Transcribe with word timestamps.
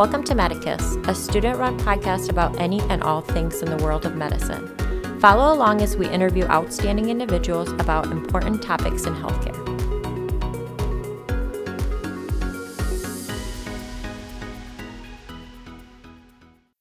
Welcome 0.00 0.24
to 0.24 0.34
Medicus, 0.34 0.96
a 1.04 1.14
student 1.14 1.58
run 1.58 1.78
podcast 1.78 2.30
about 2.30 2.58
any 2.58 2.80
and 2.88 3.02
all 3.02 3.20
things 3.20 3.60
in 3.60 3.68
the 3.68 3.84
world 3.84 4.06
of 4.06 4.16
medicine. 4.16 4.66
Follow 5.20 5.52
along 5.52 5.82
as 5.82 5.94
we 5.94 6.08
interview 6.08 6.46
outstanding 6.46 7.10
individuals 7.10 7.70
about 7.72 8.06
important 8.06 8.62
topics 8.62 9.04
in 9.04 9.14
healthcare. 9.14 9.60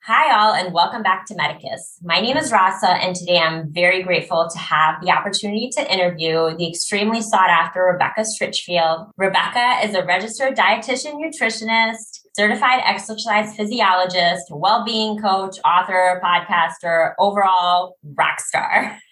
Hi, 0.05 0.35
all, 0.39 0.53
and 0.53 0.73
welcome 0.73 1.03
back 1.03 1.25
to 1.25 1.35
Medicus. 1.35 1.99
My 2.01 2.21
name 2.21 2.37
is 2.37 2.51
Rasa, 2.51 2.89
and 2.89 3.15
today 3.15 3.37
I'm 3.37 3.71
very 3.71 4.01
grateful 4.01 4.49
to 4.49 4.57
have 4.57 4.95
the 5.03 5.11
opportunity 5.11 5.69
to 5.73 5.93
interview 5.93 6.55
the 6.57 6.69
extremely 6.69 7.21
sought 7.21 7.49
after 7.49 7.83
Rebecca 7.83 8.21
Scritchfield. 8.21 9.11
Rebecca 9.17 9.85
is 9.85 9.93
a 9.93 10.05
registered 10.05 10.55
dietitian 10.55 11.15
nutritionist, 11.15 12.21
certified 12.39 12.79
exercise 12.85 13.53
physiologist, 13.53 14.45
well 14.49 14.85
being 14.85 15.19
coach, 15.19 15.57
author, 15.65 16.21
podcaster, 16.23 17.13
overall 17.19 17.97
rock 18.17 18.39
star. 18.39 18.97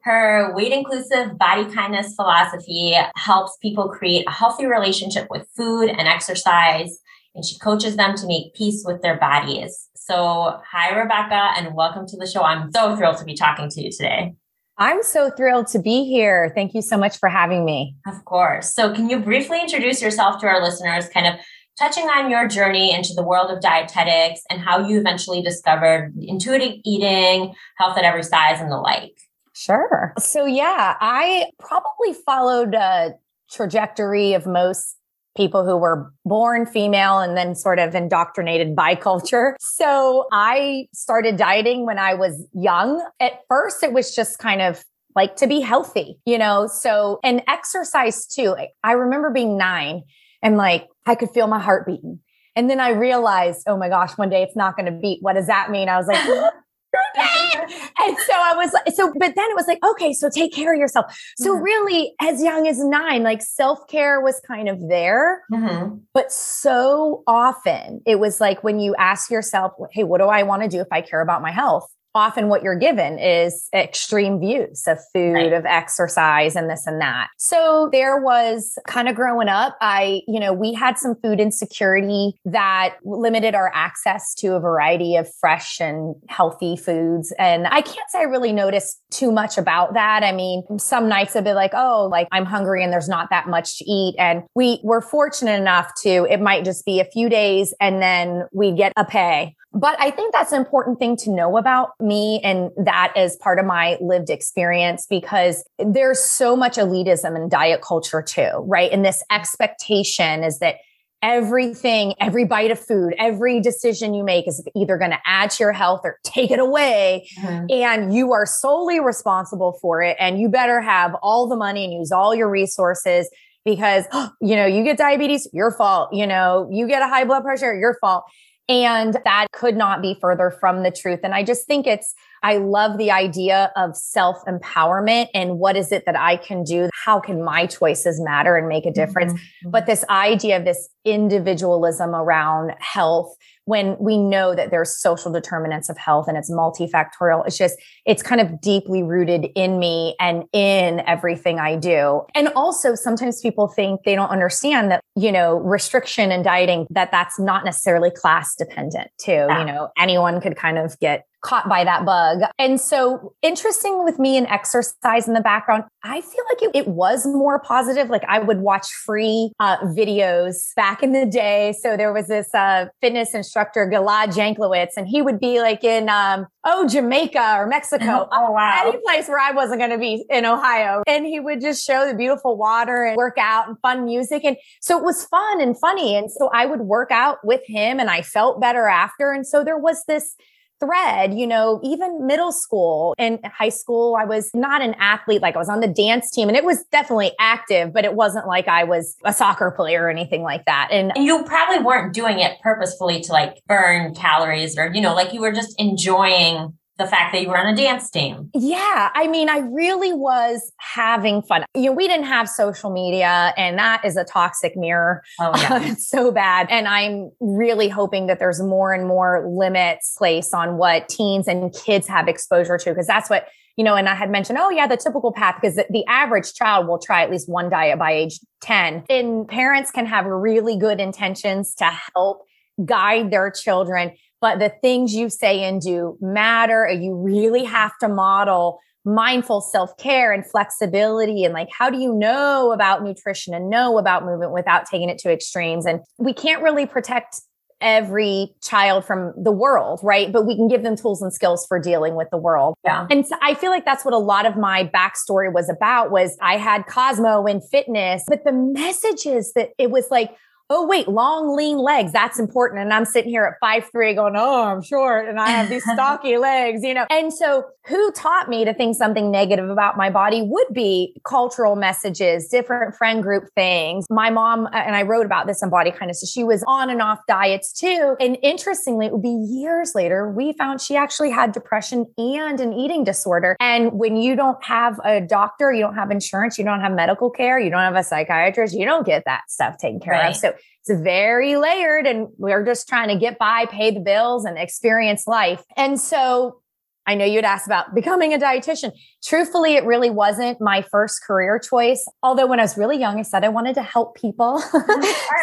Her 0.00 0.54
weight 0.54 0.72
inclusive 0.72 1.36
body 1.36 1.70
kindness 1.70 2.14
philosophy 2.14 2.96
helps 3.16 3.58
people 3.60 3.90
create 3.90 4.24
a 4.26 4.30
healthy 4.30 4.64
relationship 4.64 5.26
with 5.28 5.46
food 5.54 5.90
and 5.90 6.08
exercise 6.08 6.98
and 7.34 7.44
she 7.44 7.58
coaches 7.58 7.96
them 7.96 8.16
to 8.16 8.26
make 8.26 8.54
peace 8.54 8.82
with 8.86 9.02
their 9.02 9.18
bodies. 9.18 9.90
So, 9.96 10.60
hi, 10.70 10.96
Rebecca, 10.96 11.52
and 11.58 11.74
welcome 11.74 12.06
to 12.06 12.16
the 12.16 12.26
show. 12.26 12.42
I'm 12.42 12.70
so 12.72 12.96
thrilled 12.96 13.18
to 13.18 13.24
be 13.24 13.34
talking 13.34 13.68
to 13.68 13.82
you 13.82 13.90
today. 13.90 14.34
I'm 14.76 15.02
so 15.02 15.30
thrilled 15.30 15.68
to 15.68 15.78
be 15.78 16.04
here. 16.04 16.50
Thank 16.54 16.74
you 16.74 16.82
so 16.82 16.96
much 16.96 17.18
for 17.18 17.28
having 17.28 17.64
me. 17.64 17.96
Of 18.06 18.24
course. 18.24 18.74
So, 18.74 18.92
can 18.92 19.08
you 19.08 19.20
briefly 19.20 19.60
introduce 19.60 20.02
yourself 20.02 20.40
to 20.40 20.46
our 20.46 20.62
listeners, 20.62 21.08
kind 21.08 21.26
of 21.26 21.34
touching 21.78 22.04
on 22.04 22.30
your 22.30 22.48
journey 22.48 22.92
into 22.94 23.14
the 23.14 23.22
world 23.22 23.50
of 23.50 23.60
dietetics 23.60 24.40
and 24.50 24.60
how 24.60 24.86
you 24.86 24.98
eventually 24.98 25.42
discovered 25.42 26.12
intuitive 26.20 26.80
eating, 26.84 27.54
health 27.78 27.96
at 27.98 28.04
every 28.04 28.22
size, 28.22 28.60
and 28.60 28.70
the 28.70 28.78
like? 28.78 29.16
Sure. 29.54 30.12
So, 30.18 30.44
yeah, 30.44 30.96
I 31.00 31.46
probably 31.60 32.12
followed 32.26 32.74
a 32.74 33.14
trajectory 33.50 34.32
of 34.32 34.46
most 34.46 34.96
people 35.36 35.64
who 35.64 35.76
were 35.76 36.12
born 36.24 36.66
female 36.66 37.18
and 37.18 37.36
then 37.36 37.54
sort 37.54 37.78
of 37.78 37.94
indoctrinated 37.94 38.76
by 38.76 38.94
culture. 39.08 39.56
So 39.60 40.26
I 40.32 40.88
started 40.92 41.36
dieting 41.36 41.86
when 41.86 41.98
I 41.98 42.14
was 42.14 42.46
young. 42.52 43.04
At 43.20 43.40
first, 43.48 43.82
it 43.82 43.92
was 43.92 44.14
just 44.14 44.38
kind 44.38 44.62
of 44.62 44.84
like 45.16 45.36
to 45.36 45.46
be 45.46 45.60
healthy, 45.60 46.18
you 46.24 46.38
know? 46.38 46.66
So, 46.66 47.20
and 47.22 47.42
exercise 47.48 48.26
too. 48.26 48.56
I 48.82 48.92
remember 48.92 49.30
being 49.30 49.56
nine 49.56 50.02
and 50.42 50.56
like 50.56 50.88
I 51.06 51.14
could 51.14 51.30
feel 51.30 51.46
my 51.46 51.60
heart 51.60 51.86
beating. 51.86 52.20
And 52.56 52.70
then 52.70 52.78
I 52.78 52.90
realized, 52.90 53.64
oh 53.66 53.76
my 53.76 53.88
gosh, 53.88 54.16
one 54.16 54.30
day 54.30 54.42
it's 54.42 54.56
not 54.56 54.76
going 54.76 54.86
to 54.86 54.92
beat. 54.92 55.18
What 55.22 55.34
does 55.34 55.48
that 55.48 55.70
mean? 55.70 55.88
I 55.88 55.96
was 55.96 56.06
like, 56.06 56.24
and 57.16 58.16
so 58.18 58.32
I 58.32 58.52
was 58.56 58.72
like, 58.72 58.94
so, 58.94 59.12
but 59.18 59.34
then 59.34 59.50
it 59.50 59.56
was 59.56 59.66
like, 59.66 59.84
okay, 59.84 60.12
so 60.12 60.28
take 60.28 60.52
care 60.52 60.74
of 60.74 60.78
yourself. 60.78 61.06
So 61.36 61.54
mm-hmm. 61.54 61.62
really, 61.62 62.14
as 62.20 62.42
young 62.42 62.66
as 62.66 62.78
nine, 62.78 63.22
like 63.22 63.42
self 63.42 63.86
care 63.88 64.20
was 64.20 64.40
kind 64.46 64.68
of 64.68 64.88
there. 64.88 65.42
Mm-hmm. 65.52 65.96
But 66.12 66.32
so 66.32 67.22
often 67.26 68.02
it 68.06 68.18
was 68.18 68.40
like 68.40 68.64
when 68.64 68.80
you 68.80 68.94
ask 68.96 69.30
yourself, 69.30 69.72
hey, 69.92 70.04
what 70.04 70.18
do 70.18 70.24
I 70.24 70.42
want 70.42 70.62
to 70.62 70.68
do 70.68 70.80
if 70.80 70.88
I 70.90 71.00
care 71.00 71.20
about 71.20 71.42
my 71.42 71.50
health? 71.50 71.88
Often 72.14 72.48
what 72.48 72.62
you're 72.62 72.78
given 72.78 73.18
is 73.18 73.68
extreme 73.74 74.40
views 74.40 74.84
of 74.86 74.98
food, 75.12 75.32
right. 75.32 75.52
of 75.52 75.64
exercise, 75.66 76.56
and 76.56 76.70
this 76.70 76.86
and 76.86 77.00
that. 77.00 77.28
So 77.38 77.88
there 77.92 78.20
was 78.20 78.78
kind 78.86 79.08
of 79.08 79.14
growing 79.14 79.48
up, 79.48 79.76
I, 79.80 80.22
you 80.26 80.40
know, 80.40 80.52
we 80.52 80.72
had 80.72 80.98
some 80.98 81.14
food 81.16 81.40
insecurity 81.40 82.34
that 82.44 82.96
limited 83.04 83.54
our 83.54 83.70
access 83.74 84.34
to 84.36 84.54
a 84.54 84.60
variety 84.60 85.16
of 85.16 85.28
fresh 85.40 85.80
and 85.80 86.14
healthy 86.28 86.76
foods. 86.76 87.32
And 87.38 87.66
I 87.66 87.80
can't 87.80 88.10
say 88.10 88.20
I 88.20 88.22
really 88.22 88.52
noticed 88.52 89.00
too 89.10 89.32
much 89.32 89.58
about 89.58 89.94
that. 89.94 90.22
I 90.22 90.32
mean, 90.32 90.62
some 90.78 91.08
nights 91.08 91.36
I'd 91.36 91.44
be 91.44 91.52
like, 91.52 91.72
oh, 91.74 92.08
like 92.10 92.28
I'm 92.32 92.44
hungry 92.44 92.82
and 92.82 92.92
there's 92.92 93.08
not 93.08 93.30
that 93.30 93.48
much 93.48 93.78
to 93.78 93.84
eat. 93.84 94.14
And 94.18 94.42
we 94.54 94.80
were 94.82 95.00
fortunate 95.00 95.58
enough 95.58 95.92
to, 96.02 96.26
it 96.30 96.40
might 96.40 96.64
just 96.64 96.84
be 96.84 97.00
a 97.00 97.04
few 97.04 97.28
days 97.28 97.74
and 97.80 98.00
then 98.00 98.44
we 98.52 98.72
get 98.72 98.92
a 98.96 99.04
pay 99.04 99.56
but 99.74 100.00
I 100.00 100.10
think 100.10 100.32
that's 100.32 100.52
an 100.52 100.58
important 100.58 100.98
thing 100.98 101.16
to 101.18 101.30
know 101.30 101.56
about 101.56 101.90
me 102.00 102.40
and 102.44 102.70
that 102.76 103.12
is 103.16 103.36
part 103.36 103.58
of 103.58 103.66
my 103.66 103.98
lived 104.00 104.30
experience 104.30 105.06
because 105.08 105.64
there's 105.78 106.20
so 106.20 106.54
much 106.54 106.76
elitism 106.76 107.36
in 107.36 107.48
diet 107.48 107.82
culture 107.82 108.22
too, 108.22 108.50
right? 108.66 108.90
And 108.92 109.04
this 109.04 109.22
expectation 109.30 110.44
is 110.44 110.60
that 110.60 110.76
everything, 111.22 112.14
every 112.20 112.44
bite 112.44 112.70
of 112.70 112.78
food, 112.78 113.14
every 113.18 113.58
decision 113.58 114.14
you 114.14 114.22
make 114.22 114.46
is 114.46 114.62
either 114.76 114.96
going 114.98 115.10
to 115.10 115.18
add 115.26 115.50
to 115.50 115.64
your 115.64 115.72
health 115.72 116.02
or 116.04 116.18
take 116.22 116.50
it 116.50 116.58
away. 116.60 117.26
Mm-hmm. 117.40 117.66
And 117.70 118.14
you 118.14 118.32
are 118.32 118.46
solely 118.46 119.00
responsible 119.00 119.78
for 119.80 120.02
it. 120.02 120.16
And 120.20 120.38
you 120.38 120.48
better 120.50 120.82
have 120.82 121.16
all 121.22 121.48
the 121.48 121.56
money 121.56 121.84
and 121.84 121.94
use 121.94 122.12
all 122.12 122.34
your 122.34 122.50
resources 122.50 123.28
because, 123.64 124.04
you 124.40 124.54
know, 124.54 124.66
you 124.66 124.84
get 124.84 124.98
diabetes, 124.98 125.48
your 125.52 125.72
fault. 125.72 126.12
You 126.12 126.26
know, 126.26 126.68
you 126.70 126.86
get 126.86 127.02
a 127.02 127.08
high 127.08 127.24
blood 127.24 127.42
pressure, 127.42 127.74
your 127.74 127.96
fault. 128.00 128.24
And 128.68 129.18
that 129.24 129.48
could 129.52 129.76
not 129.76 130.00
be 130.00 130.16
further 130.20 130.50
from 130.50 130.82
the 130.82 130.90
truth. 130.90 131.20
And 131.22 131.34
I 131.34 131.42
just 131.42 131.66
think 131.66 131.86
it's, 131.86 132.14
I 132.42 132.56
love 132.56 132.96
the 132.96 133.10
idea 133.10 133.70
of 133.76 133.94
self 133.96 134.38
empowerment 134.46 135.28
and 135.34 135.58
what 135.58 135.76
is 135.76 135.92
it 135.92 136.04
that 136.06 136.18
I 136.18 136.36
can 136.36 136.62
do? 136.62 136.88
How 137.04 137.20
can 137.20 137.44
my 137.44 137.66
choices 137.66 138.20
matter 138.20 138.56
and 138.56 138.66
make 138.66 138.86
a 138.86 138.92
difference? 138.92 139.32
Mm-hmm. 139.34 139.70
But 139.70 139.86
this 139.86 140.04
idea 140.08 140.56
of 140.56 140.64
this 140.64 140.88
individualism 141.04 142.14
around 142.14 142.72
health 142.78 143.34
when 143.66 143.96
we 143.98 144.18
know 144.18 144.54
that 144.54 144.70
there's 144.70 144.96
social 144.96 145.32
determinants 145.32 145.88
of 145.88 145.96
health 145.96 146.28
and 146.28 146.36
it's 146.36 146.50
multifactorial. 146.50 147.46
It's 147.46 147.56
just, 147.56 147.76
it's 148.04 148.22
kind 148.22 148.40
of 148.40 148.60
deeply 148.60 149.02
rooted 149.02 149.46
in 149.54 149.78
me 149.78 150.14
and 150.20 150.44
in 150.52 151.00
everything 151.06 151.58
I 151.58 151.76
do. 151.76 152.22
And 152.34 152.48
also 152.56 152.94
sometimes 152.94 153.40
people 153.40 153.68
think 153.68 154.02
they 154.04 154.14
don't 154.14 154.30
understand 154.30 154.90
that, 154.90 155.00
you 155.16 155.32
know, 155.32 155.56
restriction 155.56 156.30
and 156.30 156.44
dieting, 156.44 156.86
that 156.90 157.10
that's 157.10 157.38
not 157.38 157.64
necessarily 157.64 158.10
class 158.10 158.54
dependent 158.56 159.10
too. 159.18 159.32
Yeah. 159.32 159.60
You 159.60 159.64
know, 159.66 159.88
anyone 159.96 160.40
could 160.40 160.56
kind 160.56 160.78
of 160.78 160.98
get 161.00 161.24
caught 161.44 161.68
by 161.68 161.84
that 161.84 162.06
bug. 162.06 162.40
And 162.58 162.80
so 162.80 163.34
interesting 163.42 164.02
with 164.02 164.18
me 164.18 164.38
and 164.38 164.46
exercise 164.46 165.28
in 165.28 165.34
the 165.34 165.42
background, 165.42 165.84
I 166.02 166.22
feel 166.22 166.44
like 166.50 166.62
it, 166.62 166.70
it 166.74 166.88
was 166.88 167.26
more 167.26 167.60
positive. 167.60 168.08
Like 168.08 168.24
I 168.26 168.38
would 168.38 168.60
watch 168.60 168.86
free 168.88 169.52
uh, 169.60 169.76
videos 169.78 170.74
back 170.74 171.02
in 171.02 171.12
the 171.12 171.26
day. 171.26 171.74
So 171.82 171.98
there 171.98 172.14
was 172.14 172.28
this 172.28 172.52
uh, 172.54 172.86
fitness 173.02 173.34
instructor, 173.34 173.53
Gilad 173.54 174.34
Janklowicz, 174.34 174.92
and 174.96 175.06
he 175.06 175.22
would 175.22 175.40
be 175.40 175.60
like 175.60 175.84
in, 175.84 176.08
um, 176.08 176.46
oh, 176.64 176.88
Jamaica 176.88 177.56
or 177.58 177.66
Mexico. 177.66 178.28
Oh, 178.36 178.50
wow. 178.50 178.82
Any 178.86 178.98
place 179.04 179.28
where 179.28 179.38
I 179.38 179.52
wasn't 179.52 179.80
going 179.80 179.90
to 179.90 179.98
be 179.98 180.24
in 180.28 180.44
Ohio. 180.44 181.02
And 181.06 181.24
he 181.24 181.38
would 181.38 181.60
just 181.60 181.86
show 181.86 182.06
the 182.06 182.14
beautiful 182.14 182.56
water 182.56 183.04
and 183.04 183.16
work 183.16 183.36
out 183.38 183.68
and 183.68 183.78
fun 183.80 184.04
music. 184.04 184.44
And 184.44 184.56
so 184.80 184.98
it 184.98 185.04
was 185.04 185.24
fun 185.24 185.60
and 185.60 185.78
funny. 185.78 186.16
And 186.16 186.30
so 186.30 186.50
I 186.52 186.66
would 186.66 186.80
work 186.80 187.10
out 187.12 187.38
with 187.44 187.60
him 187.66 188.00
and 188.00 188.10
I 188.10 188.22
felt 188.22 188.60
better 188.60 188.88
after. 188.88 189.30
And 189.30 189.46
so 189.46 189.62
there 189.62 189.78
was 189.78 190.04
this 190.08 190.34
thread, 190.80 191.34
you 191.34 191.46
know, 191.46 191.80
even 191.82 192.26
middle 192.26 192.52
school 192.52 193.14
and 193.18 193.38
high 193.46 193.68
school, 193.68 194.16
I 194.16 194.24
was 194.24 194.50
not 194.54 194.82
an 194.82 194.94
athlete. 194.98 195.42
Like 195.42 195.54
I 195.54 195.58
was 195.58 195.68
on 195.68 195.80
the 195.80 195.88
dance 195.88 196.30
team 196.30 196.48
and 196.48 196.56
it 196.56 196.64
was 196.64 196.84
definitely 196.84 197.32
active, 197.38 197.92
but 197.92 198.04
it 198.04 198.14
wasn't 198.14 198.46
like 198.46 198.68
I 198.68 198.84
was 198.84 199.16
a 199.24 199.32
soccer 199.32 199.70
player 199.70 200.04
or 200.04 200.10
anything 200.10 200.42
like 200.42 200.64
that. 200.66 200.88
And, 200.90 201.12
and 201.16 201.24
you 201.24 201.44
probably 201.44 201.82
weren't 201.82 202.12
doing 202.12 202.40
it 202.40 202.60
purposefully 202.62 203.20
to 203.22 203.32
like 203.32 203.62
burn 203.66 204.14
calories 204.14 204.78
or, 204.78 204.92
you 204.92 205.00
know, 205.00 205.14
like 205.14 205.32
you 205.32 205.40
were 205.40 205.52
just 205.52 205.74
enjoying 205.78 206.74
the 206.96 207.06
fact 207.06 207.32
that 207.32 207.42
you 207.42 207.48
were 207.48 207.58
on 207.58 207.66
a 207.66 207.76
dance 207.76 208.08
team. 208.08 208.50
Yeah. 208.54 209.10
I 209.14 209.26
mean, 209.26 209.48
I 209.48 209.58
really 209.58 210.12
was 210.12 210.72
having 210.78 211.42
fun. 211.42 211.64
You 211.74 211.86
know, 211.86 211.92
we 211.92 212.06
didn't 212.06 212.26
have 212.26 212.48
social 212.48 212.90
media 212.90 213.52
and 213.56 213.76
that 213.78 214.04
is 214.04 214.16
a 214.16 214.22
toxic 214.22 214.76
mirror. 214.76 215.22
Oh, 215.40 215.52
yeah. 215.56 215.80
it's 215.90 216.08
so 216.08 216.30
bad. 216.30 216.68
And 216.70 216.86
I'm 216.86 217.32
really 217.40 217.88
hoping 217.88 218.28
that 218.28 218.38
there's 218.38 218.62
more 218.62 218.92
and 218.92 219.08
more 219.08 219.44
limits 219.48 220.14
placed 220.16 220.54
on 220.54 220.76
what 220.76 221.08
teens 221.08 221.48
and 221.48 221.74
kids 221.74 222.06
have 222.06 222.28
exposure 222.28 222.78
to, 222.78 222.90
because 222.90 223.08
that's 223.08 223.28
what, 223.28 223.48
you 223.76 223.82
know, 223.82 223.96
and 223.96 224.08
I 224.08 224.14
had 224.14 224.30
mentioned, 224.30 224.58
oh, 224.60 224.70
yeah, 224.70 224.86
the 224.86 224.96
typical 224.96 225.32
path, 225.32 225.56
because 225.60 225.74
the, 225.74 225.86
the 225.90 226.04
average 226.06 226.54
child 226.54 226.86
will 226.86 227.00
try 227.00 227.24
at 227.24 227.30
least 227.30 227.48
one 227.48 227.70
diet 227.70 227.98
by 227.98 228.12
age 228.12 228.38
10. 228.60 229.04
And 229.10 229.48
parents 229.48 229.90
can 229.90 230.06
have 230.06 230.26
really 230.26 230.78
good 230.78 231.00
intentions 231.00 231.74
to 231.76 231.90
help 232.14 232.42
guide 232.84 233.32
their 233.32 233.50
children 233.50 234.12
but 234.44 234.58
the 234.58 234.68
things 234.68 235.14
you 235.14 235.30
say 235.30 235.64
and 235.64 235.80
do 235.80 236.18
matter. 236.20 236.86
You 236.86 237.14
really 237.14 237.64
have 237.64 237.96
to 238.00 238.10
model 238.10 238.78
mindful 239.02 239.62
self 239.62 239.96
care 239.96 240.34
and 240.34 240.44
flexibility. 240.44 241.44
And 241.44 241.54
like, 241.54 241.70
how 241.72 241.88
do 241.88 241.98
you 241.98 242.12
know 242.12 242.70
about 242.70 243.02
nutrition 243.02 243.54
and 243.54 243.70
know 243.70 243.96
about 243.96 244.22
movement 244.26 244.52
without 244.52 244.84
taking 244.84 245.08
it 245.08 245.16
to 245.20 245.32
extremes? 245.32 245.86
And 245.86 246.00
we 246.18 246.34
can't 246.34 246.62
really 246.62 246.84
protect 246.84 247.40
every 247.80 248.54
child 248.62 249.06
from 249.06 249.32
the 249.42 249.50
world, 249.50 250.00
right? 250.02 250.30
But 250.30 250.46
we 250.46 250.56
can 250.56 250.68
give 250.68 250.82
them 250.82 250.94
tools 250.94 251.22
and 251.22 251.32
skills 251.32 251.64
for 251.66 251.80
dealing 251.80 252.14
with 252.14 252.28
the 252.30 252.36
world. 252.36 252.74
Yeah. 252.84 253.06
And 253.10 253.26
so 253.26 253.36
I 253.40 253.54
feel 253.54 253.70
like 253.70 253.86
that's 253.86 254.04
what 254.04 254.12
a 254.12 254.18
lot 254.18 254.44
of 254.44 254.58
my 254.58 254.90
backstory 254.94 255.50
was 255.50 255.70
about 255.70 256.10
was 256.10 256.36
I 256.42 256.58
had 256.58 256.86
Cosmo 256.86 257.46
in 257.46 257.62
fitness, 257.62 258.24
but 258.28 258.44
the 258.44 258.52
messages 258.52 259.54
that 259.54 259.70
it 259.78 259.90
was 259.90 260.08
like, 260.10 260.36
oh, 260.70 260.86
wait, 260.86 261.08
long, 261.08 261.54
lean 261.54 261.78
legs, 261.78 262.12
that's 262.12 262.38
important. 262.38 262.80
And 262.80 262.92
I'm 262.92 263.04
sitting 263.04 263.30
here 263.30 263.44
at 263.44 263.54
five 263.60 263.88
three 263.92 264.14
going, 264.14 264.34
oh, 264.36 264.64
I'm 264.64 264.82
short 264.82 265.28
and 265.28 265.38
I 265.38 265.50
have 265.50 265.68
these 265.68 265.84
stocky 265.92 266.38
legs, 266.38 266.82
you 266.82 266.94
know? 266.94 267.06
And 267.10 267.32
so 267.32 267.64
who 267.86 268.10
taught 268.12 268.48
me 268.48 268.64
to 268.64 268.72
think 268.72 268.96
something 268.96 269.30
negative 269.30 269.68
about 269.68 269.98
my 269.98 270.08
body 270.08 270.42
would 270.42 270.68
be 270.72 271.14
cultural 271.26 271.76
messages, 271.76 272.48
different 272.48 272.96
friend 272.96 273.22
group 273.22 273.44
things. 273.54 274.06
My 274.08 274.30
mom, 274.30 274.66
uh, 274.66 274.70
and 274.76 274.96
I 274.96 275.02
wrote 275.02 275.26
about 275.26 275.46
this 275.46 275.62
on 275.62 275.68
Body 275.68 275.90
Kindness, 275.90 276.22
so 276.22 276.26
she 276.26 276.44
was 276.44 276.64
on 276.66 276.88
and 276.88 277.02
off 277.02 277.18
diets 277.28 277.72
too. 277.72 278.16
And 278.18 278.38
interestingly, 278.42 279.06
it 279.06 279.12
would 279.12 279.22
be 279.22 279.28
years 279.28 279.92
later, 279.94 280.30
we 280.30 280.54
found 280.54 280.80
she 280.80 280.96
actually 280.96 281.30
had 281.30 281.52
depression 281.52 282.06
and 282.16 282.58
an 282.58 282.72
eating 282.72 283.04
disorder. 283.04 283.54
And 283.60 283.92
when 283.92 284.16
you 284.16 284.34
don't 284.34 284.62
have 284.64 284.98
a 285.04 285.20
doctor, 285.20 285.70
you 285.72 285.82
don't 285.82 285.94
have 285.94 286.10
insurance, 286.10 286.56
you 286.56 286.64
don't 286.64 286.80
have 286.80 286.92
medical 286.92 287.28
care, 287.28 287.58
you 287.58 287.68
don't 287.68 287.80
have 287.80 287.96
a 287.96 288.02
psychiatrist, 288.02 288.74
you 288.74 288.86
don't 288.86 289.04
get 289.04 289.24
that 289.26 289.42
stuff 289.48 289.76
taken 289.76 290.00
care 290.00 290.14
right. 290.14 290.30
of. 290.30 290.36
So 290.36 290.53
it's 290.86 291.00
very 291.00 291.56
layered 291.56 292.06
and 292.06 292.28
we're 292.36 292.64
just 292.64 292.88
trying 292.88 293.08
to 293.08 293.16
get 293.16 293.38
by, 293.38 293.66
pay 293.66 293.90
the 293.90 294.00
bills 294.00 294.44
and 294.44 294.58
experience 294.58 295.26
life. 295.26 295.62
And 295.76 295.98
so 295.98 296.60
I 297.06 297.14
know 297.14 297.24
you'd 297.24 297.44
asked 297.44 297.66
about 297.66 297.94
becoming 297.94 298.32
a 298.32 298.38
dietitian. 298.38 298.92
Truthfully, 299.22 299.76
it 299.76 299.84
really 299.84 300.10
wasn't 300.10 300.60
my 300.60 300.82
first 300.82 301.22
career 301.22 301.58
choice. 301.58 302.06
Although 302.22 302.46
when 302.46 302.60
I 302.60 302.62
was 302.62 302.78
really 302.78 302.98
young, 302.98 303.18
I 303.18 303.22
said 303.22 303.44
I 303.44 303.48
wanted 303.48 303.74
to 303.74 303.82
help 303.82 304.16
people. 304.16 304.58
so 304.60 304.80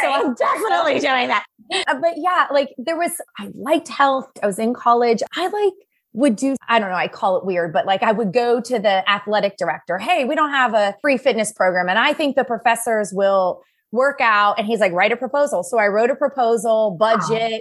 I'm 0.03 0.33
definitely 0.33 0.99
doing 0.99 1.27
that. 1.27 1.45
Uh, 1.87 1.99
but 1.99 2.13
yeah, 2.17 2.47
like 2.51 2.73
there 2.77 2.97
was, 2.97 3.11
I 3.39 3.51
liked 3.55 3.87
health. 3.87 4.27
I 4.41 4.47
was 4.47 4.59
in 4.59 4.73
college. 4.73 5.21
I 5.35 5.47
like 5.47 5.73
would 6.13 6.35
do, 6.35 6.55
I 6.67 6.77
don't 6.79 6.89
know, 6.89 6.95
I 6.95 7.07
call 7.07 7.37
it 7.37 7.45
weird, 7.45 7.71
but 7.71 7.85
like 7.85 8.03
I 8.03 8.11
would 8.11 8.33
go 8.33 8.59
to 8.59 8.79
the 8.79 9.09
athletic 9.09 9.57
director. 9.57 9.97
Hey, 9.97 10.25
we 10.25 10.35
don't 10.35 10.51
have 10.51 10.73
a 10.73 10.95
free 11.01 11.17
fitness 11.17 11.53
program. 11.53 11.89
And 11.89 11.97
I 11.97 12.13
think 12.13 12.35
the 12.35 12.43
professors 12.43 13.11
will 13.13 13.63
work 13.91 14.19
out. 14.21 14.57
And 14.57 14.67
he's 14.67 14.79
like, 14.79 14.91
write 14.91 15.11
a 15.11 15.17
proposal. 15.17 15.63
So 15.63 15.77
I 15.77 15.87
wrote 15.87 16.09
a 16.09 16.15
proposal, 16.15 16.91
budget. 16.91 17.51
Wow. 17.51 17.59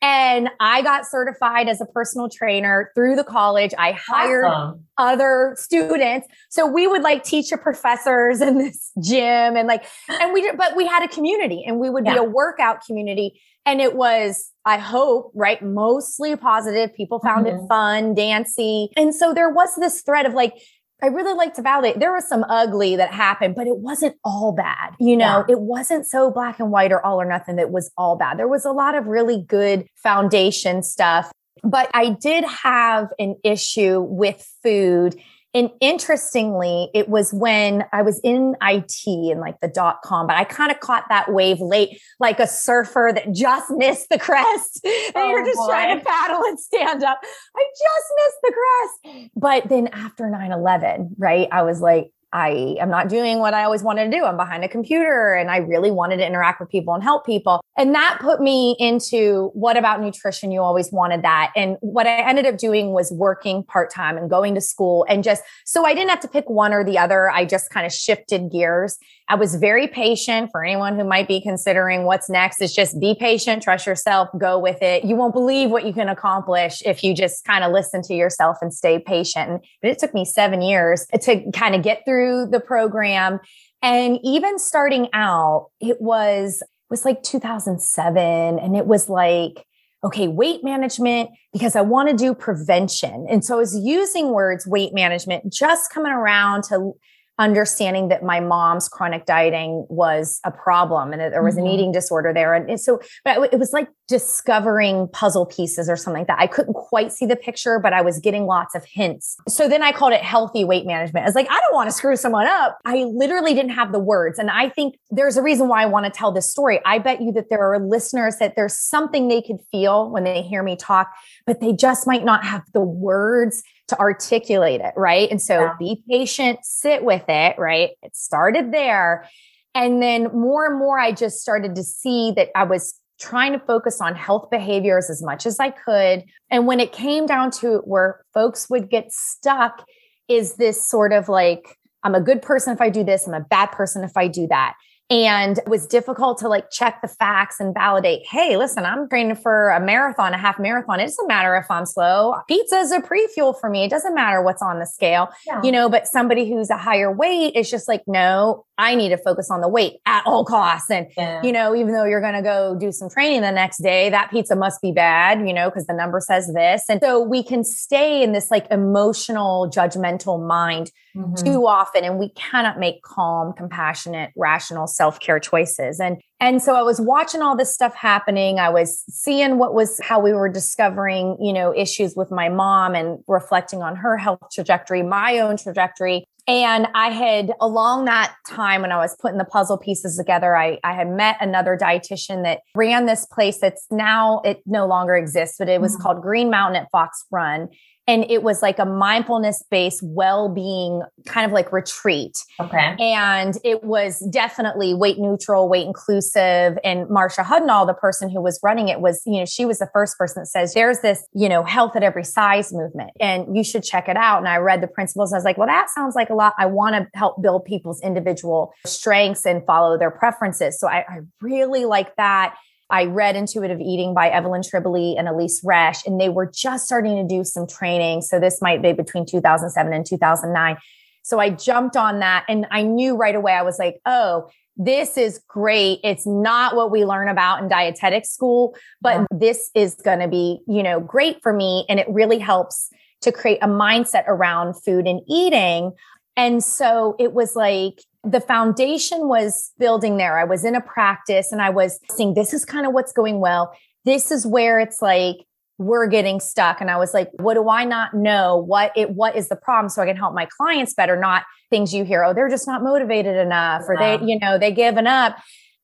And 0.00 0.48
I 0.60 0.82
got 0.82 1.06
certified 1.06 1.68
as 1.68 1.80
a 1.80 1.86
personal 1.86 2.28
trainer 2.28 2.92
through 2.94 3.16
the 3.16 3.24
college. 3.24 3.72
I 3.76 3.92
hired 3.92 4.44
awesome. 4.44 4.84
other 4.96 5.56
students. 5.58 6.28
So 6.50 6.66
we 6.66 6.86
would 6.86 7.02
like 7.02 7.24
teach 7.24 7.50
the 7.50 7.58
professors 7.58 8.40
in 8.42 8.58
this 8.58 8.92
gym 9.02 9.56
and 9.56 9.66
like, 9.66 9.84
and 10.08 10.32
we, 10.32 10.52
but 10.52 10.76
we 10.76 10.86
had 10.86 11.02
a 11.02 11.08
community 11.08 11.64
and 11.66 11.80
we 11.80 11.90
would 11.90 12.06
yeah. 12.06 12.14
be 12.14 12.18
a 12.18 12.24
workout 12.24 12.84
community. 12.86 13.40
And 13.66 13.80
it 13.80 13.96
was, 13.96 14.50
I 14.64 14.78
hope, 14.78 15.32
right, 15.34 15.60
mostly 15.60 16.34
positive. 16.36 16.94
People 16.94 17.18
found 17.18 17.46
mm-hmm. 17.46 17.64
it 17.64 17.68
fun, 17.68 18.14
dancy. 18.14 18.90
And 18.96 19.14
so 19.14 19.34
there 19.34 19.50
was 19.50 19.74
this 19.76 20.00
thread 20.02 20.26
of 20.26 20.32
like, 20.32 20.54
I 21.02 21.06
really 21.06 21.34
like 21.34 21.54
to 21.54 21.62
validate 21.62 22.00
there 22.00 22.12
was 22.12 22.28
some 22.28 22.44
ugly 22.48 22.96
that 22.96 23.12
happened, 23.12 23.54
but 23.54 23.66
it 23.66 23.78
wasn't 23.78 24.16
all 24.24 24.52
bad. 24.52 24.94
You 24.98 25.16
know, 25.16 25.44
yeah. 25.48 25.54
it 25.54 25.60
wasn't 25.60 26.06
so 26.06 26.30
black 26.30 26.58
and 26.58 26.72
white 26.72 26.90
or 26.90 27.04
all 27.04 27.20
or 27.20 27.24
nothing 27.24 27.56
that 27.56 27.70
was 27.70 27.90
all 27.96 28.16
bad. 28.16 28.38
There 28.38 28.48
was 28.48 28.64
a 28.64 28.72
lot 28.72 28.96
of 28.96 29.06
really 29.06 29.40
good 29.40 29.86
foundation 29.96 30.82
stuff. 30.82 31.30
But 31.62 31.90
I 31.94 32.10
did 32.10 32.44
have 32.44 33.08
an 33.18 33.36
issue 33.44 34.00
with 34.00 34.44
food 34.62 35.20
and 35.54 35.70
interestingly, 35.80 36.90
it 36.94 37.08
was 37.08 37.32
when 37.32 37.84
I 37.92 38.02
was 38.02 38.20
in 38.22 38.54
IT 38.60 39.02
and 39.06 39.40
like 39.40 39.58
the 39.60 39.68
dot 39.68 40.02
com, 40.02 40.26
but 40.26 40.36
I 40.36 40.44
kind 40.44 40.70
of 40.70 40.80
caught 40.80 41.04
that 41.08 41.32
wave 41.32 41.58
late, 41.60 42.00
like 42.20 42.38
a 42.38 42.46
surfer 42.46 43.12
that 43.14 43.32
just 43.32 43.70
missed 43.70 44.08
the 44.10 44.18
crest. 44.18 44.80
and 44.84 45.12
oh, 45.16 45.30
you're 45.30 45.44
just 45.44 45.56
boy. 45.56 45.68
trying 45.68 45.98
to 45.98 46.04
paddle 46.04 46.42
and 46.44 46.60
stand 46.60 47.02
up. 47.02 47.18
I 47.56 47.64
just 47.78 48.06
missed 48.16 48.36
the 48.42 48.52
crest. 48.52 49.30
But 49.36 49.68
then 49.70 49.88
after 49.88 50.28
9 50.28 50.52
11, 50.52 51.16
right, 51.18 51.48
I 51.50 51.62
was 51.62 51.80
like, 51.80 52.10
I 52.32 52.76
am 52.78 52.90
not 52.90 53.08
doing 53.08 53.38
what 53.38 53.54
I 53.54 53.64
always 53.64 53.82
wanted 53.82 54.10
to 54.10 54.16
do. 54.16 54.24
I'm 54.24 54.36
behind 54.36 54.64
a 54.64 54.68
computer 54.68 55.32
and 55.32 55.50
I 55.50 55.58
really 55.58 55.90
wanted 55.90 56.18
to 56.18 56.26
interact 56.26 56.60
with 56.60 56.68
people 56.68 56.92
and 56.92 57.02
help 57.02 57.24
people. 57.24 57.62
And 57.78 57.94
that 57.94 58.18
put 58.20 58.40
me 58.40 58.76
into 58.78 59.50
what 59.54 59.76
about 59.76 60.02
nutrition? 60.02 60.50
You 60.50 60.60
always 60.60 60.92
wanted 60.92 61.22
that. 61.22 61.52
And 61.56 61.76
what 61.80 62.06
I 62.06 62.28
ended 62.28 62.44
up 62.44 62.58
doing 62.58 62.92
was 62.92 63.10
working 63.10 63.62
part 63.62 63.90
time 63.90 64.18
and 64.18 64.28
going 64.28 64.54
to 64.56 64.60
school 64.60 65.06
and 65.08 65.24
just 65.24 65.42
so 65.64 65.86
I 65.86 65.94
didn't 65.94 66.10
have 66.10 66.20
to 66.20 66.28
pick 66.28 66.50
one 66.50 66.72
or 66.72 66.84
the 66.84 66.98
other. 66.98 67.30
I 67.30 67.44
just 67.44 67.70
kind 67.70 67.86
of 67.86 67.92
shifted 67.92 68.50
gears. 68.50 68.98
I 69.30 69.34
was 69.34 69.54
very 69.56 69.86
patient 69.86 70.50
for 70.50 70.64
anyone 70.64 70.98
who 70.98 71.04
might 71.04 71.28
be 71.28 71.40
considering 71.40 72.04
what's 72.04 72.30
next 72.30 72.62
is 72.62 72.74
just 72.74 72.98
be 72.98 73.14
patient, 73.14 73.62
trust 73.62 73.86
yourself, 73.86 74.28
go 74.38 74.58
with 74.58 74.82
it. 74.82 75.04
You 75.04 75.16
won't 75.16 75.34
believe 75.34 75.70
what 75.70 75.84
you 75.84 75.92
can 75.92 76.08
accomplish 76.08 76.82
if 76.84 77.04
you 77.04 77.14
just 77.14 77.44
kind 77.44 77.62
of 77.62 77.72
listen 77.72 78.02
to 78.02 78.14
yourself 78.14 78.58
and 78.60 78.72
stay 78.72 78.98
patient. 78.98 79.62
But 79.82 79.90
it 79.90 79.98
took 79.98 80.14
me 80.14 80.24
seven 80.24 80.62
years 80.62 81.06
to 81.20 81.50
kind 81.52 81.74
of 81.74 81.82
get 81.82 82.04
through 82.06 82.17
the 82.50 82.60
program. 82.60 83.40
And 83.82 84.18
even 84.22 84.58
starting 84.58 85.08
out, 85.12 85.70
it 85.80 86.00
was, 86.00 86.62
it 86.62 86.90
was 86.90 87.04
like 87.04 87.22
2007 87.22 88.58
and 88.58 88.76
it 88.76 88.86
was 88.86 89.08
like, 89.08 89.64
okay, 90.04 90.28
weight 90.28 90.62
management, 90.62 91.30
because 91.52 91.74
I 91.74 91.80
want 91.80 92.08
to 92.08 92.16
do 92.16 92.34
prevention. 92.34 93.26
And 93.28 93.44
so 93.44 93.56
I 93.56 93.58
was 93.58 93.76
using 93.76 94.32
words 94.32 94.66
weight 94.66 94.94
management, 94.94 95.52
just 95.52 95.92
coming 95.92 96.12
around 96.12 96.64
to 96.64 96.92
understanding 97.38 98.08
that 98.08 98.22
my 98.22 98.40
mom's 98.40 98.88
chronic 98.88 99.24
dieting 99.24 99.86
was 99.88 100.40
a 100.44 100.50
problem 100.50 101.12
and 101.12 101.20
that 101.20 101.30
there 101.30 101.42
was 101.42 101.54
mm-hmm. 101.54 101.66
an 101.66 101.72
eating 101.72 101.92
disorder 101.92 102.32
there. 102.32 102.54
And 102.54 102.80
so, 102.80 103.00
but 103.24 103.52
it 103.52 103.58
was 103.58 103.72
like 103.72 103.88
discovering 104.08 105.06
puzzle 105.08 105.44
pieces 105.44 105.88
or 105.88 105.94
something 105.94 106.20
like 106.20 106.26
that. 106.26 106.38
I 106.40 106.46
couldn't 106.46 106.72
quite 106.72 107.12
see 107.12 107.26
the 107.26 107.36
picture, 107.36 107.78
but 107.78 107.92
I 107.92 108.00
was 108.00 108.18
getting 108.18 108.46
lots 108.46 108.74
of 108.74 108.82
hints. 108.84 109.36
So 109.48 109.68
then 109.68 109.82
I 109.82 109.92
called 109.92 110.14
it 110.14 110.22
healthy 110.22 110.64
weight 110.64 110.86
management. 110.86 111.24
I 111.24 111.28
was 111.28 111.34
like, 111.34 111.50
I 111.50 111.60
don't 111.60 111.74
want 111.74 111.90
to 111.90 111.92
screw 111.94 112.16
someone 112.16 112.46
up. 112.46 112.78
I 112.86 113.04
literally 113.04 113.52
didn't 113.52 113.72
have 113.72 113.92
the 113.92 113.98
words. 113.98 114.38
And 114.38 114.50
I 114.50 114.70
think 114.70 114.98
there's 115.10 115.36
a 115.36 115.42
reason 115.42 115.68
why 115.68 115.82
I 115.82 115.86
want 115.86 116.06
to 116.06 116.10
tell 116.10 116.32
this 116.32 116.50
story. 116.50 116.80
I 116.86 116.98
bet 116.98 117.20
you 117.20 117.32
that 117.32 117.50
there 117.50 117.60
are 117.60 117.78
listeners 117.78 118.36
that 118.40 118.56
there's 118.56 118.78
something 118.78 119.28
they 119.28 119.42
could 119.42 119.60
feel 119.70 120.10
when 120.10 120.24
they 120.24 120.40
hear 120.40 120.62
me 120.62 120.74
talk, 120.74 121.12
but 121.46 121.60
they 121.60 121.74
just 121.74 122.06
might 122.06 122.24
not 122.24 122.44
have 122.44 122.62
the 122.72 122.80
words 122.80 123.62
to 123.88 123.98
articulate 123.98 124.80
it, 124.80 124.94
right? 124.96 125.30
And 125.30 125.40
so 125.40 125.60
yeah. 125.60 125.74
be 125.78 126.02
patient, 126.08 126.60
sit 126.62 127.04
with 127.04 127.24
it, 127.28 127.58
right? 127.58 127.90
It 128.02 128.16
started 128.16 128.72
there. 128.72 129.28
And 129.74 130.02
then 130.02 130.24
more 130.32 130.66
and 130.66 130.78
more, 130.78 130.98
I 130.98 131.12
just 131.12 131.40
started 131.40 131.74
to 131.74 131.84
see 131.84 132.32
that 132.36 132.48
I 132.56 132.64
was 132.64 132.94
trying 133.20 133.52
to 133.52 133.58
focus 133.58 134.00
on 134.00 134.14
health 134.14 134.48
behaviors 134.50 135.10
as 135.10 135.22
much 135.22 135.46
as 135.46 135.58
I 135.58 135.70
could. 135.70 136.24
And 136.50 136.66
when 136.66 136.80
it 136.80 136.92
came 136.92 137.26
down 137.26 137.50
to 137.52 137.78
where 137.84 138.24
folks 138.32 138.68
would 138.70 138.90
get 138.90 139.12
stuck, 139.12 139.84
is 140.28 140.56
this 140.56 140.86
sort 140.86 141.12
of 141.12 141.28
like, 141.28 141.78
I'm 142.04 142.14
a 142.14 142.20
good 142.20 142.42
person 142.42 142.72
if 142.72 142.80
I 142.80 142.90
do 142.90 143.02
this, 143.02 143.26
I'm 143.26 143.34
a 143.34 143.40
bad 143.40 143.72
person 143.72 144.04
if 144.04 144.16
I 144.16 144.28
do 144.28 144.46
that 144.48 144.74
and 145.10 145.56
it 145.58 145.68
was 145.68 145.86
difficult 145.86 146.38
to 146.38 146.48
like 146.48 146.70
check 146.70 147.00
the 147.00 147.08
facts 147.08 147.60
and 147.60 147.72
validate 147.72 148.26
hey 148.26 148.56
listen 148.56 148.84
i'm 148.84 149.08
training 149.08 149.34
for 149.34 149.70
a 149.70 149.80
marathon 149.80 150.34
a 150.34 150.38
half 150.38 150.58
marathon 150.58 151.00
it 151.00 151.04
doesn't 151.04 151.26
matter 151.26 151.56
if 151.56 151.70
i'm 151.70 151.86
slow 151.86 152.34
pizza 152.46 152.76
is 152.76 152.92
a 152.92 153.00
pre-fuel 153.00 153.54
for 153.54 153.70
me 153.70 153.84
it 153.84 153.90
doesn't 153.90 154.14
matter 154.14 154.42
what's 154.42 154.60
on 154.60 154.78
the 154.78 154.86
scale 154.86 155.28
yeah. 155.46 155.60
you 155.62 155.72
know 155.72 155.88
but 155.88 156.06
somebody 156.06 156.50
who's 156.50 156.68
a 156.68 156.76
higher 156.76 157.10
weight 157.10 157.54
is 157.56 157.70
just 157.70 157.88
like 157.88 158.02
no 158.06 158.66
i 158.76 158.94
need 158.94 159.08
to 159.08 159.16
focus 159.16 159.50
on 159.50 159.62
the 159.62 159.68
weight 159.68 159.94
at 160.04 160.22
all 160.26 160.44
costs 160.44 160.90
and 160.90 161.06
yeah. 161.16 161.42
you 161.42 161.52
know 161.52 161.74
even 161.74 161.92
though 161.92 162.04
you're 162.04 162.20
going 162.20 162.34
to 162.34 162.42
go 162.42 162.76
do 162.78 162.92
some 162.92 163.08
training 163.08 163.40
the 163.40 163.50
next 163.50 163.78
day 163.78 164.10
that 164.10 164.30
pizza 164.30 164.54
must 164.54 164.82
be 164.82 164.92
bad 164.92 165.46
you 165.46 165.54
know 165.54 165.70
because 165.70 165.86
the 165.86 165.94
number 165.94 166.20
says 166.20 166.52
this 166.52 166.84
and 166.90 167.00
so 167.02 167.20
we 167.20 167.42
can 167.42 167.64
stay 167.64 168.22
in 168.22 168.32
this 168.32 168.50
like 168.50 168.66
emotional 168.70 169.70
judgmental 169.70 170.44
mind 170.46 170.90
mm-hmm. 171.16 171.34
too 171.34 171.66
often 171.66 172.04
and 172.04 172.18
we 172.18 172.28
cannot 172.30 172.78
make 172.78 173.02
calm 173.02 173.54
compassionate 173.54 174.30
rational 174.36 174.86
self-care 174.98 175.40
choices. 175.40 176.00
And 176.00 176.20
and 176.40 176.62
so 176.62 176.76
i 176.76 176.82
was 176.82 177.00
watching 177.00 177.42
all 177.42 177.56
this 177.56 177.72
stuff 177.72 177.94
happening. 177.94 178.58
I 178.58 178.68
was 178.68 179.02
seeing 179.08 179.58
what 179.58 179.74
was 179.74 179.98
how 180.02 180.20
we 180.20 180.32
were 180.32 180.48
discovering 180.48 181.36
you 181.40 181.52
know 181.52 181.74
issues 181.74 182.14
with 182.14 182.30
my 182.30 182.48
mom 182.48 182.94
and 182.94 183.18
reflecting 183.26 183.82
on 183.82 183.96
her 183.96 184.16
health 184.16 184.40
trajectory 184.52 185.02
my 185.02 185.38
own 185.38 185.56
trajectory. 185.56 186.24
And 186.48 186.88
I 186.94 187.10
had, 187.10 187.52
along 187.60 188.06
that 188.06 188.34
time 188.48 188.80
when 188.80 188.90
I 188.90 188.96
was 188.96 189.14
putting 189.20 189.36
the 189.36 189.44
puzzle 189.44 189.76
pieces 189.76 190.16
together, 190.16 190.56
I, 190.56 190.78
I 190.82 190.94
had 190.94 191.10
met 191.10 191.36
another 191.42 191.76
dietitian 191.76 192.42
that 192.44 192.60
ran 192.74 193.04
this 193.04 193.26
place 193.26 193.58
that's 193.60 193.86
now, 193.90 194.40
it 194.46 194.62
no 194.64 194.86
longer 194.86 195.14
exists, 195.14 195.56
but 195.58 195.68
it 195.68 195.78
was 195.78 195.92
mm-hmm. 195.92 196.02
called 196.02 196.22
Green 196.22 196.48
Mountain 196.48 196.76
at 196.82 196.90
Fox 196.90 197.26
Run 197.30 197.68
and 198.08 198.24
it 198.30 198.42
was 198.42 198.62
like 198.62 198.78
a 198.78 198.86
mindfulness 198.86 199.62
based 199.70 200.00
well-being 200.02 201.02
kind 201.26 201.44
of 201.46 201.52
like 201.52 201.70
retreat. 201.70 202.38
Okay. 202.58 202.96
And 202.98 203.56
it 203.62 203.84
was 203.84 204.20
definitely 204.30 204.94
weight 204.94 205.18
neutral 205.18 205.68
weight 205.68 205.86
inclusive. 205.86 206.78
And 206.82 207.06
marsha 207.08 207.44
hudnall 207.44 207.86
the 207.86 207.94
person 207.94 208.30
who 208.30 208.40
was 208.42 208.58
running 208.62 208.88
it 208.88 209.00
was 209.00 209.22
you 209.26 209.38
know 209.38 209.44
she 209.44 209.64
was 209.64 209.78
the 209.78 209.88
first 209.92 210.16
person 210.16 210.42
that 210.42 210.46
says 210.46 210.74
there's 210.74 211.00
this 211.00 211.26
you 211.34 211.48
know 211.48 211.62
health 211.62 211.94
at 211.94 212.02
every 212.02 212.24
size 212.24 212.72
movement 212.72 213.10
and 213.20 213.54
you 213.56 213.62
should 213.62 213.84
check 213.84 214.08
it 214.08 214.16
out. 214.16 214.38
And 214.38 214.48
i 214.48 214.56
read 214.56 214.80
the 214.80 214.88
principles 214.88 215.30
and 215.30 215.36
i 215.36 215.38
was 215.38 215.44
like 215.44 215.58
well 215.58 215.68
that 215.68 215.90
sounds 215.90 216.14
like 216.14 216.30
a 216.30 216.34
lot. 216.34 216.54
I 216.58 216.66
want 216.66 216.94
to 216.94 217.06
help 217.14 217.42
build 217.42 217.66
people's 217.66 218.00
individual 218.00 218.72
strengths 218.86 219.44
and 219.44 219.64
follow 219.66 219.98
their 219.98 220.10
preferences. 220.10 220.80
So 220.80 220.88
I, 220.88 221.04
I 221.08 221.18
really 221.42 221.84
like 221.84 222.16
that 222.16 222.56
I 222.90 223.04
read 223.04 223.36
Intuitive 223.36 223.80
Eating 223.80 224.14
by 224.14 224.28
Evelyn 224.28 224.62
Tribole 224.62 225.18
and 225.18 225.28
Elyse 225.28 225.64
Resch, 225.64 226.06
and 226.06 226.20
they 226.20 226.28
were 226.28 226.46
just 226.46 226.86
starting 226.86 227.16
to 227.16 227.36
do 227.36 227.44
some 227.44 227.66
training. 227.66 228.22
So 228.22 228.40
this 228.40 228.62
might 228.62 228.82
be 228.82 228.92
between 228.92 229.26
2007 229.26 229.92
and 229.92 230.06
2009. 230.06 230.76
So 231.22 231.38
I 231.38 231.50
jumped 231.50 231.96
on 231.96 232.20
that 232.20 232.46
and 232.48 232.66
I 232.70 232.82
knew 232.82 233.14
right 233.14 233.34
away, 233.34 233.52
I 233.52 233.62
was 233.62 233.78
like, 233.78 234.00
oh, 234.06 234.48
this 234.78 235.18
is 235.18 235.40
great. 235.48 235.98
It's 236.02 236.26
not 236.26 236.76
what 236.76 236.90
we 236.90 237.04
learn 237.04 237.28
about 237.28 237.62
in 237.62 237.68
dietetics 237.68 238.30
school, 238.30 238.74
but 239.02 239.18
yeah. 239.18 239.26
this 239.30 239.70
is 239.74 239.96
going 239.96 240.20
to 240.20 240.28
be, 240.28 240.60
you 240.66 240.82
know, 240.82 241.00
great 241.00 241.42
for 241.42 241.52
me. 241.52 241.84
And 241.88 242.00
it 242.00 242.08
really 242.08 242.38
helps 242.38 242.88
to 243.22 243.32
create 243.32 243.58
a 243.60 243.66
mindset 243.66 244.24
around 244.28 244.74
food 244.74 245.06
and 245.06 245.20
eating. 245.28 245.92
And 246.36 246.62
so 246.62 247.16
it 247.18 247.34
was 247.34 247.56
like, 247.56 248.00
the 248.24 248.40
foundation 248.40 249.28
was 249.28 249.72
building 249.78 250.16
there. 250.16 250.38
I 250.38 250.44
was 250.44 250.64
in 250.64 250.74
a 250.74 250.80
practice 250.80 251.52
and 251.52 251.62
I 251.62 251.70
was 251.70 251.98
seeing 252.10 252.34
this 252.34 252.52
is 252.52 252.64
kind 252.64 252.86
of 252.86 252.92
what's 252.92 253.12
going 253.12 253.40
well. 253.40 253.72
This 254.04 254.30
is 254.30 254.46
where 254.46 254.80
it's 254.80 255.00
like 255.00 255.36
we're 255.78 256.08
getting 256.08 256.40
stuck. 256.40 256.80
And 256.80 256.90
I 256.90 256.96
was 256.96 257.14
like, 257.14 257.30
what 257.34 257.54
do 257.54 257.68
I 257.68 257.84
not 257.84 258.14
know? 258.14 258.56
What 258.56 258.92
it 258.96 259.10
what 259.10 259.36
is 259.36 259.48
the 259.48 259.56
problem? 259.56 259.88
So 259.88 260.02
I 260.02 260.06
can 260.06 260.16
help 260.16 260.34
my 260.34 260.46
clients 260.46 260.94
better, 260.94 261.16
not 261.16 261.44
things 261.70 261.94
you 261.94 262.04
hear, 262.04 262.24
oh, 262.24 262.34
they're 262.34 262.48
just 262.48 262.66
not 262.66 262.82
motivated 262.82 263.36
enough, 263.36 263.82
or 263.86 263.96
they, 263.96 264.18
you 264.22 264.38
know, 264.38 264.58
they 264.58 264.72
given 264.72 265.06
up. 265.06 265.38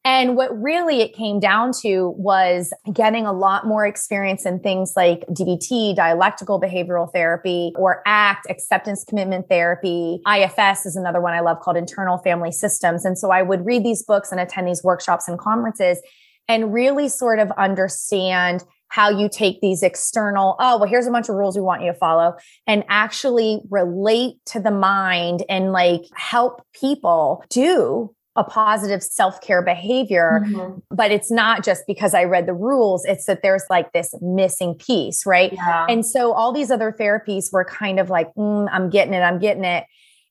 And 0.06 0.36
what 0.36 0.50
really 0.60 1.00
it 1.00 1.14
came 1.14 1.40
down 1.40 1.72
to 1.80 2.14
was 2.18 2.74
getting 2.92 3.24
a 3.24 3.32
lot 3.32 3.66
more 3.66 3.86
experience 3.86 4.44
in 4.44 4.60
things 4.60 4.92
like 4.94 5.24
DBT, 5.28 5.96
dialectical 5.96 6.60
behavioral 6.60 7.10
therapy, 7.10 7.72
or 7.76 8.02
ACT, 8.06 8.46
acceptance 8.50 9.02
commitment 9.02 9.48
therapy. 9.48 10.20
IFS 10.30 10.84
is 10.84 10.96
another 10.96 11.22
one 11.22 11.32
I 11.32 11.40
love 11.40 11.60
called 11.60 11.78
internal 11.78 12.18
family 12.18 12.52
systems. 12.52 13.06
And 13.06 13.18
so 13.18 13.30
I 13.30 13.40
would 13.40 13.64
read 13.64 13.82
these 13.82 14.02
books 14.02 14.30
and 14.30 14.38
attend 14.38 14.68
these 14.68 14.84
workshops 14.84 15.26
and 15.26 15.38
conferences 15.38 16.02
and 16.48 16.74
really 16.74 17.08
sort 17.08 17.38
of 17.38 17.50
understand 17.52 18.62
how 18.88 19.08
you 19.08 19.28
take 19.28 19.60
these 19.62 19.82
external, 19.82 20.54
oh, 20.60 20.78
well, 20.78 20.88
here's 20.88 21.06
a 21.06 21.10
bunch 21.10 21.30
of 21.30 21.34
rules 21.34 21.56
we 21.56 21.62
want 21.62 21.82
you 21.82 21.90
to 21.90 21.98
follow 21.98 22.34
and 22.66 22.84
actually 22.88 23.60
relate 23.70 24.34
to 24.44 24.60
the 24.60 24.70
mind 24.70 25.42
and 25.48 25.72
like 25.72 26.02
help 26.14 26.62
people 26.74 27.42
do 27.48 28.14
a 28.36 28.44
positive 28.44 29.02
self-care 29.02 29.62
behavior 29.62 30.42
mm-hmm. 30.44 30.78
but 30.90 31.10
it's 31.10 31.30
not 31.30 31.64
just 31.64 31.84
because 31.86 32.14
i 32.14 32.24
read 32.24 32.46
the 32.46 32.54
rules 32.54 33.04
it's 33.04 33.26
that 33.26 33.42
there's 33.42 33.64
like 33.70 33.92
this 33.92 34.14
missing 34.20 34.74
piece 34.74 35.24
right? 35.26 35.52
Yeah. 35.52 35.86
and 35.88 36.04
so 36.04 36.32
all 36.32 36.52
these 36.52 36.70
other 36.70 36.94
therapies 36.98 37.52
were 37.52 37.64
kind 37.64 38.00
of 38.00 38.10
like 38.10 38.28
mm, 38.34 38.68
i'm 38.72 38.90
getting 38.90 39.14
it 39.14 39.20
i'm 39.20 39.38
getting 39.38 39.64
it. 39.64 39.84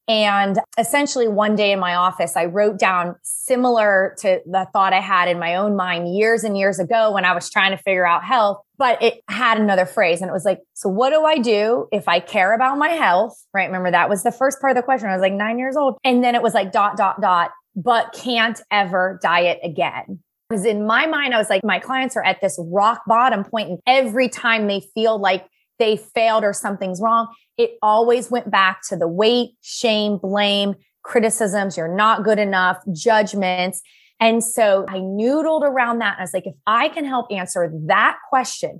And 0.06 0.60
essentially 0.78 1.30
one 1.30 1.56
day 1.56 1.72
in 1.72 1.80
my 1.80 1.96
office 1.96 2.36
i 2.36 2.44
wrote 2.46 2.78
down 2.78 3.16
similar 3.24 4.16
to 4.20 4.42
the 4.46 4.68
thought 4.74 4.92
i 4.92 5.00
had 5.00 5.30
in 5.30 5.40
my 5.40 5.56
own 5.56 5.78
mind 5.78 6.14
years 6.14 6.44
and 6.44 6.58
years 6.58 6.78
ago 6.80 7.12
when 7.12 7.24
i 7.24 7.34
was 7.34 7.50
trying 7.50 7.72
to 7.72 7.82
figure 7.82 8.06
out 8.06 8.26
health 8.26 8.62
but 8.78 9.02
it 9.02 9.22
had 9.30 9.58
another 9.58 9.86
phrase 9.86 10.20
and 10.20 10.30
it 10.30 10.34
was 10.34 10.44
like 10.44 10.60
so 10.74 10.90
what 10.90 11.12
do 11.12 11.24
i 11.24 11.38
do 11.38 11.88
if 11.94 12.10
i 12.10 12.20
care 12.20 12.54
about 12.54 12.78
my 12.78 12.90
health? 12.90 13.46
Right? 13.54 13.66
Remember 13.66 13.92
that 13.92 14.10
was 14.10 14.24
the 14.24 14.32
first 14.32 14.60
part 14.60 14.72
of 14.72 14.76
the 14.76 14.84
question. 14.84 15.10
I 15.10 15.14
was 15.14 15.22
like 15.22 15.34
nine 15.34 15.58
years 15.58 15.76
old. 15.76 15.98
And 16.04 16.24
then 16.24 16.36
it 16.36 16.42
was 16.42 16.54
like 16.54 16.72
dot 16.72 16.98
dot 16.98 17.22
dot 17.22 17.52
but 17.76 18.14
can't 18.14 18.62
ever 18.72 19.20
diet 19.22 19.60
again. 19.64 20.20
Because 20.50 20.66
in 20.66 20.86
my 20.86 21.08
mind, 21.08 21.34
I 21.34 21.38
was 21.38 21.50
like, 21.50 21.64
my 21.64 21.80
clients 21.80 22.16
are 22.16 22.24
at 22.24 22.42
this 22.42 22.60
rock 22.60 23.02
bottom 23.08 23.44
point, 23.44 23.70
and 23.70 23.80
every 23.88 24.30
time 24.30 24.68
they 24.68 24.82
feel 24.94 25.18
like 25.18 25.48
they 25.80 25.98
failed 25.98 26.44
or 26.44 26.54
something's 26.54 27.02
wrong, 27.02 27.28
it 27.58 27.72
always 27.82 28.30
went 28.30 28.52
back 28.52 28.82
to 28.90 28.96
the 28.96 29.08
weight, 29.08 29.52
shame, 29.62 30.18
blame, 30.18 30.76
criticisms, 31.04 31.78
you're 31.78 31.94
not 31.94 32.24
good 32.24 32.40
enough, 32.40 32.78
judgments. 32.94 33.82
And 34.20 34.44
so 34.44 34.86
I 34.88 34.98
noodled 34.98 35.64
around 35.64 36.00
that. 36.00 36.18
I 36.18 36.22
was 36.22 36.34
like, 36.34 36.48
if 36.48 36.56
I 36.66 36.90
can 36.90 37.06
help 37.06 37.32
answer 37.32 37.72
that 37.88 38.18
question, 38.30 38.80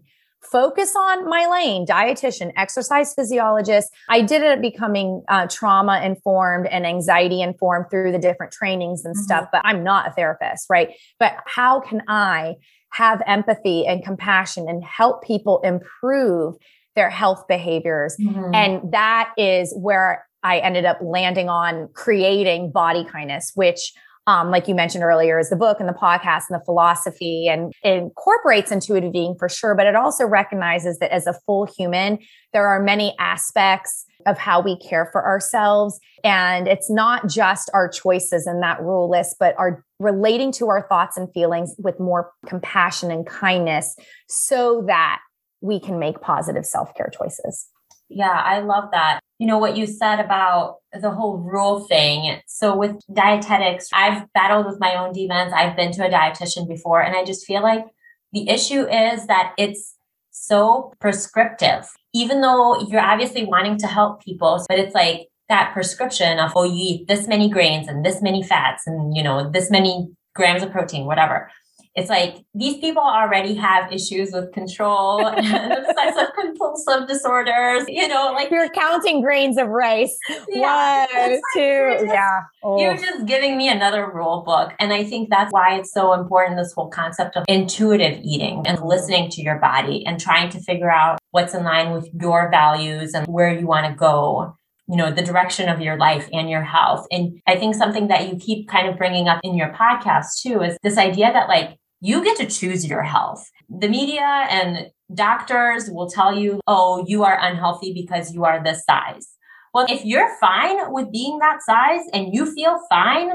focus 0.52 0.96
on 0.96 1.28
my 1.28 1.46
lane 1.48 1.86
dietitian 1.86 2.52
exercise 2.58 3.14
physiologist 3.14 3.90
i 4.10 4.22
did 4.22 4.42
it 4.42 4.62
becoming 4.62 5.24
uh, 5.28 5.48
trauma 5.48 6.02
informed 6.04 6.68
and 6.68 6.86
anxiety 6.86 7.42
informed 7.42 7.86
through 7.90 8.12
the 8.12 8.20
different 8.20 8.52
trainings 8.52 9.06
and 9.06 9.16
mm-hmm. 9.16 9.24
stuff 9.24 9.48
but 9.52 9.62
i'm 9.64 9.84
not 9.84 10.08
a 10.08 10.12
therapist 10.12 10.70
right 10.70 10.90
but 11.20 11.38
how 11.46 11.80
can 11.80 12.02
i 12.08 12.56
have 12.92 13.22
empathy 13.26 13.86
and 13.86 14.04
compassion 14.04 14.68
and 14.70 14.84
help 14.84 15.24
people 15.24 15.60
improve 15.64 16.56
their 16.96 17.10
health 17.10 17.46
behaviors 17.48 18.16
mm-hmm. 18.22 18.54
and 18.54 18.92
that 18.92 19.32
is 19.38 19.74
where 19.78 20.26
i 20.44 20.60
ended 20.60 20.86
up 20.86 20.98
landing 21.02 21.50
on 21.50 21.88
creating 21.94 22.72
body 22.72 23.06
kindness 23.06 23.52
which 23.56 23.94
um, 24.26 24.52
like 24.52 24.68
you 24.68 24.76
mentioned 24.76 25.04
earlier, 25.04 25.38
is 25.38 25.50
the 25.50 25.56
book 25.56 25.80
and 25.80 25.90
the 25.90 25.94
podcast 25.94 26.44
and 26.50 26.60
the 26.60 26.64
philosophy 26.66 27.48
and 27.48 27.74
it 27.84 27.98
incorporates 27.98 28.72
intuitive 28.72 29.10
eating 29.10 29.36
for 29.38 29.50
sure, 29.50 29.76
but 29.76 29.86
it 29.86 29.96
also 29.96 30.26
recognizes 30.26 31.00
that 31.00 31.12
as 31.12 31.28
a 31.28 31.34
full 31.46 31.66
human, 31.66 32.20
there 32.54 32.68
are 32.68 32.82
many 32.82 33.16
aspects 33.20 34.06
of 34.26 34.38
how 34.38 34.62
we 34.62 34.78
care 34.78 35.10
for 35.12 35.26
ourselves. 35.26 36.00
And 36.24 36.68
it's 36.68 36.90
not 36.90 37.28
just 37.28 37.70
our 37.74 37.90
choices 37.90 38.48
in 38.48 38.62
that 38.62 38.82
rule 38.82 39.10
list, 39.10 39.36
but 39.40 39.56
our 39.58 39.84
relating 40.00 40.52
to 40.54 40.70
our 40.70 40.88
thoughts 40.88 41.18
and 41.18 41.28
feelings 41.34 41.76
with 41.78 42.00
more 42.00 42.32
compassion 42.46 43.12
and 43.12 43.28
kindness 43.28 43.96
so 44.30 44.84
that 44.88 45.20
we 45.60 45.80
can 45.80 46.00
make 46.00 46.22
positive 46.22 46.66
self 46.66 46.94
care 46.96 47.12
choices. 47.14 47.68
Yeah, 48.16 48.32
I 48.32 48.60
love 48.60 48.90
that 48.92 49.20
you 49.44 49.48
know, 49.48 49.58
what 49.58 49.76
you 49.76 49.86
said 49.86 50.22
about 50.22 50.78
the 51.02 51.12
whole 51.12 51.38
rule 51.38 51.82
thing. 51.82 52.40
So 52.48 52.78
with 52.78 52.96
dietetics, 53.12 53.90
I've 53.92 54.32
battled 54.32 54.66
with 54.66 54.80
my 54.80 54.96
own 54.96 55.12
demons. 55.12 55.52
I've 55.54 55.76
been 55.76 55.92
to 55.94 56.06
a 56.06 56.10
dietitian 56.10 56.66
before, 56.66 57.02
and 57.02 57.14
I 57.14 57.26
just 57.26 57.46
feel 57.46 57.62
like 57.62 57.84
the 58.32 58.48
issue 58.48 58.88
is 58.88 59.28
that 59.28 59.54
it's 59.58 59.96
so 60.32 60.94
prescriptive. 61.02 61.90
Even 62.14 62.40
though 62.40 62.80
you're 62.88 63.02
obviously 63.02 63.44
wanting 63.44 63.78
to 63.80 63.88
help 63.88 64.24
people, 64.24 64.64
but 64.70 64.80
it's 64.80 64.96
like 64.96 65.28
that 65.50 65.74
prescription 65.74 66.40
of, 66.40 66.54
oh, 66.56 66.64
you 66.64 66.76
eat 66.78 67.08
this 67.10 67.28
many 67.28 67.50
grains 67.50 67.90
and 67.90 68.06
this 68.06 68.22
many 68.22 68.44
fats 68.44 68.84
and, 68.88 69.14
you 69.14 69.22
know, 69.22 69.50
this 69.50 69.70
many 69.70 70.08
grams 70.36 70.64
of 70.64 70.72
protein, 70.72 71.06
whatever 71.06 71.50
it's 71.96 72.10
like 72.10 72.44
these 72.56 72.78
people 72.78 73.04
already 73.04 73.54
have 73.54 73.92
issues 73.92 74.32
with 74.32 74.52
control 74.52 75.28
and 75.28 75.46
obsessive 75.72 76.30
compulsive 76.40 77.08
disorders. 77.08 77.84
You 77.88 78.08
know, 78.08 78.32
like 78.34 78.50
you're 78.50 78.70
counting 78.70 79.22
grains 79.22 79.58
of 79.58 79.68
rice. 79.68 80.18
Yeah, 80.50 81.06
One, 81.16 81.40
two, 81.54 81.94
just, 81.94 82.06
yeah. 82.06 82.42
Oh. 82.64 82.80
You're 82.80 82.98
just 82.98 83.28
giving 83.28 83.58
me 83.58 83.70
another 83.70 84.10
rule 84.12 84.42
book. 84.42 84.74
And 84.80 84.92
I 84.92 85.04
think 85.04 85.30
that's 85.30 85.52
why 85.52 85.78
it's 85.78 85.94
so 85.94 86.14
important 86.14 86.58
this 86.58 86.74
whole 86.74 86.90
concept 86.90 87.38
of 87.38 87.46
intuitive 87.48 88.20
eating 88.24 88.64
and 88.66 88.82
listening 88.84 89.30
to 89.32 89.42
your 89.42 89.60
body 89.60 90.04
and 90.06 90.20
trying 90.20 90.50
to 90.50 90.60
figure 90.62 90.90
out 90.90 91.20
what's 91.30 91.54
in 91.54 91.64
line 91.64 91.92
with 91.92 92.10
your 92.20 92.50
values 92.50 93.14
and 93.14 93.28
where 93.28 93.54
you 93.54 93.68
want 93.68 93.86
to 93.86 93.94
go 93.94 94.56
you 94.88 94.98
know 94.98 95.12
the 95.12 95.22
direction 95.22 95.70
of 95.70 95.80
your 95.80 95.98
life 95.98 96.28
and 96.34 96.50
your 96.50 96.62
health 96.62 97.08
and 97.10 97.40
i 97.48 97.56
think 97.56 97.74
something 97.74 98.10
that 98.10 98.28
you 98.28 98.38
keep 98.38 98.68
kind 98.68 98.90
of 98.90 98.98
bringing 98.98 99.30
up 99.30 99.40
in 99.42 99.56
your 99.56 99.70
podcast 99.70 100.42
too 100.42 100.62
is 100.62 100.78
this 100.84 100.98
idea 100.98 101.32
that 101.32 101.48
like 101.48 101.78
you 102.04 102.22
get 102.22 102.36
to 102.36 102.46
choose 102.46 102.86
your 102.86 103.02
health. 103.02 103.50
The 103.70 103.88
media 103.88 104.26
and 104.50 104.88
doctors 105.14 105.90
will 105.90 106.10
tell 106.10 106.38
you, 106.38 106.60
oh, 106.68 107.06
you 107.08 107.24
are 107.24 107.38
unhealthy 107.40 107.94
because 107.94 108.34
you 108.34 108.44
are 108.44 108.62
this 108.62 108.84
size. 108.84 109.30
Well, 109.74 109.86
if 109.90 110.04
you're 110.04 110.38
fine 110.38 110.92
with 110.92 111.14
being 111.14 111.40
that 111.40 111.62
size 111.62 112.02
and 112.14 112.36
you 112.36 112.54
feel 112.54 112.78
fine, 112.90 113.32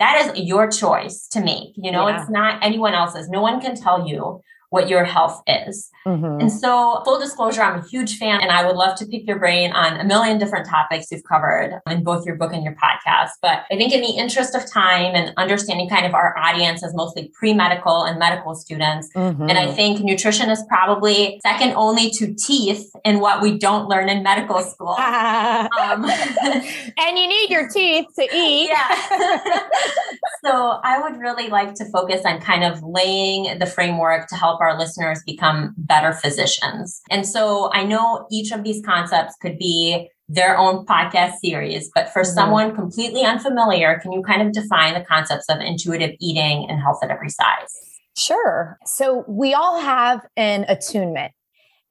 that 0.00 0.20
is 0.20 0.44
your 0.44 0.68
choice 0.68 1.28
to 1.28 1.40
make. 1.40 1.74
You 1.76 1.92
know, 1.92 2.08
yeah. 2.08 2.20
it's 2.20 2.28
not 2.28 2.58
anyone 2.60 2.92
else's. 2.92 3.28
No 3.28 3.40
one 3.40 3.60
can 3.60 3.76
tell 3.76 4.08
you 4.08 4.40
what 4.70 4.88
your 4.88 5.04
health 5.04 5.42
is. 5.46 5.90
Mm-hmm. 6.06 6.40
And 6.40 6.52
so, 6.52 7.02
full 7.04 7.18
disclosure, 7.18 7.62
I'm 7.62 7.80
a 7.80 7.86
huge 7.86 8.18
fan 8.18 8.40
and 8.40 8.50
I 8.50 8.66
would 8.66 8.76
love 8.76 8.98
to 8.98 9.06
pick 9.06 9.26
your 9.26 9.38
brain 9.38 9.72
on 9.72 9.98
a 9.98 10.04
million 10.04 10.38
different 10.38 10.66
topics 10.66 11.10
you've 11.10 11.24
covered 11.24 11.80
in 11.88 12.02
both 12.02 12.26
your 12.26 12.36
book 12.36 12.52
and 12.52 12.62
your 12.62 12.74
podcast. 12.74 13.30
But 13.40 13.64
I 13.70 13.76
think, 13.76 13.92
in 13.92 14.00
the 14.00 14.16
interest 14.16 14.54
of 14.54 14.70
time 14.70 15.14
and 15.14 15.32
understanding 15.36 15.88
kind 15.88 16.06
of 16.06 16.14
our 16.14 16.36
audience 16.38 16.84
as 16.84 16.94
mostly 16.94 17.30
pre 17.34 17.54
medical 17.54 18.04
and 18.04 18.18
medical 18.18 18.54
students, 18.54 19.08
mm-hmm. 19.14 19.48
and 19.48 19.58
I 19.58 19.72
think 19.72 20.00
nutrition 20.00 20.50
is 20.50 20.62
probably 20.68 21.40
second 21.42 21.72
only 21.74 22.10
to 22.10 22.34
teeth 22.34 22.90
in 23.04 23.20
what 23.20 23.42
we 23.42 23.58
don't 23.58 23.88
learn 23.88 24.08
in 24.08 24.22
medical 24.22 24.60
school. 24.60 24.88
um, 24.98 26.04
and 26.04 27.18
you 27.18 27.28
need 27.28 27.50
your 27.50 27.68
teeth 27.68 28.06
to 28.18 28.22
eat. 28.34 28.68
Yeah. 28.68 28.88
so, 30.44 30.78
I 30.82 31.00
would 31.02 31.18
really 31.18 31.48
like 31.48 31.74
to 31.74 31.84
focus 31.86 32.22
on 32.24 32.40
kind 32.40 32.64
of 32.64 32.82
laying 32.82 33.58
the 33.58 33.66
framework 33.66 34.28
to 34.28 34.36
help 34.36 34.57
help 34.58 34.60
our 34.60 34.78
listeners 34.78 35.22
become 35.24 35.74
better 35.76 36.12
physicians. 36.12 37.00
And 37.10 37.26
so 37.26 37.70
I 37.72 37.84
know 37.84 38.26
each 38.30 38.52
of 38.52 38.64
these 38.64 38.84
concepts 38.84 39.34
could 39.40 39.58
be 39.58 40.08
their 40.28 40.58
own 40.58 40.84
podcast 40.84 41.36
series, 41.42 41.90
but 41.94 42.10
for 42.12 42.22
mm-hmm. 42.22 42.34
someone 42.34 42.74
completely 42.74 43.22
unfamiliar, 43.22 43.98
can 44.00 44.12
you 44.12 44.22
kind 44.22 44.42
of 44.42 44.52
define 44.52 44.94
the 44.94 45.04
concepts 45.04 45.46
of 45.48 45.60
intuitive 45.60 46.14
eating 46.20 46.66
and 46.68 46.80
health 46.80 46.98
at 47.02 47.10
every 47.10 47.30
size? 47.30 47.74
Sure. 48.16 48.78
So 48.84 49.24
we 49.28 49.54
all 49.54 49.80
have 49.80 50.26
an 50.36 50.64
attunement. 50.68 51.32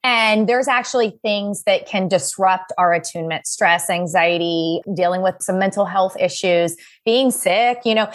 And 0.04 0.48
there's 0.48 0.68
actually 0.68 1.18
things 1.22 1.64
that 1.64 1.86
can 1.86 2.06
disrupt 2.06 2.72
our 2.78 2.92
attunement, 2.92 3.48
stress, 3.48 3.90
anxiety, 3.90 4.80
dealing 4.94 5.22
with 5.22 5.34
some 5.40 5.58
mental 5.58 5.84
health 5.84 6.16
issues, 6.20 6.76
being 7.04 7.32
sick, 7.32 7.78
you 7.84 7.96
know, 7.96 8.08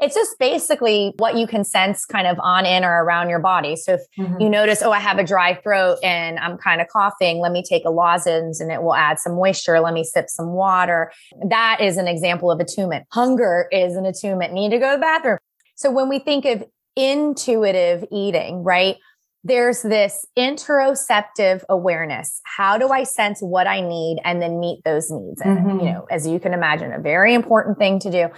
it's 0.00 0.14
just 0.14 0.38
basically 0.38 1.12
what 1.18 1.36
you 1.36 1.46
can 1.46 1.64
sense 1.64 2.04
kind 2.04 2.26
of 2.26 2.38
on 2.40 2.64
in 2.64 2.84
or 2.84 3.02
around 3.02 3.28
your 3.28 3.40
body. 3.40 3.74
So 3.74 3.94
if 3.94 4.02
mm-hmm. 4.16 4.40
you 4.40 4.48
notice, 4.48 4.80
oh, 4.80 4.92
I 4.92 5.00
have 5.00 5.18
a 5.18 5.24
dry 5.24 5.54
throat 5.54 5.98
and 6.04 6.38
I'm 6.38 6.56
kind 6.56 6.80
of 6.80 6.86
coughing, 6.88 7.40
let 7.40 7.50
me 7.50 7.64
take 7.68 7.84
a 7.84 7.90
lozenge 7.90 8.56
and 8.60 8.70
it 8.70 8.82
will 8.82 8.94
add 8.94 9.18
some 9.18 9.34
moisture. 9.34 9.80
Let 9.80 9.94
me 9.94 10.04
sip 10.04 10.28
some 10.28 10.52
water. 10.52 11.10
That 11.48 11.80
is 11.80 11.96
an 11.96 12.06
example 12.06 12.50
of 12.50 12.60
attunement. 12.60 13.06
Hunger 13.10 13.66
is 13.72 13.96
an 13.96 14.06
attunement. 14.06 14.52
Need 14.52 14.70
to 14.70 14.78
go 14.78 14.92
to 14.92 14.96
the 14.96 15.00
bathroom. 15.00 15.38
So 15.74 15.90
when 15.90 16.08
we 16.08 16.20
think 16.20 16.44
of 16.44 16.64
intuitive 16.96 18.04
eating, 18.12 18.62
right? 18.62 18.96
There's 19.44 19.82
this 19.82 20.26
interoceptive 20.36 21.62
awareness. 21.68 22.40
How 22.44 22.76
do 22.76 22.88
I 22.88 23.04
sense 23.04 23.40
what 23.40 23.68
I 23.68 23.80
need 23.80 24.18
and 24.24 24.42
then 24.42 24.58
meet 24.58 24.82
those 24.84 25.10
needs? 25.10 25.40
And, 25.40 25.58
mm-hmm. 25.58 25.78
you 25.78 25.84
know, 25.86 26.06
as 26.10 26.26
you 26.26 26.40
can 26.40 26.52
imagine, 26.52 26.92
a 26.92 26.98
very 26.98 27.34
important 27.34 27.78
thing 27.78 28.00
to 28.00 28.10
do. 28.10 28.28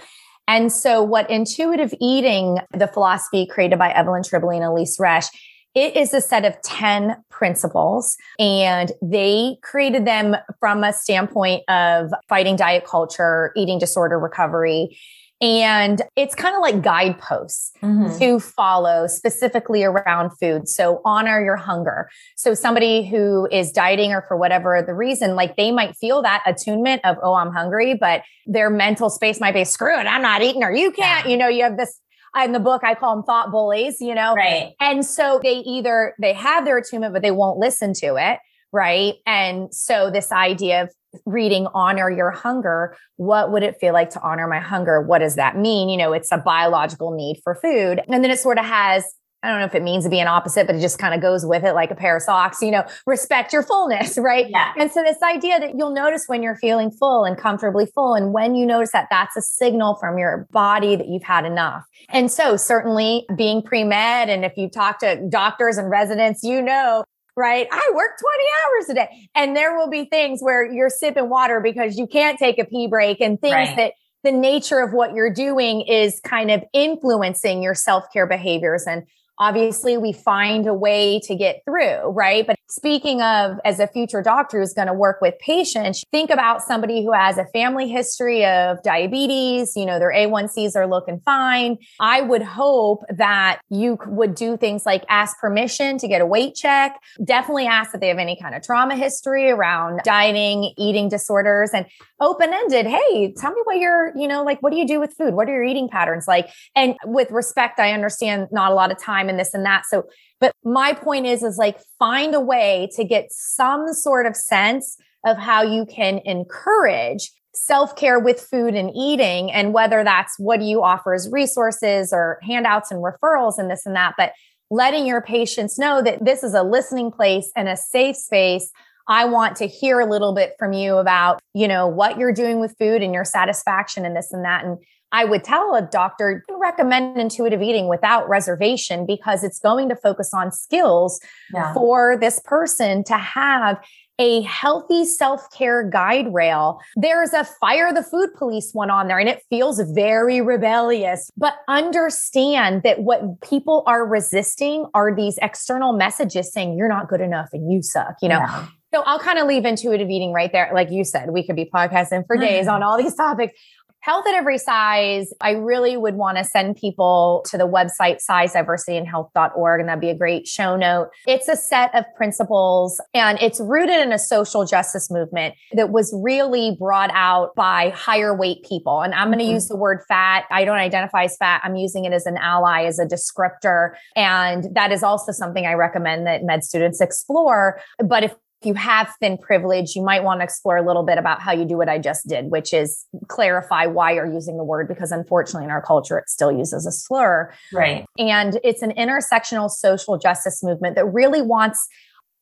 And 0.47 0.71
so, 0.71 1.01
what 1.01 1.29
intuitive 1.29 1.93
eating, 1.99 2.59
the 2.71 2.87
philosophy 2.87 3.45
created 3.45 3.79
by 3.79 3.91
Evelyn 3.91 4.21
Tribole 4.23 4.55
and 4.55 4.65
Elyse 4.65 4.99
Resch, 4.99 5.27
it 5.73 5.95
is 5.95 6.13
a 6.13 6.19
set 6.19 6.43
of 6.43 6.61
10 6.63 7.23
principles, 7.29 8.17
and 8.37 8.91
they 9.01 9.55
created 9.61 10.05
them 10.05 10.35
from 10.59 10.83
a 10.83 10.91
standpoint 10.91 11.63
of 11.69 12.11
fighting 12.27 12.57
diet 12.57 12.85
culture, 12.85 13.53
eating 13.55 13.79
disorder 13.79 14.19
recovery, 14.19 14.97
and 15.41 16.03
it's 16.15 16.35
kind 16.35 16.55
of 16.55 16.61
like 16.61 16.83
guideposts 16.83 17.71
mm-hmm. 17.81 18.17
to 18.19 18.39
follow 18.39 19.07
specifically 19.07 19.83
around 19.83 20.29
food. 20.37 20.69
So 20.69 21.01
honor 21.03 21.43
your 21.43 21.55
hunger. 21.55 22.09
So 22.35 22.53
somebody 22.53 23.07
who 23.07 23.47
is 23.51 23.71
dieting 23.71 24.13
or 24.13 24.23
for 24.27 24.37
whatever 24.37 24.83
the 24.85 24.93
reason, 24.93 25.35
like 25.35 25.55
they 25.55 25.71
might 25.71 25.95
feel 25.97 26.21
that 26.21 26.43
attunement 26.45 27.01
of, 27.03 27.17
oh, 27.23 27.33
I'm 27.33 27.51
hungry, 27.51 27.95
but 27.99 28.21
their 28.45 28.69
mental 28.69 29.09
space 29.09 29.39
might 29.39 29.55
be, 29.55 29.63
screw 29.63 29.99
it, 29.99 30.05
I'm 30.05 30.21
not 30.21 30.43
eating 30.43 30.63
or 30.63 30.71
you 30.71 30.91
can't, 30.91 31.25
yeah. 31.25 31.31
you 31.31 31.37
know, 31.37 31.47
you 31.47 31.63
have 31.63 31.77
this 31.77 31.99
in 32.45 32.53
the 32.53 32.61
book 32.61 32.81
i 32.85 32.95
call 32.95 33.13
them 33.13 33.25
thought 33.25 33.51
bullies 33.51 33.99
you 33.99 34.15
know 34.15 34.33
right 34.35 34.71
and 34.79 35.05
so 35.05 35.41
they 35.43 35.55
either 35.55 36.15
they 36.17 36.31
have 36.31 36.63
their 36.63 36.77
attunement 36.77 37.11
but 37.11 37.21
they 37.21 37.29
won't 37.29 37.57
listen 37.59 37.93
to 37.93 38.15
it 38.15 38.39
right 38.71 39.15
and 39.25 39.73
so 39.73 40.09
this 40.09 40.31
idea 40.31 40.83
of 40.83 40.93
reading 41.25 41.67
honor 41.73 42.09
your 42.09 42.31
hunger 42.31 42.95
what 43.17 43.51
would 43.51 43.63
it 43.63 43.75
feel 43.79 43.93
like 43.93 44.09
to 44.09 44.21
honor 44.21 44.47
my 44.47 44.59
hunger 44.59 45.01
what 45.01 45.19
does 45.19 45.35
that 45.35 45.57
mean 45.57 45.89
you 45.89 45.97
know 45.97 46.13
it's 46.13 46.31
a 46.31 46.37
biological 46.37 47.11
need 47.11 47.39
for 47.43 47.55
food 47.55 48.01
and 48.07 48.23
then 48.23 48.31
it 48.31 48.39
sort 48.39 48.57
of 48.57 48.65
has 48.65 49.03
I 49.43 49.49
don't 49.49 49.59
know 49.59 49.65
if 49.65 49.73
it 49.73 49.81
means 49.81 50.03
to 50.03 50.09
be 50.09 50.19
an 50.19 50.27
opposite, 50.27 50.67
but 50.67 50.75
it 50.75 50.81
just 50.81 50.99
kind 50.99 51.15
of 51.15 51.21
goes 51.21 51.45
with 51.45 51.63
it 51.63 51.73
like 51.73 51.89
a 51.89 51.95
pair 51.95 52.15
of 52.15 52.21
socks, 52.21 52.61
you 52.61 52.69
know, 52.69 52.85
respect 53.07 53.51
your 53.51 53.63
fullness, 53.63 54.17
right? 54.21 54.47
Yeah. 54.47 54.71
And 54.77 54.91
so 54.91 55.01
this 55.01 55.17
idea 55.23 55.59
that 55.59 55.75
you'll 55.75 55.93
notice 55.93 56.25
when 56.27 56.43
you're 56.43 56.55
feeling 56.55 56.91
full 56.91 57.23
and 57.23 57.35
comfortably 57.35 57.87
full. 57.87 58.13
And 58.13 58.33
when 58.33 58.53
you 58.53 58.67
notice 58.67 58.91
that, 58.91 59.07
that's 59.09 59.35
a 59.35 59.41
signal 59.41 59.95
from 59.95 60.19
your 60.19 60.47
body 60.51 60.95
that 60.95 61.07
you've 61.07 61.23
had 61.23 61.45
enough. 61.45 61.83
And 62.09 62.31
so 62.31 62.55
certainly 62.55 63.25
being 63.35 63.63
pre-med, 63.63 64.29
and 64.29 64.45
if 64.45 64.57
you 64.57 64.69
talk 64.69 64.99
to 64.99 65.27
doctors 65.27 65.77
and 65.77 65.89
residents, 65.89 66.43
you 66.43 66.61
know 66.61 67.03
right? 67.35 67.67
I 67.71 67.91
work 67.93 68.19
20 68.19 68.43
hours 68.65 68.89
a 68.89 68.93
day. 68.93 69.29
And 69.35 69.55
there 69.55 69.77
will 69.77 69.89
be 69.89 70.05
things 70.05 70.41
where 70.41 70.69
you're 70.69 70.89
sipping 70.89 71.29
water 71.29 71.59
because 71.59 71.97
you 71.97 72.07
can't 72.07 72.37
take 72.37 72.59
a 72.59 72.65
pee 72.65 72.87
break 72.87 73.21
and 73.21 73.39
things 73.39 73.53
right. 73.53 73.75
that 73.77 73.93
the 74.23 74.31
nature 74.31 74.79
of 74.79 74.93
what 74.93 75.13
you're 75.13 75.33
doing 75.33 75.81
is 75.81 76.19
kind 76.23 76.51
of 76.51 76.63
influencing 76.73 77.63
your 77.63 77.73
self 77.73 78.05
care 78.13 78.27
behaviors. 78.27 78.85
And 78.85 79.03
obviously 79.39 79.97
we 79.97 80.13
find 80.13 80.67
a 80.67 80.73
way 80.73 81.19
to 81.21 81.35
get 81.35 81.61
through, 81.65 82.09
right? 82.09 82.45
But 82.45 82.57
speaking 82.71 83.21
of 83.21 83.59
as 83.65 83.79
a 83.79 83.87
future 83.87 84.21
doctor 84.21 84.59
who's 84.59 84.73
going 84.73 84.87
to 84.87 84.93
work 84.93 85.21
with 85.21 85.37
patients, 85.39 86.03
think 86.11 86.29
about 86.29 86.61
somebody 86.61 87.03
who 87.03 87.11
has 87.11 87.37
a 87.37 87.45
family 87.47 87.87
history 87.87 88.45
of 88.45 88.81
diabetes, 88.81 89.73
you 89.75 89.85
know, 89.85 89.99
their 89.99 90.11
A1Cs 90.11 90.75
are 90.75 90.87
looking 90.87 91.19
fine. 91.25 91.77
I 91.99 92.21
would 92.21 92.41
hope 92.41 93.03
that 93.09 93.59
you 93.69 93.97
would 94.07 94.35
do 94.35 94.55
things 94.57 94.85
like 94.85 95.03
ask 95.09 95.37
permission 95.39 95.97
to 95.97 96.07
get 96.07 96.21
a 96.21 96.25
weight 96.25 96.55
check, 96.55 96.99
definitely 97.23 97.67
ask 97.67 97.91
that 97.91 97.99
they 97.99 98.07
have 98.07 98.17
any 98.17 98.37
kind 98.41 98.55
of 98.55 98.63
trauma 98.63 98.95
history 98.95 99.49
around 99.49 99.99
dieting, 100.03 100.73
eating 100.77 101.09
disorders 101.09 101.71
and 101.73 101.85
open 102.21 102.53
ended. 102.53 102.85
Hey, 102.85 103.33
tell 103.37 103.51
me 103.51 103.61
what 103.65 103.77
you're, 103.77 104.15
you 104.15 104.27
know, 104.27 104.43
like, 104.43 104.61
what 104.61 104.71
do 104.71 104.79
you 104.79 104.87
do 104.87 104.99
with 104.99 105.13
food? 105.17 105.33
What 105.33 105.49
are 105.49 105.53
your 105.53 105.63
eating 105.63 105.89
patterns 105.89 106.27
like? 106.27 106.49
And 106.75 106.95
with 107.05 107.31
respect, 107.31 107.79
I 107.79 107.91
understand 107.91 108.47
not 108.51 108.71
a 108.71 108.75
lot 108.75 108.91
of 108.91 109.01
time 109.01 109.27
and 109.27 109.37
this 109.37 109.53
and 109.53 109.65
that. 109.65 109.85
So, 109.85 110.05
but 110.41 110.53
my 110.65 110.93
point 110.93 111.25
is, 111.25 111.43
is 111.43 111.57
like 111.57 111.79
find 111.97 112.35
a 112.35 112.41
way 112.41 112.89
to 112.95 113.05
get 113.05 113.27
some 113.29 113.93
sort 113.93 114.25
of 114.25 114.35
sense 114.35 114.97
of 115.25 115.37
how 115.37 115.61
you 115.61 115.85
can 115.85 116.19
encourage 116.25 117.31
self 117.53 117.95
care 117.95 118.19
with 118.19 118.41
food 118.41 118.75
and 118.75 118.91
eating, 118.95 119.51
and 119.51 119.73
whether 119.73 120.03
that's 120.03 120.33
what 120.37 120.59
do 120.59 120.65
you 120.65 120.83
offer 120.83 121.13
as 121.13 121.29
resources 121.31 122.11
or 122.11 122.39
handouts 122.41 122.91
and 122.91 123.01
referrals 123.01 123.57
and 123.57 123.71
this 123.71 123.85
and 123.85 123.95
that. 123.95 124.15
But 124.17 124.33
letting 124.69 125.05
your 125.05 125.21
patients 125.21 125.77
know 125.77 126.01
that 126.01 126.25
this 126.25 126.43
is 126.43 126.53
a 126.53 126.63
listening 126.63 127.11
place 127.11 127.51
and 127.55 127.69
a 127.69 127.77
safe 127.77 128.17
space 128.17 128.71
I 129.07 129.25
want 129.25 129.57
to 129.57 129.67
hear 129.67 129.99
a 129.99 130.05
little 130.05 130.33
bit 130.33 130.55
from 130.57 130.73
you 130.73 130.97
about, 130.97 131.41
you 131.53 131.67
know, 131.67 131.87
what 131.87 132.17
you're 132.17 132.33
doing 132.33 132.59
with 132.59 132.75
food 132.77 133.01
and 133.01 133.13
your 133.13 133.25
satisfaction 133.25 134.05
and 134.05 134.15
this 134.15 134.31
and 134.31 134.45
that. 134.45 134.63
And 134.63 134.77
I 135.11 135.25
would 135.25 135.43
tell 135.43 135.75
a 135.75 135.81
doctor 135.81 136.43
to 136.47 136.57
recommend 136.57 137.17
intuitive 137.17 137.61
eating 137.61 137.87
without 137.87 138.27
reservation 138.29 139.05
because 139.05 139.43
it's 139.43 139.59
going 139.59 139.89
to 139.89 139.95
focus 139.95 140.33
on 140.33 140.51
skills 140.51 141.19
yeah. 141.53 141.73
for 141.73 142.17
this 142.17 142.39
person 142.45 143.03
to 143.05 143.17
have 143.17 143.77
a 144.19 144.41
healthy 144.41 145.03
self 145.03 145.49
care 145.51 145.89
guide 145.89 146.31
rail. 146.33 146.79
There's 146.95 147.33
a 147.33 147.43
fire 147.43 147.91
the 147.91 148.03
food 148.03 148.29
police 148.37 148.69
one 148.71 148.91
on 148.91 149.07
there 149.07 149.17
and 149.17 149.27
it 149.27 149.41
feels 149.49 149.81
very 149.93 150.41
rebellious, 150.41 151.29
but 151.35 151.55
understand 151.67 152.83
that 152.83 153.01
what 153.01 153.41
people 153.41 153.83
are 153.87 154.05
resisting 154.05 154.85
are 154.93 155.15
these 155.15 155.39
external 155.41 155.93
messages 155.93 156.53
saying 156.53 156.77
you're 156.77 156.87
not 156.87 157.09
good 157.09 157.21
enough 157.21 157.49
and 157.51 157.71
you 157.71 157.81
suck, 157.81 158.15
you 158.21 158.29
know? 158.29 158.37
Yeah. 158.37 158.67
So 158.93 159.01
I'll 159.03 159.19
kind 159.19 159.39
of 159.39 159.47
leave 159.47 159.63
intuitive 159.63 160.09
eating 160.09 160.33
right 160.33 160.51
there. 160.51 160.69
Like 160.73 160.91
you 160.91 161.05
said, 161.05 161.31
we 161.31 161.45
could 161.45 161.55
be 161.55 161.65
podcasting 161.65 162.27
for 162.27 162.35
mm-hmm. 162.35 162.45
days 162.45 162.67
on 162.67 162.83
all 162.83 162.97
these 162.97 163.15
topics. 163.15 163.53
Health 164.01 164.25
at 164.27 164.33
every 164.33 164.57
size. 164.57 165.31
I 165.41 165.51
really 165.51 165.95
would 165.95 166.15
want 166.15 166.39
to 166.39 166.43
send 166.43 166.75
people 166.75 167.45
to 167.49 167.57
the 167.57 167.67
website 167.67 168.17
sizediversityandhealth.org, 168.27 169.79
and 169.79 169.87
that'd 169.87 170.01
be 170.01 170.09
a 170.09 170.17
great 170.17 170.47
show 170.47 170.75
note. 170.75 171.09
It's 171.27 171.47
a 171.47 171.55
set 171.55 171.93
of 171.93 172.05
principles 172.15 172.99
and 173.13 173.39
it's 173.39 173.59
rooted 173.59 173.99
in 173.99 174.11
a 174.11 174.17
social 174.17 174.65
justice 174.65 175.11
movement 175.11 175.53
that 175.73 175.91
was 175.91 176.11
really 176.23 176.75
brought 176.79 177.11
out 177.13 177.53
by 177.55 177.89
higher 177.89 178.35
weight 178.35 178.65
people. 178.67 179.01
And 179.01 179.13
I'm 179.13 179.27
going 179.27 179.37
to 179.37 179.45
mm-hmm. 179.45 179.53
use 179.53 179.67
the 179.67 179.77
word 179.77 179.99
fat. 180.07 180.45
I 180.49 180.65
don't 180.65 180.79
identify 180.79 181.25
as 181.25 181.37
fat. 181.37 181.61
I'm 181.63 181.75
using 181.75 182.05
it 182.05 182.13
as 182.13 182.25
an 182.25 182.37
ally, 182.37 182.85
as 182.85 182.97
a 182.97 183.05
descriptor. 183.05 183.93
And 184.15 184.73
that 184.73 184.91
is 184.91 185.03
also 185.03 185.31
something 185.31 185.67
I 185.67 185.73
recommend 185.73 186.25
that 186.25 186.43
med 186.43 186.63
students 186.63 187.01
explore. 187.01 187.79
But 187.99 188.23
if 188.23 188.35
you 188.65 188.73
have 188.75 189.13
thin 189.19 189.37
privilege, 189.37 189.95
you 189.95 190.03
might 190.03 190.23
want 190.23 190.39
to 190.39 190.43
explore 190.43 190.77
a 190.77 190.85
little 190.85 191.03
bit 191.03 191.17
about 191.17 191.41
how 191.41 191.51
you 191.51 191.65
do 191.65 191.77
what 191.77 191.89
I 191.89 191.97
just 191.97 192.27
did, 192.27 192.51
which 192.51 192.73
is 192.73 193.05
clarify 193.27 193.85
why 193.87 194.11
you're 194.11 194.31
using 194.31 194.57
the 194.57 194.63
word, 194.63 194.87
because 194.87 195.11
unfortunately 195.11 195.65
in 195.65 195.71
our 195.71 195.81
culture, 195.81 196.17
it 196.17 196.29
still 196.29 196.51
uses 196.51 196.85
a 196.85 196.91
slur. 196.91 197.53
Right. 197.73 198.05
And 198.17 198.59
it's 198.63 198.81
an 198.81 198.91
intersectional 198.91 199.69
social 199.69 200.17
justice 200.17 200.63
movement 200.63 200.95
that 200.95 201.05
really 201.05 201.41
wants 201.41 201.87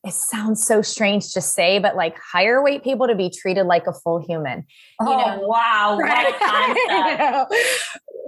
it 0.02 0.14
sounds 0.14 0.64
so 0.64 0.80
strange 0.80 1.34
to 1.34 1.42
say, 1.42 1.78
but 1.78 1.94
like 1.94 2.16
higher 2.18 2.62
weight 2.62 2.82
people 2.82 3.06
to 3.06 3.14
be 3.14 3.28
treated 3.28 3.64
like 3.64 3.86
a 3.86 3.92
full 3.92 4.18
human. 4.18 4.64
Oh, 4.98 5.10
you 5.10 5.16
know? 5.18 5.46
wow. 5.46 5.98
Right? 6.00 7.46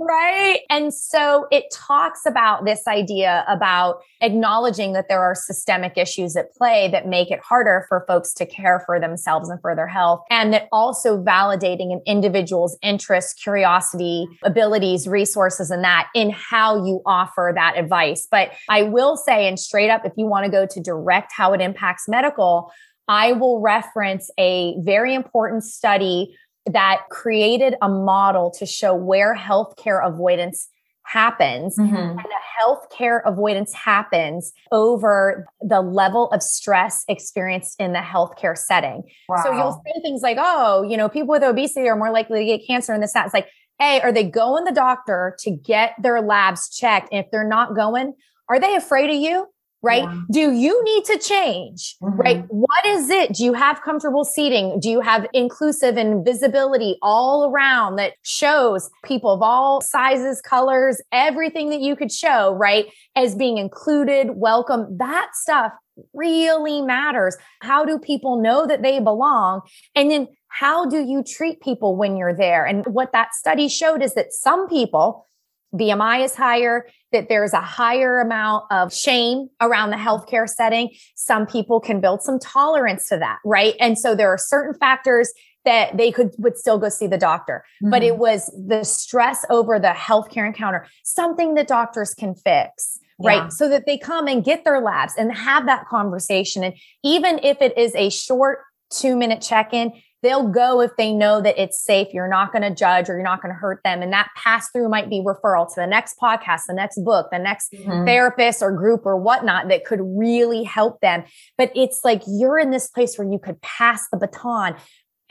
right. 0.01 0.61
And 0.71 0.93
so 0.93 1.47
it 1.51 1.65
talks 1.73 2.27
about 2.27 2.65
this 2.65 2.87
idea 2.87 3.45
about 3.49 4.03
acknowledging 4.21 4.93
that 4.93 5.09
there 5.09 5.21
are 5.21 5.35
systemic 5.35 5.97
issues 5.97 6.37
at 6.37 6.53
play 6.55 6.89
that 6.93 7.07
make 7.07 7.31
it 7.31 7.41
harder 7.41 7.87
for 7.89 8.05
folks 8.07 8.33
to 8.35 8.47
care 8.47 8.83
for 8.87 9.01
themselves 9.01 9.49
and 9.49 9.61
for 9.61 9.75
their 9.75 9.87
health. 9.87 10.23
And 10.31 10.53
that 10.53 10.69
also 10.73 11.23
validating 11.23 11.93
an 11.93 12.01
individual's 12.07 12.77
interests, 12.83 13.35
curiosity, 13.35 14.27
abilities, 14.43 15.07
resources, 15.07 15.71
and 15.71 15.85
that 15.85 16.09
in 16.15 16.31
how 16.31 16.85
you 16.85 17.01
offer 17.07 17.53
that 17.55 17.77
advice. 17.77 18.27
But 18.31 18.53
I 18.69 18.83
will 18.83 19.17
say, 19.17 19.49
and 19.49 19.59
straight 19.59 19.91
up, 19.91 20.05
if 20.05 20.13
you 20.17 20.27
want 20.27 20.45
to 20.45 20.51
go 20.51 20.67
to 20.67 20.81
direct 20.81 21.33
how 21.33 21.53
it 21.53 21.61
impacts 21.61 22.09
medical, 22.09 22.73
I 23.09 23.33
will 23.33 23.61
reference 23.61 24.31
a 24.39 24.75
very 24.81 25.15
important 25.15 25.65
study 25.65 26.37
that 26.67 27.03
created 27.11 27.75
a 27.83 27.89
model 27.89 28.51
to 28.59 28.67
show 28.67 28.95
where 28.95 29.37
healthcare 29.37 30.07
avoidance 30.07 30.69
happens 31.05 31.77
mm-hmm. 31.77 31.97
and 31.97 32.19
the 32.19 32.25
healthcare 32.61 33.21
avoidance 33.27 33.73
happens 33.75 34.53
over 34.71 35.47
the 35.61 35.81
level 35.81 36.31
of 36.31 36.43
stress 36.43 37.05
experienced 37.09 37.75
in 37.81 37.93
the 37.93 37.99
healthcare 37.99 38.57
setting. 38.57 39.03
Wow. 39.29 39.43
So 39.43 39.53
you'll 39.53 39.83
say 39.85 40.01
things 40.03 40.23
like, 40.23 40.39
oh, 40.41 40.87
you 40.89 40.97
know, 40.97 41.09
people 41.09 41.31
with 41.31 41.43
obesity 41.43 41.89
are 41.89 41.97
more 41.97 42.13
likely 42.13 42.41
to 42.41 42.45
get 42.45 42.67
cancer 42.67 42.93
and 42.93 43.03
this, 43.03 43.13
that. 43.15 43.25
It's 43.25 43.35
like, 43.35 43.49
hey, 43.81 44.01
are 44.01 44.13
they 44.13 44.25
going 44.25 44.65
the 44.65 44.73
doctor 44.73 45.37
to 45.41 45.51
get 45.51 45.95
their 46.01 46.21
labs 46.23 46.69
checked? 46.69 47.09
And 47.11 47.25
if 47.25 47.31
they're 47.33 47.49
not 47.49 47.75
going, 47.75 48.15
are 48.49 48.61
they 48.61 48.77
afraid 48.77 49.11
of 49.11 49.17
you? 49.17 49.49
Right? 49.83 50.05
Yeah. 50.05 50.21
Do 50.31 50.53
you 50.53 50.83
need 50.85 51.05
to 51.07 51.19
change, 51.19 51.97
mm-hmm. 52.03 52.21
right? 52.21 52.45
What 52.49 52.87
is 52.87 53.11
it? 53.11 53.35
Do 53.35 53.45
you 53.45 53.53
have 53.53 53.83
comfortable 53.83 54.25
seating? 54.25 54.79
Do 54.81 54.89
you 54.89 55.01
have 55.01 55.27
inclusive 55.33 55.97
and 55.97 56.25
visibility 56.25 56.99
all 57.03 57.51
around 57.51 57.97
that 57.97 58.15
shows 58.23 58.89
people 59.05 59.33
of 59.33 59.43
all 59.43 59.81
sizes, 59.81 60.41
colors, 60.41 61.01
everything 61.11 61.71
that 61.71 61.81
you 61.81 61.97
could 61.97 62.13
show, 62.13 62.55
right? 62.55 62.87
As 63.17 63.35
being 63.35 63.59
included, 63.59 64.31
welcome, 64.37 64.97
that 64.99 65.31
stuff 65.35 65.73
really 66.15 66.81
matters. 66.81 67.37
How 67.61 67.85
do 67.85 67.99
people 67.99 68.41
know 68.41 68.67
that 68.67 68.83
they 68.83 69.01
belong? 69.01 69.63
And 69.95 70.11
then 70.11 70.29
how 70.49 70.87
do 70.87 71.03
you 71.03 71.23
treat 71.23 71.61
people 71.61 71.97
when 71.97 72.17
you're 72.17 72.35
there? 72.35 72.65
And 72.65 72.85
what 72.87 73.13
that 73.13 73.35
study 73.35 73.69
showed 73.69 74.03
is 74.03 74.15
that 74.15 74.33
some 74.33 74.69
people, 74.69 75.27
BMI 75.75 76.25
is 76.25 76.35
higher, 76.35 76.87
that 77.13 77.29
there's 77.29 77.53
a 77.53 77.61
higher 77.61 78.21
amount 78.21 78.65
of 78.71 78.93
shame 78.93 79.49
around 79.61 79.91
the 79.91 79.97
healthcare 79.97 80.49
setting. 80.49 80.91
Some 81.15 81.47
people 81.47 81.81
can 81.81 82.01
build 82.01 82.23
some 82.23 82.39
tolerance 82.39 83.09
to 83.09 83.19
that, 83.19 83.39
right? 83.45 83.75
And 83.81 83.99
so 83.99 84.15
there 84.15 84.29
are 84.29 84.39
certain 84.39 84.75
factors 84.75 85.33
that 85.65 85.97
they 85.97 86.11
could 86.11 86.31
would 86.39 86.59
still 86.59 86.79
go 86.79 86.89
see 86.89 87.07
the 87.07 87.19
doctor. 87.19 87.65
Mm-hmm. 87.83 87.91
But 87.91 88.03
it 88.03 88.13
mm-hmm. 88.13 88.21
was 88.21 88.53
the 88.67 88.85
stress 88.85 89.45
over 89.49 89.79
the 89.79 89.89
healthcare 89.89 90.47
encounter, 90.47 90.87
something 91.05 91.55
that 91.55 91.69
doctors 91.69 92.15
can 92.15 92.35
fix. 92.35 92.99
Yeah. 93.19 93.43
Right. 93.43 93.53
So 93.53 93.69
that 93.69 93.87
they 93.87 93.99
come 93.99 94.27
and 94.27 94.43
get 94.43 94.65
their 94.65 94.81
labs 94.81 95.15
and 95.17 95.33
have 95.33 95.67
that 95.67 95.87
conversation. 95.87 96.65
And 96.65 96.75
even 97.05 97.39
if 97.43 97.61
it 97.61 97.77
is 97.79 97.95
a 97.95 98.11
short 98.11 98.61
two 98.91 99.17
minute 99.17 99.41
check 99.41 99.73
in, 99.73 99.93
they'll 100.23 100.49
go 100.49 100.81
if 100.81 100.93
they 100.97 101.13
know 101.13 101.41
that 101.41 101.61
it's 101.61 101.83
safe. 101.83 102.09
You're 102.13 102.29
not 102.29 102.53
going 102.53 102.63
to 102.63 102.75
judge 102.75 103.09
or 103.09 103.15
you're 103.15 103.25
not 103.25 103.43
going 103.43 103.53
to 103.53 103.59
hurt 103.59 103.81
them. 103.85 104.03
And 104.03 104.13
that 104.13 104.29
pass 104.37 104.71
through 104.71 104.89
might 104.89 105.11
be 105.11 105.21
referral 105.21 105.67
to 105.69 105.81
the 105.81 105.87
next 105.87 106.17
podcast, 106.19 106.63
the 106.69 106.75
next 106.75 107.03
book, 107.05 107.29
the 107.33 107.39
next 107.39 107.73
mm-hmm. 107.73 108.05
therapist 108.05 108.63
or 108.63 108.73
group 108.73 109.05
or 109.05 109.17
whatnot 109.17 109.69
that 109.69 109.85
could 109.85 110.01
really 110.03 110.63
help 110.63 111.01
them. 111.01 111.25
But 111.59 111.73
it's 111.75 112.01
like 112.05 112.23
you're 112.27 112.59
in 112.59 112.71
this 112.71 112.89
place 112.89 113.19
where 113.19 113.29
you 113.29 113.39
could 113.39 113.61
pass 113.63 114.05
the 114.11 114.17
baton. 114.17 114.77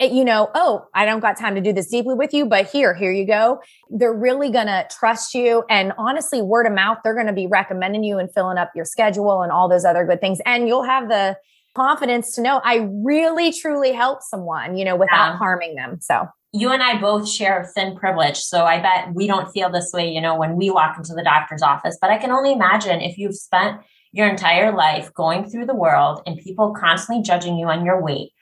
You 0.00 0.24
know, 0.24 0.50
oh, 0.54 0.86
I 0.94 1.06
don't 1.06 1.20
got 1.20 1.38
time 1.38 1.54
to 1.54 1.60
do 1.60 1.72
this 1.72 1.88
deeply 1.88 2.14
with 2.14 2.34
you, 2.34 2.44
but 2.44 2.68
here, 2.68 2.92
here 2.92 3.12
you 3.12 3.24
go. 3.24 3.60
They're 3.88 4.12
really 4.12 4.50
going 4.50 4.66
to 4.66 4.86
trust 4.90 5.32
you. 5.32 5.62
And 5.70 5.92
honestly, 5.96 6.42
word 6.42 6.66
of 6.66 6.72
mouth, 6.72 6.98
they're 7.04 7.14
going 7.14 7.28
to 7.28 7.32
be 7.32 7.46
recommending 7.46 8.02
you 8.02 8.18
and 8.18 8.28
filling 8.34 8.58
up 8.58 8.72
your 8.74 8.84
schedule 8.84 9.42
and 9.42 9.52
all 9.52 9.68
those 9.68 9.84
other 9.84 10.04
good 10.04 10.20
things. 10.20 10.40
And 10.44 10.66
you'll 10.66 10.82
have 10.82 11.08
the, 11.08 11.36
confidence 11.74 12.34
to 12.34 12.42
know 12.42 12.60
I 12.64 12.88
really 12.90 13.52
truly 13.52 13.92
helped 13.92 14.24
someone, 14.24 14.76
you 14.76 14.84
know, 14.84 14.96
without 14.96 15.32
yeah. 15.32 15.36
harming 15.38 15.74
them. 15.74 15.98
So 16.00 16.26
you 16.52 16.70
and 16.70 16.82
I 16.82 17.00
both 17.00 17.28
share 17.28 17.70
thin 17.74 17.96
privilege. 17.96 18.36
So 18.36 18.64
I 18.64 18.80
bet 18.80 19.14
we 19.14 19.26
don't 19.26 19.50
feel 19.52 19.70
this 19.70 19.90
way, 19.92 20.10
you 20.10 20.20
know, 20.20 20.36
when 20.36 20.56
we 20.56 20.70
walk 20.70 20.98
into 20.98 21.14
the 21.14 21.22
doctor's 21.22 21.62
office. 21.62 21.96
But 22.00 22.10
I 22.10 22.18
can 22.18 22.30
only 22.30 22.52
imagine 22.52 23.00
if 23.00 23.16
you've 23.16 23.34
spent 23.34 23.80
your 24.12 24.28
entire 24.28 24.76
life 24.76 25.12
going 25.14 25.48
through 25.48 25.66
the 25.66 25.74
world 25.74 26.20
and 26.26 26.38
people 26.38 26.74
constantly 26.78 27.22
judging 27.22 27.56
you 27.56 27.68
on 27.68 27.84
your 27.84 28.02
weight. 28.02 28.32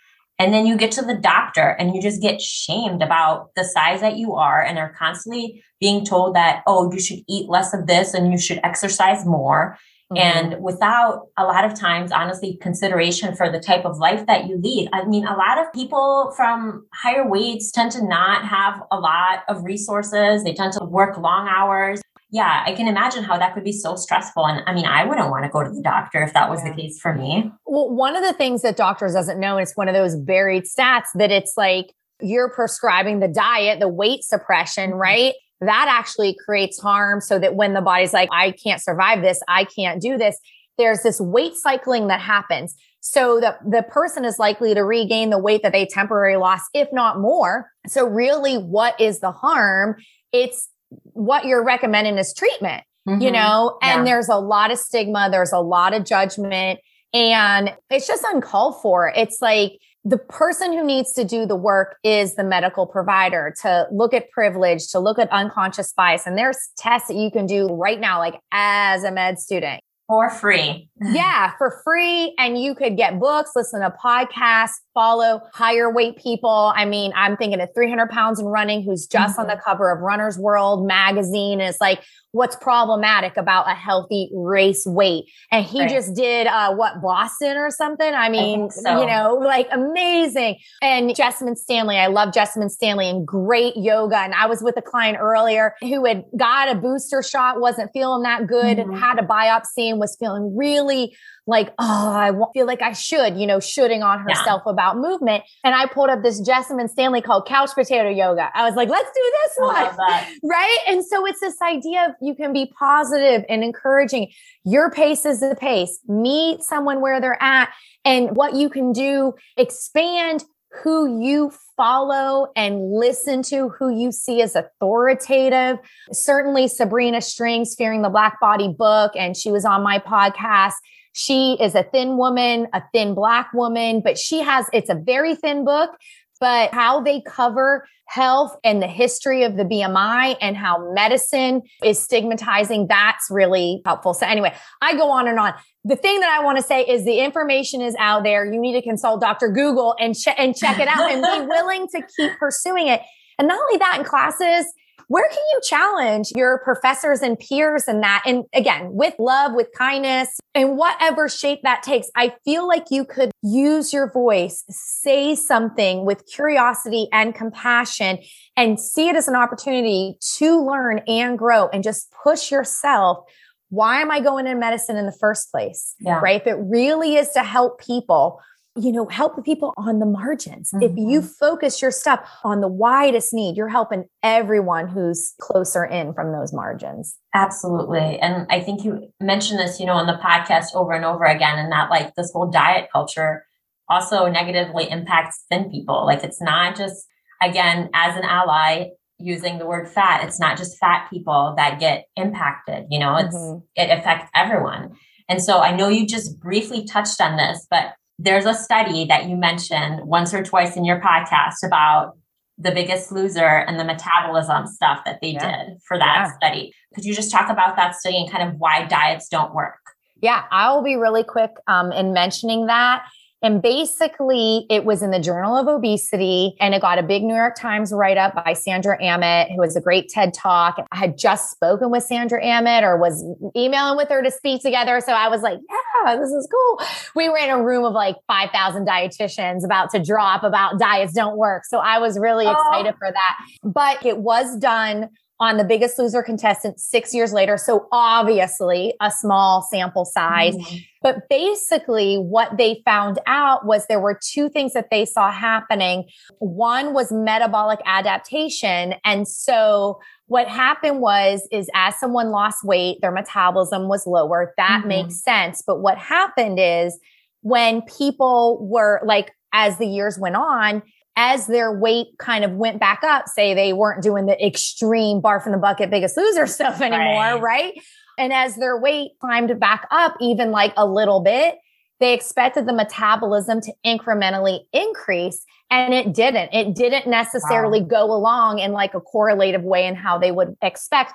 And 0.40 0.52
then 0.52 0.66
you 0.66 0.76
get 0.76 0.90
to 0.92 1.02
the 1.02 1.14
doctor 1.14 1.76
and 1.78 1.94
you 1.94 2.02
just 2.02 2.22
get 2.22 2.40
shamed 2.40 3.02
about 3.02 3.50
the 3.54 3.62
size 3.62 4.00
that 4.00 4.16
you 4.16 4.34
are. 4.34 4.60
And 4.60 4.76
they're 4.76 4.96
constantly 4.98 5.62
being 5.78 6.04
told 6.04 6.34
that, 6.34 6.62
oh, 6.66 6.90
you 6.90 6.98
should 6.98 7.20
eat 7.28 7.48
less 7.48 7.74
of 7.74 7.86
this 7.86 8.14
and 8.14 8.32
you 8.32 8.38
should 8.38 8.58
exercise 8.64 9.24
more. 9.26 9.76
Mm-hmm. 10.12 10.50
And 10.52 10.62
without 10.62 11.28
a 11.36 11.44
lot 11.44 11.64
of 11.64 11.78
times, 11.78 12.10
honestly, 12.10 12.58
consideration 12.60 13.36
for 13.36 13.50
the 13.50 13.60
type 13.60 13.84
of 13.84 13.98
life 13.98 14.26
that 14.26 14.48
you 14.48 14.58
lead. 14.58 14.88
I 14.92 15.04
mean, 15.04 15.24
a 15.24 15.36
lot 15.36 15.58
of 15.58 15.72
people 15.72 16.32
from 16.36 16.86
higher 16.92 17.28
weights 17.28 17.70
tend 17.70 17.92
to 17.92 18.04
not 18.04 18.44
have 18.44 18.82
a 18.90 18.98
lot 18.98 19.44
of 19.48 19.62
resources. 19.62 20.42
They 20.42 20.52
tend 20.52 20.72
to 20.74 20.84
work 20.84 21.16
long 21.16 21.48
hours. 21.48 22.02
Yeah, 22.32 22.62
I 22.64 22.74
can 22.74 22.88
imagine 22.88 23.24
how 23.24 23.38
that 23.38 23.54
could 23.54 23.64
be 23.64 23.72
so 23.72 23.96
stressful. 23.96 24.46
And 24.46 24.62
I 24.66 24.74
mean, 24.74 24.86
I 24.86 25.04
wouldn't 25.04 25.30
want 25.30 25.44
to 25.44 25.50
go 25.50 25.62
to 25.62 25.70
the 25.70 25.82
doctor 25.82 26.22
if 26.22 26.32
that 26.32 26.50
was 26.50 26.60
yeah. 26.64 26.70
the 26.70 26.82
case 26.82 26.98
for 27.00 27.14
me. 27.14 27.52
Well, 27.66 27.90
one 27.90 28.16
of 28.16 28.22
the 28.22 28.32
things 28.32 28.62
that 28.62 28.76
doctors 28.76 29.14
doesn't 29.14 29.38
know, 29.38 29.58
is 29.58 29.72
one 29.74 29.88
of 29.88 29.94
those 29.94 30.16
buried 30.16 30.64
stats 30.64 31.06
that 31.14 31.30
it's 31.30 31.54
like 31.56 31.92
you're 32.20 32.50
prescribing 32.50 33.20
the 33.20 33.28
diet, 33.28 33.80
the 33.80 33.88
weight 33.88 34.22
suppression, 34.22 34.90
mm-hmm. 34.90 35.00
right? 35.00 35.34
That 35.60 35.86
actually 35.90 36.36
creates 36.44 36.80
harm 36.80 37.20
so 37.20 37.38
that 37.38 37.54
when 37.54 37.74
the 37.74 37.80
body's 37.80 38.12
like, 38.12 38.28
I 38.32 38.52
can't 38.52 38.80
survive 38.80 39.22
this, 39.22 39.40
I 39.48 39.64
can't 39.64 40.00
do 40.00 40.16
this, 40.16 40.38
there's 40.78 41.02
this 41.02 41.20
weight 41.20 41.54
cycling 41.54 42.08
that 42.08 42.20
happens. 42.20 42.74
So 43.00 43.40
the, 43.40 43.56
the 43.66 43.82
person 43.82 44.24
is 44.24 44.38
likely 44.38 44.74
to 44.74 44.82
regain 44.82 45.30
the 45.30 45.38
weight 45.38 45.62
that 45.62 45.72
they 45.72 45.86
temporarily 45.86 46.38
lost, 46.38 46.64
if 46.74 46.88
not 46.92 47.20
more. 47.20 47.70
So 47.86 48.06
really 48.06 48.56
what 48.56 48.98
is 49.00 49.20
the 49.20 49.32
harm? 49.32 49.96
It's 50.32 50.68
what 51.12 51.44
you're 51.44 51.64
recommending 51.64 52.18
as 52.18 52.34
treatment, 52.34 52.84
mm-hmm. 53.08 53.20
you 53.20 53.30
know, 53.30 53.78
and 53.82 54.00
yeah. 54.00 54.12
there's 54.14 54.28
a 54.28 54.36
lot 54.36 54.70
of 54.70 54.78
stigma. 54.78 55.28
There's 55.30 55.52
a 55.52 55.60
lot 55.60 55.94
of 55.94 56.04
judgment 56.04 56.80
and 57.12 57.74
it's 57.90 58.06
just 58.06 58.24
uncalled 58.24 58.80
for. 58.80 59.12
It's 59.14 59.38
like, 59.40 59.72
the 60.04 60.18
person 60.18 60.72
who 60.72 60.84
needs 60.84 61.12
to 61.12 61.24
do 61.24 61.44
the 61.44 61.56
work 61.56 61.96
is 62.02 62.34
the 62.34 62.44
medical 62.44 62.86
provider 62.86 63.54
to 63.62 63.86
look 63.92 64.14
at 64.14 64.30
privilege, 64.30 64.88
to 64.88 64.98
look 64.98 65.18
at 65.18 65.30
unconscious 65.30 65.92
bias. 65.92 66.26
And 66.26 66.38
there's 66.38 66.70
tests 66.76 67.08
that 67.08 67.16
you 67.16 67.30
can 67.30 67.46
do 67.46 67.68
right 67.68 68.00
now, 68.00 68.18
like 68.18 68.40
as 68.50 69.04
a 69.04 69.10
med 69.10 69.38
student. 69.38 69.82
For 70.08 70.28
free. 70.28 70.88
yeah, 71.00 71.52
for 71.56 71.80
free. 71.84 72.34
And 72.36 72.60
you 72.60 72.74
could 72.74 72.96
get 72.96 73.20
books, 73.20 73.52
listen 73.54 73.80
to 73.80 73.90
podcasts, 73.90 74.72
follow 74.92 75.40
higher 75.52 75.92
weight 75.92 76.16
people. 76.16 76.72
I 76.74 76.84
mean, 76.84 77.12
I'm 77.14 77.36
thinking 77.36 77.60
of 77.60 77.68
300 77.74 78.10
pounds 78.10 78.40
and 78.40 78.50
running 78.50 78.82
who's 78.82 79.06
just 79.06 79.34
mm-hmm. 79.34 79.42
on 79.42 79.46
the 79.46 79.62
cover 79.62 79.88
of 79.92 80.00
Runner's 80.00 80.36
World 80.36 80.84
magazine. 80.84 81.60
Is 81.60 81.76
like, 81.80 82.02
what's 82.32 82.56
problematic 82.56 83.36
about 83.36 83.68
a 83.68 83.74
healthy 83.74 84.30
race 84.32 84.86
weight. 84.86 85.24
And 85.50 85.64
he 85.64 85.80
right. 85.80 85.90
just 85.90 86.14
did 86.14 86.46
uh, 86.46 86.74
what 86.74 87.02
Boston 87.02 87.56
or 87.56 87.70
something. 87.70 88.12
I 88.14 88.28
mean, 88.28 88.64
I 88.64 88.68
so. 88.68 89.00
you 89.00 89.06
know, 89.06 89.34
like 89.34 89.68
amazing. 89.72 90.58
And 90.82 91.10
Jessamyn 91.10 91.56
Stanley, 91.56 91.96
I 91.96 92.06
love 92.06 92.30
Jessamyn 92.30 92.70
Stanley 92.70 93.10
and 93.10 93.26
great 93.26 93.76
yoga. 93.76 94.18
And 94.18 94.34
I 94.34 94.46
was 94.46 94.62
with 94.62 94.76
a 94.76 94.82
client 94.82 95.18
earlier 95.20 95.74
who 95.80 96.04
had 96.04 96.24
got 96.36 96.70
a 96.70 96.74
booster 96.76 97.22
shot, 97.22 97.60
wasn't 97.60 97.90
feeling 97.92 98.22
that 98.22 98.46
good, 98.46 98.78
mm-hmm. 98.78 98.90
and 98.90 98.98
had 98.98 99.18
a 99.18 99.22
biopsy 99.22 99.90
and 99.90 99.98
was 99.98 100.16
feeling 100.18 100.56
really 100.56 101.16
like, 101.50 101.68
oh, 101.78 102.10
I 102.10 102.32
feel 102.54 102.66
like 102.66 102.80
I 102.80 102.92
should, 102.92 103.36
you 103.36 103.46
know, 103.46 103.60
shooting 103.60 104.02
on 104.02 104.20
herself 104.20 104.62
yeah. 104.64 104.72
about 104.72 104.96
movement. 104.96 105.44
And 105.62 105.74
I 105.74 105.86
pulled 105.86 106.08
up 106.08 106.22
this 106.22 106.40
Jessamyn 106.40 106.88
Stanley 106.88 107.20
called 107.20 107.46
couch 107.46 107.70
potato 107.74 108.08
yoga. 108.08 108.50
I 108.54 108.64
was 108.64 108.76
like, 108.76 108.88
let's 108.88 109.10
do 109.12 109.32
this 109.42 109.56
one. 109.58 109.90
Right. 110.42 110.78
And 110.86 111.04
so 111.04 111.26
it's 111.26 111.40
this 111.40 111.60
idea 111.62 112.06
of 112.06 112.12
you 112.22 112.34
can 112.34 112.52
be 112.52 112.72
positive 112.78 113.44
and 113.48 113.62
encouraging. 113.62 114.30
Your 114.64 114.90
pace 114.90 115.24
is 115.26 115.40
the 115.40 115.56
pace. 115.56 115.98
Meet 116.06 116.62
someone 116.62 117.00
where 117.00 117.20
they're 117.20 117.42
at 117.42 117.70
and 118.04 118.36
what 118.36 118.54
you 118.54 118.70
can 118.70 118.92
do, 118.92 119.34
expand 119.56 120.44
who 120.82 121.22
you 121.22 121.52
follow 121.76 122.48
and 122.54 122.92
listen 122.92 123.42
to, 123.42 123.70
who 123.70 123.94
you 123.94 124.12
see 124.12 124.40
as 124.42 124.54
authoritative. 124.54 125.78
Certainly, 126.12 126.68
Sabrina 126.68 127.20
Strings, 127.20 127.74
Fearing 127.74 128.02
the 128.02 128.08
Black 128.08 128.40
Body 128.40 128.68
book, 128.68 129.12
and 129.16 129.36
she 129.36 129.50
was 129.50 129.64
on 129.64 129.82
my 129.82 129.98
podcast. 129.98 130.74
She 131.12 131.56
is 131.60 131.74
a 131.74 131.82
thin 131.82 132.16
woman, 132.16 132.68
a 132.72 132.82
thin 132.92 133.14
black 133.14 133.52
woman, 133.52 134.00
but 134.00 134.16
she 134.16 134.40
has, 134.40 134.66
it's 134.72 134.88
a 134.88 134.94
very 134.94 135.34
thin 135.34 135.64
book, 135.64 135.90
but 136.40 136.72
how 136.72 137.00
they 137.00 137.20
cover 137.20 137.86
health 138.06 138.56
and 138.64 138.82
the 138.82 138.88
history 138.88 139.44
of 139.44 139.56
the 139.56 139.64
BMI 139.64 140.36
and 140.40 140.56
how 140.56 140.92
medicine 140.92 141.62
is 141.84 142.02
stigmatizing, 142.02 142.88
that's 142.88 143.28
really 143.30 143.82
helpful. 143.84 144.14
So, 144.14 144.26
anyway, 144.26 144.54
I 144.82 144.96
go 144.96 145.10
on 145.10 145.28
and 145.28 145.38
on. 145.38 145.54
The 145.84 145.96
thing 145.96 146.20
that 146.20 146.36
I 146.38 146.44
want 146.44 146.58
to 146.58 146.62
say 146.62 146.82
is 146.82 147.04
the 147.04 147.20
information 147.20 147.80
is 147.80 147.94
out 147.98 148.24
there. 148.24 148.44
You 148.44 148.60
need 148.60 148.72
to 148.72 148.82
consult 148.82 149.20
Dr. 149.20 149.48
Google 149.48 149.94
and, 150.00 150.14
and 150.36 150.56
check 150.56 150.80
it 150.80 150.88
out 150.88 151.10
and 151.10 151.22
be 151.22 151.46
willing 151.48 151.86
to 151.94 152.02
keep 152.16 152.32
pursuing 152.38 152.88
it. 152.88 153.00
And 153.38 153.48
not 153.48 153.58
only 153.58 153.78
that 153.78 153.98
in 153.98 154.04
classes, 154.04 154.72
where 155.10 155.28
can 155.28 155.42
you 155.52 155.60
challenge 155.64 156.30
your 156.36 156.58
professors 156.58 157.20
and 157.20 157.36
peers 157.36 157.88
in 157.88 158.00
that? 158.00 158.22
And 158.24 158.44
again, 158.54 158.90
with 158.92 159.14
love, 159.18 159.54
with 159.54 159.66
kindness, 159.76 160.38
in 160.54 160.76
whatever 160.76 161.28
shape 161.28 161.62
that 161.64 161.82
takes, 161.82 162.08
I 162.14 162.32
feel 162.44 162.68
like 162.68 162.84
you 162.92 163.04
could 163.04 163.32
use 163.42 163.92
your 163.92 164.08
voice, 164.12 164.62
say 164.70 165.34
something 165.34 166.04
with 166.04 166.26
curiosity 166.32 167.08
and 167.12 167.34
compassion, 167.34 168.20
and 168.56 168.78
see 168.78 169.08
it 169.08 169.16
as 169.16 169.26
an 169.26 169.34
opportunity 169.34 170.14
to 170.36 170.64
learn 170.64 171.00
and 171.08 171.36
grow 171.36 171.66
and 171.70 171.82
just 171.82 172.12
push 172.22 172.52
yourself 172.52 173.24
why 173.70 174.00
am 174.00 174.10
I 174.10 174.18
going 174.18 174.48
in 174.48 174.58
medicine 174.58 174.96
in 174.96 175.06
the 175.06 175.12
first 175.12 175.50
place? 175.52 175.94
Yeah. 176.00 176.18
Right. 176.18 176.40
If 176.40 176.46
it 176.48 176.56
really 176.58 177.14
is 177.14 177.30
to 177.30 177.44
help 177.44 177.80
people, 177.80 178.40
you 178.76 178.92
know, 178.92 179.06
help 179.06 179.36
the 179.36 179.42
people 179.42 179.74
on 179.76 179.98
the 179.98 180.06
margins. 180.06 180.70
Mm-hmm. 180.72 180.82
If 180.82 180.92
you 180.96 181.20
mm-hmm. 181.20 181.26
focus 181.26 181.82
your 181.82 181.90
stuff 181.90 182.20
on 182.44 182.60
the 182.60 182.68
widest 182.68 183.34
need, 183.34 183.56
you're 183.56 183.68
helping 183.68 184.04
everyone 184.22 184.88
who's 184.88 185.34
closer 185.40 185.84
in 185.84 186.14
from 186.14 186.32
those 186.32 186.52
margins. 186.52 187.16
Absolutely. 187.34 188.18
And 188.20 188.46
I 188.48 188.60
think 188.60 188.84
you 188.84 189.08
mentioned 189.20 189.58
this, 189.58 189.80
you 189.80 189.86
know, 189.86 189.94
on 189.94 190.06
the 190.06 190.20
podcast 190.22 190.74
over 190.74 190.92
and 190.92 191.04
over 191.04 191.24
again, 191.24 191.58
and 191.58 191.72
that 191.72 191.90
like 191.90 192.14
this 192.14 192.30
whole 192.32 192.50
diet 192.50 192.88
culture 192.92 193.44
also 193.88 194.28
negatively 194.28 194.88
impacts 194.88 195.44
thin 195.50 195.68
people. 195.70 196.06
Like 196.06 196.22
it's 196.22 196.40
not 196.40 196.76
just, 196.76 197.06
again, 197.42 197.90
as 197.92 198.16
an 198.16 198.24
ally, 198.24 198.90
using 199.22 199.58
the 199.58 199.66
word 199.66 199.88
fat, 199.88 200.24
it's 200.24 200.40
not 200.40 200.56
just 200.56 200.78
fat 200.78 201.08
people 201.10 201.54
that 201.56 201.78
get 201.78 202.06
impacted, 202.16 202.86
you 202.90 202.98
know, 202.98 203.16
it's 203.16 203.34
mm-hmm. 203.34 203.58
it 203.76 203.90
affects 203.90 204.30
everyone. 204.34 204.96
And 205.28 205.42
so 205.42 205.60
I 205.60 205.76
know 205.76 205.88
you 205.88 206.06
just 206.06 206.40
briefly 206.40 206.84
touched 206.84 207.20
on 207.20 207.36
this, 207.36 207.66
but 207.70 207.94
there's 208.22 208.44
a 208.44 208.54
study 208.54 209.06
that 209.06 209.28
you 209.28 209.36
mentioned 209.36 210.02
once 210.04 210.34
or 210.34 210.42
twice 210.42 210.76
in 210.76 210.84
your 210.84 211.00
podcast 211.00 211.64
about 211.64 212.18
the 212.58 212.70
biggest 212.70 213.10
loser 213.10 213.40
and 213.40 213.80
the 213.80 213.84
metabolism 213.84 214.66
stuff 214.66 215.00
that 215.06 215.18
they 215.22 215.30
yeah. 215.30 215.64
did 215.64 215.78
for 215.86 215.96
that 215.96 216.26
yeah. 216.26 216.36
study. 216.36 216.74
Could 216.94 217.06
you 217.06 217.14
just 217.14 217.32
talk 217.32 217.48
about 217.48 217.76
that 217.76 217.94
study 217.94 218.18
and 218.18 218.30
kind 218.30 218.46
of 218.46 218.56
why 218.58 218.84
diets 218.84 219.28
don't 219.28 219.54
work? 219.54 219.78
Yeah, 220.20 220.44
I 220.50 220.70
will 220.70 220.82
be 220.82 220.96
really 220.96 221.24
quick 221.24 221.52
um, 221.66 221.92
in 221.92 222.12
mentioning 222.12 222.66
that. 222.66 223.06
And 223.42 223.62
basically, 223.62 224.66
it 224.68 224.84
was 224.84 225.02
in 225.02 225.10
the 225.10 225.18
Journal 225.18 225.56
of 225.56 225.66
Obesity 225.66 226.56
and 226.60 226.74
it 226.74 226.82
got 226.82 226.98
a 226.98 227.02
big 227.02 227.22
New 227.22 227.34
York 227.34 227.56
Times 227.56 227.92
write 227.92 228.18
up 228.18 228.34
by 228.34 228.52
Sandra 228.52 228.98
Aamodt, 229.02 229.50
who 229.50 229.58
was 229.58 229.76
a 229.76 229.80
great 229.80 230.10
TED 230.10 230.34
talk. 230.34 230.76
I 230.92 230.96
had 230.96 231.16
just 231.16 231.50
spoken 231.50 231.90
with 231.90 232.02
Sandra 232.02 232.42
Aamodt 232.42 232.82
or 232.82 232.98
was 232.98 233.24
emailing 233.56 233.96
with 233.96 234.08
her 234.10 234.22
to 234.22 234.30
speak 234.30 234.60
together. 234.60 235.00
So 235.00 235.12
I 235.12 235.28
was 235.28 235.40
like, 235.40 235.58
yeah, 236.04 236.16
this 236.16 236.30
is 236.30 236.48
cool. 236.50 236.80
We 237.14 237.28
were 237.30 237.38
in 237.38 237.48
a 237.48 237.62
room 237.62 237.84
of 237.84 237.94
like 237.94 238.16
5,000 238.26 238.86
dietitians 238.86 239.64
about 239.64 239.90
to 239.92 240.02
drop 240.02 240.42
about 240.42 240.78
diets 240.78 241.14
don't 241.14 241.38
work. 241.38 241.64
So 241.64 241.78
I 241.78 241.98
was 241.98 242.18
really 242.18 242.46
oh. 242.46 242.52
excited 242.52 242.94
for 242.98 243.10
that. 243.10 243.36
But 243.62 244.04
it 244.04 244.18
was 244.18 244.56
done 244.58 245.08
on 245.40 245.56
the 245.56 245.64
biggest 245.64 245.98
loser 245.98 246.22
contestant 246.22 246.78
six 246.78 247.14
years 247.14 247.32
later. 247.32 247.56
So 247.56 247.88
obviously 247.90 248.94
a 249.00 249.10
small 249.10 249.66
sample 249.70 250.04
size. 250.04 250.54
Mm-hmm. 250.54 250.76
But 251.02 251.28
basically 251.28 252.16
what 252.16 252.56
they 252.58 252.82
found 252.84 253.18
out 253.26 253.64
was 253.64 253.86
there 253.86 254.00
were 254.00 254.18
two 254.22 254.48
things 254.48 254.74
that 254.74 254.90
they 254.90 255.04
saw 255.04 255.30
happening. 255.30 256.08
One 256.38 256.92
was 256.92 257.10
metabolic 257.10 257.80
adaptation. 257.86 258.94
And 259.04 259.26
so 259.26 260.00
what 260.26 260.46
happened 260.46 261.00
was, 261.00 261.48
is 261.50 261.68
as 261.74 261.98
someone 261.98 262.30
lost 262.30 262.64
weight, 262.64 263.00
their 263.00 263.12
metabolism 263.12 263.88
was 263.88 264.06
lower. 264.06 264.54
That 264.56 264.80
mm-hmm. 264.80 264.88
makes 264.88 265.22
sense. 265.22 265.62
But 265.66 265.80
what 265.80 265.98
happened 265.98 266.58
is 266.60 266.98
when 267.42 267.82
people 267.82 268.66
were 268.68 269.00
like, 269.04 269.32
as 269.52 269.78
the 269.78 269.86
years 269.86 270.18
went 270.18 270.36
on, 270.36 270.82
as 271.16 271.46
their 271.48 271.72
weight 271.72 272.06
kind 272.18 272.44
of 272.44 272.52
went 272.52 272.78
back 272.78 273.02
up, 273.02 273.28
say 273.28 273.52
they 273.52 273.72
weren't 273.72 274.02
doing 274.02 274.26
the 274.26 274.46
extreme 274.46 275.20
barf 275.20 275.44
in 275.44 275.52
the 275.52 275.58
bucket, 275.58 275.90
biggest 275.90 276.16
loser 276.16 276.46
stuff 276.46 276.80
anymore, 276.80 277.38
right? 277.38 277.42
right? 277.42 277.82
And 278.20 278.34
as 278.34 278.56
their 278.56 278.78
weight 278.78 279.12
climbed 279.18 279.58
back 279.58 279.88
up 279.90 280.14
even 280.20 280.50
like 280.50 280.74
a 280.76 280.86
little 280.86 281.20
bit, 281.20 281.56
they 282.00 282.12
expected 282.12 282.66
the 282.66 282.72
metabolism 282.72 283.60
to 283.62 283.72
incrementally 283.84 284.60
increase 284.72 285.44
and 285.70 285.94
it 285.94 286.12
didn't. 286.12 286.52
It 286.52 286.74
didn't 286.74 287.08
necessarily 287.08 287.80
wow. 287.80 287.86
go 287.86 288.04
along 288.12 288.58
in 288.58 288.72
like 288.72 288.94
a 288.94 289.00
correlative 289.00 289.62
way 289.62 289.86
in 289.86 289.94
how 289.94 290.18
they 290.18 290.32
would 290.32 290.54
expect. 290.60 291.14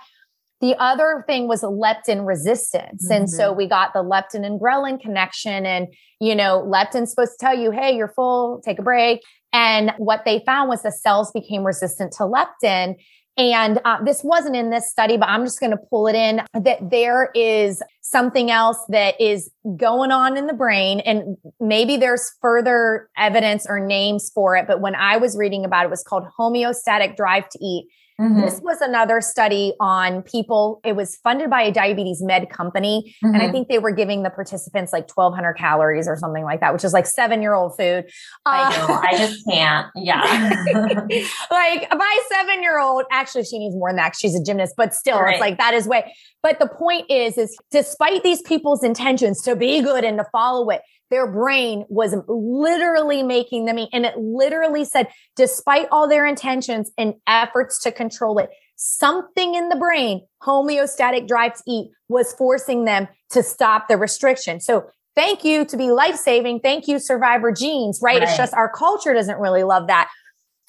The 0.62 0.76
other 0.80 1.24
thing 1.28 1.48
was 1.48 1.62
leptin 1.62 2.26
resistance. 2.26 3.06
Mm-hmm. 3.06 3.14
And 3.14 3.30
so 3.30 3.50
mm-hmm. 3.50 3.58
we 3.58 3.68
got 3.68 3.94
the 3.94 4.04
leptin 4.04 4.46
and 4.46 4.60
ghrelin 4.60 5.00
connection. 5.00 5.66
And, 5.66 5.88
you 6.20 6.34
know, 6.34 6.64
leptin's 6.66 7.12
supposed 7.12 7.34
to 7.34 7.46
tell 7.46 7.58
you, 7.58 7.70
hey, 7.72 7.96
you're 7.96 8.14
full, 8.16 8.62
take 8.64 8.80
a 8.80 8.84
break. 8.84 9.22
And 9.54 9.92
what 9.98 10.24
they 10.26 10.42
found 10.46 10.70
was 10.70 10.82
the 10.82 10.92
cells 10.92 11.32
became 11.32 11.64
resistant 11.64 12.14
to 12.14 12.24
leptin. 12.24 12.96
And 13.38 13.82
uh, 13.84 14.02
this 14.04 14.22
wasn't 14.24 14.56
in 14.56 14.70
this 14.70 14.90
study, 14.90 15.18
but 15.18 15.28
I'm 15.28 15.44
just 15.44 15.60
going 15.60 15.72
to 15.72 15.78
pull 15.78 16.08
it 16.08 16.16
in 16.16 16.42
that 16.54 16.90
there 16.90 17.32
is 17.36 17.82
something 18.02 18.50
else 18.50 18.78
that 18.90 19.20
is 19.20 19.52
going 19.76 20.12
on 20.12 20.38
in 20.38 20.48
the 20.48 20.54
brain. 20.54 21.02
And 21.02 21.36
maybe 21.60 21.98
there's 21.98 22.32
further 22.42 23.10
evidence 23.18 23.66
or 23.68 23.80
names 23.80 24.32
for 24.34 24.56
it. 24.56 24.68
But 24.68 24.80
when 24.80 24.96
I 24.96 25.18
was 25.18 25.36
reading 25.38 25.66
about 25.66 25.84
it, 25.84 25.88
it 25.88 25.92
was 25.92 26.04
called 26.04 26.26
homeostatic 26.40 27.18
drive 27.18 27.50
to 27.50 27.60
eat. 27.62 27.90
Mm-hmm. 28.20 28.42
This 28.42 28.62
was 28.62 28.80
another 28.80 29.20
study 29.20 29.74
on 29.80 30.22
people. 30.22 30.80
It 30.86 30.96
was 30.96 31.18
funded 31.18 31.50
by 31.50 31.64
a 31.64 31.72
diabetes 31.72 32.22
med 32.22 32.50
company. 32.50 33.14
Mm-hmm. 33.24 33.34
And 33.34 33.36
I 33.36 33.40
mm-hmm. 33.46 33.52
think 33.54 33.68
they 33.68 33.80
were 33.80 33.92
giving 33.92 34.24
the 34.24 34.30
participants 34.30 34.94
like 34.94 35.10
1200 35.14 35.54
calories 35.56 36.08
or 36.08 36.16
something 36.16 36.46
like 36.46 36.62
that, 36.62 36.72
which 36.72 36.86
is 36.86 36.94
like 36.94 37.08
seven 37.08 37.42
year 37.42 37.54
old 37.54 37.76
food. 37.78 38.10
I 38.46 38.78
know. 38.78 38.94
Uh, 38.94 39.02
I 39.04 39.18
just 39.18 39.46
can't. 39.50 39.88
Yeah. 39.96 40.22
like 41.52 41.88
my 41.92 42.20
seven 42.30 42.64
year 42.64 42.80
old, 42.80 43.04
actually, 43.12 43.44
she 43.44 43.60
needs 43.60 43.76
more 43.76 43.90
than 43.90 43.98
that. 43.98 44.16
She's 44.16 44.34
a 44.34 44.42
gymnast, 44.44 44.76
but 44.78 44.94
still, 44.94 45.20
right. 45.20 45.34
it's 45.34 45.42
like 45.42 45.58
that 45.58 45.74
is 45.74 45.86
way. 45.86 46.14
But 46.42 46.60
the 46.60 46.68
point 46.68 47.10
is, 47.10 47.38
is 47.38 47.58
despite 47.72 48.24
these 48.24 48.42
people's 48.44 48.84
intentions 48.84 49.42
to 49.42 49.56
be 49.56 49.82
good 49.82 50.06
and 50.06 50.18
to 50.20 50.26
follow 50.32 50.70
it, 50.70 50.82
their 51.12 51.32
brain 51.32 51.86
was 51.90 52.16
literally 52.28 53.24
making 53.24 53.66
them 53.66 53.78
eat. 53.78 53.90
And 53.94 54.06
it 54.06 54.18
literally 54.18 54.86
said, 54.86 55.08
despite 55.36 55.88
all 55.92 56.08
their 56.08 56.26
intentions 56.26 56.92
and 56.98 57.14
efforts 57.28 57.82
to 57.84 57.92
control 57.92 58.40
it, 58.40 58.50
something 58.76 59.56
in 59.56 59.70
the 59.70 59.76
brain, 59.76 60.26
homeostatic 60.44 61.28
drive 61.28 61.56
to 61.56 61.64
eat, 61.68 61.92
was 62.10 62.34
forcing 62.34 62.86
them 62.86 63.08
to 63.32 63.44
stop 63.44 63.88
the 63.88 63.98
restriction. 63.98 64.60
So 64.60 64.90
thank 65.16 65.44
you 65.46 65.66
to 65.66 65.78
be 65.78 65.92
life 65.92 66.16
saving. 66.16 66.60
Thank 66.60 66.88
you, 66.88 67.00
survivor 67.00 67.52
genes, 67.52 68.00
right? 68.02 68.20
right? 68.20 68.24
It's 68.24 68.38
just 68.38 68.54
our 68.54 68.70
culture 68.70 69.14
doesn't 69.14 69.38
really 69.38 69.64
love 69.64 69.88
that. 69.88 70.10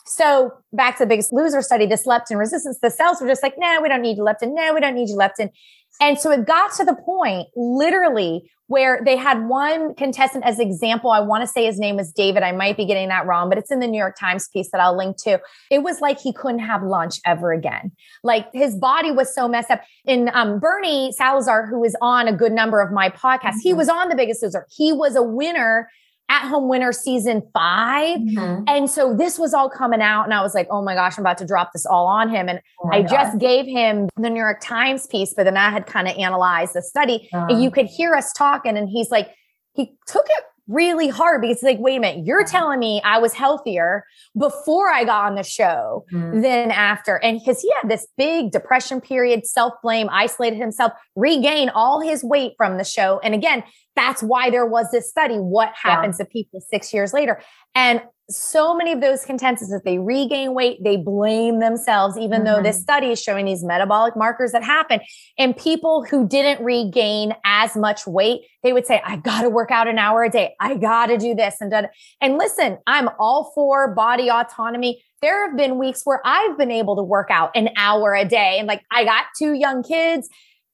So 0.06 0.52
back 0.72 0.98
to 0.98 1.04
the 1.04 1.08
biggest 1.08 1.32
loser 1.32 1.60
study, 1.62 1.84
this 1.84 2.06
leptin 2.06 2.38
resistance, 2.38 2.78
the 2.80 2.90
cells 2.90 3.20
were 3.20 3.26
just 3.26 3.42
like, 3.42 3.54
no, 3.58 3.80
we 3.82 3.88
don't 3.88 4.02
need 4.02 4.18
leptin. 4.18 4.54
No, 4.54 4.72
we 4.72 4.80
don't 4.80 4.94
need 4.94 5.08
you 5.08 5.16
leptin. 5.16 5.50
And 6.00 6.18
so 6.18 6.30
it 6.30 6.46
got 6.46 6.72
to 6.74 6.84
the 6.84 6.94
point 6.94 7.48
literally 7.56 8.50
where 8.68 9.00
they 9.04 9.16
had 9.16 9.46
one 9.46 9.94
contestant 9.94 10.44
as 10.44 10.58
example. 10.58 11.10
I 11.10 11.20
want 11.20 11.42
to 11.42 11.46
say 11.46 11.66
his 11.66 11.78
name 11.78 11.96
was 11.96 12.10
David. 12.10 12.42
I 12.42 12.52
might 12.52 12.76
be 12.76 12.84
getting 12.84 13.08
that 13.08 13.26
wrong, 13.26 13.48
but 13.48 13.58
it's 13.58 13.70
in 13.70 13.78
the 13.78 13.86
New 13.86 13.98
York 13.98 14.16
Times 14.18 14.48
piece 14.48 14.70
that 14.72 14.80
I'll 14.80 14.96
link 14.96 15.16
to. 15.18 15.40
It 15.70 15.82
was 15.84 16.00
like 16.00 16.20
he 16.20 16.32
couldn't 16.32 16.60
have 16.60 16.82
lunch 16.82 17.20
ever 17.24 17.52
again. 17.52 17.92
Like 18.24 18.48
his 18.52 18.74
body 18.74 19.12
was 19.12 19.32
so 19.32 19.46
messed 19.46 19.70
up. 19.70 19.82
In 20.04 20.30
um, 20.34 20.58
Bernie 20.58 21.12
Salazar, 21.12 21.66
who 21.66 21.84
is 21.84 21.96
on 22.00 22.26
a 22.26 22.32
good 22.32 22.52
number 22.52 22.80
of 22.80 22.92
my 22.92 23.08
podcasts, 23.08 23.40
mm-hmm. 23.40 23.68
he 23.68 23.72
was 23.72 23.88
on 23.88 24.08
The 24.08 24.16
Biggest 24.16 24.42
Loser. 24.42 24.66
He 24.76 24.92
was 24.92 25.14
a 25.14 25.22
winner 25.22 25.88
at 26.28 26.48
home 26.48 26.68
winner 26.68 26.92
season 26.92 27.42
5 27.52 28.18
mm-hmm. 28.18 28.64
And 28.66 28.90
so 28.90 29.14
this 29.14 29.38
was 29.38 29.54
all 29.54 29.70
coming 29.70 30.00
out. 30.00 30.24
And 30.24 30.34
I 30.34 30.42
was 30.42 30.54
like, 30.54 30.66
oh 30.70 30.82
my 30.82 30.94
gosh, 30.94 31.16
I'm 31.16 31.22
about 31.22 31.38
to 31.38 31.46
drop 31.46 31.72
this 31.72 31.86
all 31.86 32.06
on 32.06 32.28
him. 32.28 32.48
And 32.48 32.60
oh 32.82 32.90
I 32.92 33.02
God. 33.02 33.10
just 33.10 33.38
gave 33.38 33.66
him 33.66 34.08
the 34.16 34.30
New 34.30 34.40
York 34.40 34.60
Times 34.60 35.06
piece, 35.06 35.34
but 35.34 35.44
then 35.44 35.56
I 35.56 35.70
had 35.70 35.86
kind 35.86 36.08
of 36.08 36.16
analyzed 36.16 36.74
the 36.74 36.82
study. 36.82 37.28
Uh-huh. 37.32 37.46
And 37.50 37.62
you 37.62 37.70
could 37.70 37.86
hear 37.86 38.14
us 38.14 38.32
talking. 38.32 38.76
And 38.76 38.88
he's 38.88 39.10
like, 39.10 39.30
he 39.74 39.96
took 40.06 40.26
it 40.28 40.44
really 40.68 41.08
hard 41.08 41.40
because 41.40 41.56
it's 41.56 41.62
like, 41.62 41.78
wait 41.78 41.96
a 41.96 42.00
minute, 42.00 42.26
you're 42.26 42.44
telling 42.44 42.78
me 42.78 43.00
I 43.04 43.18
was 43.18 43.32
healthier 43.32 44.04
before 44.38 44.90
I 44.90 45.04
got 45.04 45.26
on 45.26 45.34
the 45.34 45.42
show 45.42 46.04
mm-hmm. 46.12 46.40
than 46.40 46.70
after. 46.70 47.16
And 47.16 47.38
because 47.38 47.60
he 47.60 47.70
had 47.80 47.90
this 47.90 48.06
big 48.16 48.50
depression 48.50 49.00
period, 49.00 49.46
self 49.46 49.74
blame, 49.82 50.08
isolated 50.10 50.56
himself, 50.56 50.92
regained 51.14 51.70
all 51.74 52.00
his 52.00 52.24
weight 52.24 52.54
from 52.56 52.78
the 52.78 52.84
show. 52.84 53.20
And 53.22 53.34
again, 53.34 53.62
that's 53.94 54.22
why 54.22 54.50
there 54.50 54.66
was 54.66 54.90
this 54.90 55.08
study. 55.08 55.36
What 55.36 55.72
happens 55.80 56.16
yeah. 56.18 56.24
to 56.24 56.30
people 56.30 56.60
six 56.60 56.92
years 56.92 57.12
later? 57.12 57.40
And 57.74 58.02
so 58.28 58.74
many 58.74 58.92
of 58.92 59.00
those 59.00 59.24
contestants, 59.24 59.72
if 59.72 59.84
they 59.84 59.98
regain 59.98 60.52
weight, 60.52 60.82
they 60.82 60.96
blame 60.96 61.60
themselves, 61.60 62.18
even 62.18 62.42
mm-hmm. 62.42 62.44
though 62.44 62.62
this 62.62 62.76
mm-hmm. 62.76 62.82
study 62.82 63.10
is 63.12 63.22
showing 63.22 63.46
these 63.46 63.62
metabolic 63.62 64.16
markers 64.16 64.52
that 64.52 64.64
happen. 64.64 65.00
And 65.38 65.56
people 65.56 66.04
who 66.04 66.26
didn't 66.26 66.64
regain 66.64 67.34
as 67.44 67.76
much 67.76 68.06
weight, 68.06 68.42
they 68.62 68.72
would 68.72 68.86
say, 68.86 69.00
I 69.04 69.16
got 69.16 69.42
to 69.42 69.48
work 69.48 69.70
out 69.70 69.86
an 69.86 69.98
hour 69.98 70.24
a 70.24 70.30
day. 70.30 70.54
I 70.60 70.74
got 70.74 71.06
to 71.06 71.18
do 71.18 71.34
this 71.34 71.56
and 71.60 71.70
done. 71.70 71.86
And 72.20 72.36
listen, 72.36 72.78
I'm 72.86 73.08
all 73.20 73.52
for 73.54 73.94
body 73.94 74.28
autonomy. 74.28 75.02
There 75.22 75.48
have 75.48 75.56
been 75.56 75.78
weeks 75.78 76.02
where 76.04 76.20
I've 76.24 76.58
been 76.58 76.72
able 76.72 76.96
to 76.96 77.02
work 77.02 77.30
out 77.30 77.52
an 77.54 77.70
hour 77.76 78.14
a 78.14 78.24
day. 78.24 78.58
And 78.58 78.66
like, 78.66 78.82
I 78.90 79.04
got 79.04 79.26
two 79.38 79.52
young 79.52 79.82
kids 79.82 80.28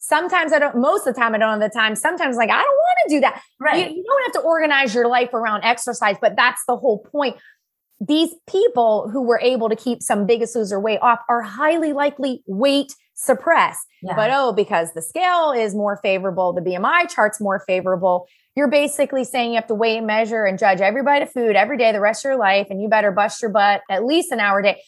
Sometimes 0.04 0.52
I 0.52 0.58
don't, 0.58 0.76
most 0.78 1.06
of 1.06 1.14
the 1.14 1.20
time 1.20 1.32
I 1.32 1.38
don't 1.38 1.60
have 1.60 1.60
the 1.60 1.68
time. 1.68 1.94
Sometimes 1.94 2.36
like, 2.36 2.50
I 2.50 2.60
don't 2.60 2.64
want 2.64 2.98
to 3.08 3.14
do 3.14 3.20
that. 3.20 3.40
Right. 3.60 3.88
You, 3.88 3.98
you 3.98 4.04
don't 4.04 4.22
have 4.24 4.42
to 4.42 4.48
organize 4.48 4.92
your 4.92 5.06
life 5.06 5.32
around 5.32 5.62
exercise, 5.62 6.16
but 6.20 6.34
that's 6.34 6.60
the 6.66 6.76
whole 6.76 6.98
point. 6.98 7.36
These 8.00 8.34
people 8.48 9.08
who 9.10 9.22
were 9.22 9.38
able 9.40 9.68
to 9.68 9.76
keep 9.76 10.02
some 10.02 10.26
biggest 10.26 10.56
loser 10.56 10.80
weight 10.80 10.98
off 11.02 11.20
are 11.28 11.42
highly 11.42 11.92
likely 11.92 12.42
weight 12.48 12.96
suppressed. 13.14 13.86
Yeah. 14.02 14.16
But 14.16 14.32
oh, 14.32 14.52
because 14.52 14.92
the 14.92 15.02
scale 15.02 15.52
is 15.52 15.72
more 15.72 16.00
favorable, 16.02 16.52
the 16.52 16.62
BMI 16.62 17.08
chart's 17.08 17.40
more 17.40 17.62
favorable, 17.64 18.26
you're 18.56 18.68
basically 18.68 19.22
saying 19.22 19.50
you 19.50 19.54
have 19.54 19.68
to 19.68 19.74
weigh 19.74 19.98
and 19.98 20.06
measure 20.06 20.44
and 20.44 20.58
judge 20.58 20.80
every 20.80 21.04
bite 21.04 21.22
of 21.22 21.30
food 21.30 21.54
every 21.54 21.78
day 21.78 21.92
the 21.92 22.00
rest 22.00 22.24
of 22.24 22.30
your 22.30 22.38
life, 22.38 22.66
and 22.70 22.82
you 22.82 22.88
better 22.88 23.12
bust 23.12 23.40
your 23.40 23.52
butt 23.52 23.82
at 23.88 24.04
least 24.04 24.32
an 24.32 24.40
hour 24.40 24.58
a 24.58 24.62
day. 24.64 24.82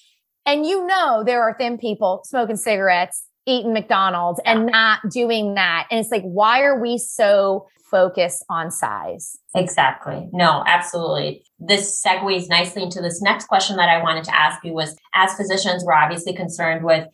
And 0.45 0.67
you 0.67 0.85
know 0.89 1.23
there 1.25 1.41
are 1.41 1.55
thin 1.57 1.79
people 1.79 2.23
smoking 2.25 2.57
cigarettes, 2.57 3.25
eating 3.47 3.73
McDonald's 3.73 4.41
and 4.45 4.67
not 4.67 5.01
doing 5.11 5.55
that. 5.55 5.87
And 5.91 6.01
it's 6.01 6.11
like, 6.11 6.23
why 6.23 6.63
are 6.63 6.81
we 6.81 6.99
so 6.99 7.67
focused 7.91 8.45
on 8.49 8.71
size? 8.71 9.39
Exactly. 9.55 10.29
No, 10.33 10.65
absolutely. 10.67 11.45
This 11.59 12.03
segues 12.03 12.49
nicely 12.49 12.83
into 12.83 13.01
this 13.01 13.23
next 13.23 13.47
question 13.47 13.77
that 13.77 13.89
I 13.89 14.03
wanted 14.03 14.25
to 14.25 14.37
ask 14.37 14.65
you 14.65 14.73
was 14.73 14.97
as 15.15 15.35
physicians, 15.35 15.85
we're 15.85 15.93
obviously 15.93 16.35
concerned 16.35 16.85
with 16.85 17.07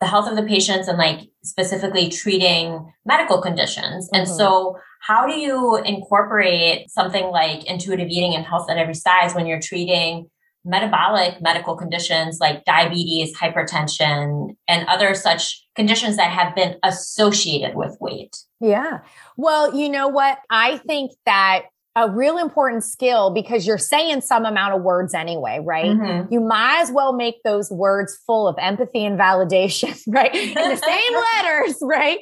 the 0.00 0.06
health 0.06 0.28
of 0.28 0.36
the 0.36 0.42
patients 0.42 0.88
and 0.88 0.98
like 0.98 1.20
specifically 1.42 2.10
treating 2.10 2.92
medical 3.06 3.40
conditions. 3.40 4.10
And 4.12 4.26
mm-hmm. 4.26 4.36
so 4.36 4.78
how 5.00 5.26
do 5.26 5.38
you 5.38 5.76
incorporate 5.76 6.90
something 6.90 7.26
like 7.26 7.64
intuitive 7.64 8.08
eating 8.08 8.34
and 8.34 8.44
health 8.44 8.68
at 8.68 8.76
every 8.76 8.94
size 8.94 9.34
when 9.34 9.46
you're 9.46 9.60
treating 9.60 10.28
metabolic 10.66 11.40
medical 11.40 11.76
conditions 11.76 12.38
like 12.40 12.64
diabetes, 12.64 13.36
hypertension, 13.36 14.56
and 14.68 14.86
other 14.88 15.14
such 15.14 15.64
conditions 15.74 16.16
that 16.16 16.30
have 16.30 16.54
been 16.54 16.76
associated 16.82 17.76
with 17.76 17.96
weight. 18.00 18.36
Yeah. 18.60 19.00
Well, 19.36 19.74
you 19.74 19.88
know 19.88 20.08
what? 20.08 20.38
I 20.50 20.78
think 20.78 21.12
that 21.24 21.66
a 21.96 22.10
real 22.10 22.36
important 22.36 22.84
skill 22.84 23.30
because 23.30 23.66
you're 23.66 23.78
saying 23.78 24.20
some 24.20 24.44
amount 24.44 24.74
of 24.74 24.82
words 24.82 25.14
anyway, 25.14 25.60
right? 25.64 25.86
Mm-hmm. 25.86 26.32
You 26.32 26.40
might 26.40 26.80
as 26.82 26.92
well 26.92 27.14
make 27.14 27.42
those 27.42 27.70
words 27.70 28.18
full 28.26 28.46
of 28.46 28.56
empathy 28.58 29.04
and 29.04 29.18
validation, 29.18 29.98
right? 30.06 30.34
In 30.34 30.54
the 30.54 30.76
same 30.76 31.14
letters, 31.44 31.78
right? 31.80 32.18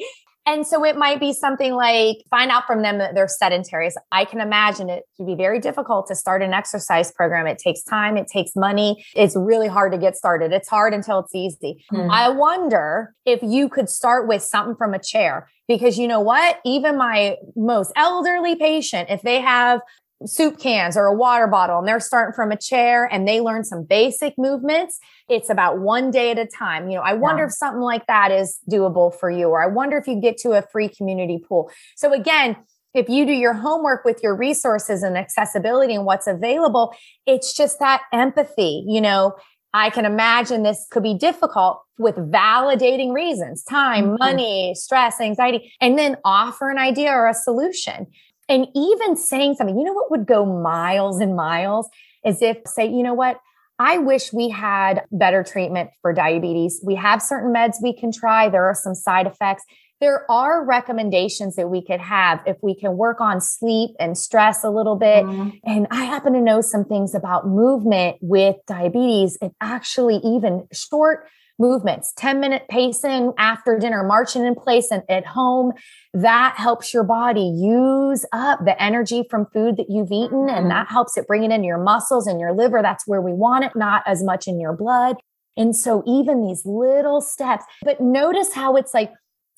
And 0.47 0.67
so 0.67 0.85
it 0.85 0.97
might 0.97 1.21
be 1.21 1.33
something 1.33 1.75
like 1.75 2.19
find 2.29 2.51
out 2.51 2.67
from 2.67 2.83
them 2.83 2.99
that 2.99 3.15
they're 3.15 3.29
sedentary. 3.29 3.91
So 3.91 4.01
I 4.13 4.25
can 4.25 4.41
imagine 4.41 4.91
it 4.91 5.05
to 5.17 5.25
be 5.25 5.35
very 5.35 5.59
difficult 5.59 6.07
to 6.09 6.15
start 6.15 6.43
an 6.43 6.53
exercise 6.53 7.11
program. 7.11 7.47
It 7.47 7.59
takes 7.59 7.83
time, 7.83 8.17
it 8.17 8.27
takes 8.29 8.55
money. 8.55 9.05
It's 9.15 9.37
really 9.37 9.69
hard 9.69 9.93
to 9.93 9.99
get 9.99 10.17
started. 10.17 10.53
It's 10.53 10.69
hard 10.69 10.93
until 10.93 11.21
it's 11.21 11.35
easy. 11.35 11.85
Hmm. 11.89 12.11
I 12.11 12.29
wonder 12.29 13.15
if 13.25 13.43
you 13.43 13.69
could 13.69 13.89
start 13.89 14.29
with 14.29 14.43
something 14.43 14.77
from 14.77 14.93
a 14.93 14.99
chair 14.99 15.49
because 15.67 15.99
you 15.99 16.07
know 16.07 16.21
what? 16.21 16.61
Even 16.65 16.99
my 16.99 17.37
most 17.57 17.93
elderly 17.97 18.55
patient, 18.55 19.09
if 19.09 19.23
they 19.23 19.41
have 19.41 19.81
soup 20.27 20.59
cans 20.59 20.97
or 20.97 21.07
a 21.07 21.15
water 21.15 21.47
bottle 21.47 21.79
and 21.79 21.89
they're 21.89 22.01
starting 22.01 22.35
from 22.35 22.51
a 22.51 22.57
chair 22.57 23.09
and 23.13 23.27
they 23.27 23.41
learn 23.41 23.65
some 23.65 23.83
basic 23.85 24.35
movements 24.39 24.99
it's 25.29 25.51
about 25.51 25.79
one 25.79 26.11
day 26.11 26.31
at 26.31 26.39
a 26.39 26.47
time 26.47 26.89
you 26.89 26.97
know 26.97 27.03
i 27.03 27.13
wonder 27.13 27.43
yeah. 27.43 27.47
if 27.47 27.53
something 27.53 27.83
like 27.83 28.07
that 28.07 28.31
is 28.31 28.59
doable 28.71 29.15
for 29.15 29.31
you 29.31 29.49
or 29.49 29.63
i 29.63 29.67
wonder 29.67 29.97
if 29.97 30.07
you 30.07 30.21
get 30.21 30.37
to 30.37 30.53
a 30.53 30.63
free 30.63 30.89
community 30.89 31.39
pool 31.49 31.71
so 31.97 32.13
again 32.13 32.57
if 32.95 33.09
you 33.09 33.27
do 33.27 33.33
your 33.33 33.55
homework 33.55 34.05
with 34.05 34.21
your 34.23 34.37
resources 34.37 35.03
and 35.03 35.19
accessibility 35.19 35.95
and 35.95 36.05
what's 36.05 36.27
available 36.27 36.95
it's 37.27 37.57
just 37.57 37.79
that 37.79 38.03
empathy 38.13 38.85
you 38.87 39.01
know 39.01 39.35
I 39.77 39.91
can 39.91 40.05
imagine 40.05 40.63
this 40.63 40.87
could 40.93 41.03
be 41.03 41.15
difficult 41.15 41.83
with 41.99 42.15
validating 42.15 43.13
reasons, 43.13 43.65
time, 43.65 44.05
mm-hmm. 44.05 44.17
money, 44.21 44.75
stress, 44.77 45.21
anxiety, 45.21 45.73
and 45.81 45.99
then 45.99 46.17
offer 46.25 46.71
an 46.71 46.79
idea 46.79 47.11
or 47.11 47.29
a 47.29 47.35
solution. 47.35 48.07
And 48.49 48.67
even 48.75 49.17
saying 49.17 49.55
something, 49.55 49.79
you 49.79 49.85
know 49.85 49.93
what 49.93 50.11
would 50.11 50.27
go 50.27 50.45
miles 50.45 51.21
and 51.21 51.35
miles 51.35 51.89
is 52.25 52.43
if 52.43 52.59
say, 52.67 52.87
you 52.87 53.03
know 53.03 53.15
what, 53.15 53.39
I 53.79 53.99
wish 53.99 54.33
we 54.33 54.51
had 54.51 55.05
better 55.11 55.43
treatment 55.43 55.91
for 56.01 56.13
diabetes. 56.13 56.81
We 56.85 56.95
have 56.95 57.21
certain 57.21 57.53
meds 57.53 57.77
we 57.83 57.97
can 57.97 58.13
try. 58.13 58.49
There 58.49 58.65
are 58.65 58.75
some 58.75 58.95
side 58.95 59.27
effects. 59.27 59.65
There 60.01 60.31
are 60.31 60.65
recommendations 60.65 61.57
that 61.57 61.69
we 61.69 61.85
could 61.85 62.01
have 62.01 62.41
if 62.47 62.57
we 62.63 62.79
can 62.79 62.97
work 62.97 63.21
on 63.21 63.41
sleep 63.41 63.91
and 63.99 64.19
stress 64.19 64.63
a 64.63 64.71
little 64.71 64.97
bit. 64.97 65.25
Mm-hmm. 65.25 65.51
And 65.65 65.87
I 65.91 66.05
happen 66.05 66.35
to 66.35 66.41
know 66.41 66.61
some 66.61 66.85
things 66.85 67.15
about 67.15 67.49
movement 67.49 68.17
with 68.21 68.57
diabetes. 68.67 69.39
It 69.41 69.53
actually 69.61 70.17
even 70.17 70.69
short 70.73 71.27
movements, 71.59 72.13
10 72.17 72.41
minute 72.41 72.65
pacing 72.69 73.33
after 73.39 73.79
dinner, 73.79 74.03
marching 74.03 74.45
in 74.45 74.55
place 74.55 74.91
and 74.91 75.03
at 75.09 75.27
home. 75.27 75.73
That 76.13 76.55
helps 76.57 76.93
your 76.93 77.05
body 77.05 77.53
use 77.57 78.25
up 78.33 78.65
the 78.65 78.81
energy 78.83 79.25
from 79.31 79.47
food 79.47 79.77
that 79.77 79.87
you've 79.89 80.13
eaten. 80.13 80.49
And 80.49 80.51
mm-hmm. 80.51 80.69
that 80.69 80.89
helps 80.89 81.17
it 81.17 81.27
bring 81.27 81.45
it 81.45 81.51
into 81.51 81.67
your 81.67 81.83
muscles 81.83 82.27
and 82.27 82.41
your 82.41 82.53
liver. 82.53 82.83
That's 82.83 83.07
where 83.07 83.21
we 83.21 83.33
want 83.33 83.65
it, 83.65 83.73
not 83.75 84.03
as 84.07 84.23
much 84.23 84.47
in 84.47 84.61
your 84.61 84.73
blood. 84.73 85.17
And 85.57 85.77
so 85.77 86.03
even 86.07 86.43
these 86.43 86.67
little 86.67 87.21
steps, 87.21 87.65
but 87.83 88.01
notice 88.01 88.53
how 88.53 88.77
it's 88.77 88.93
like, 88.93 89.13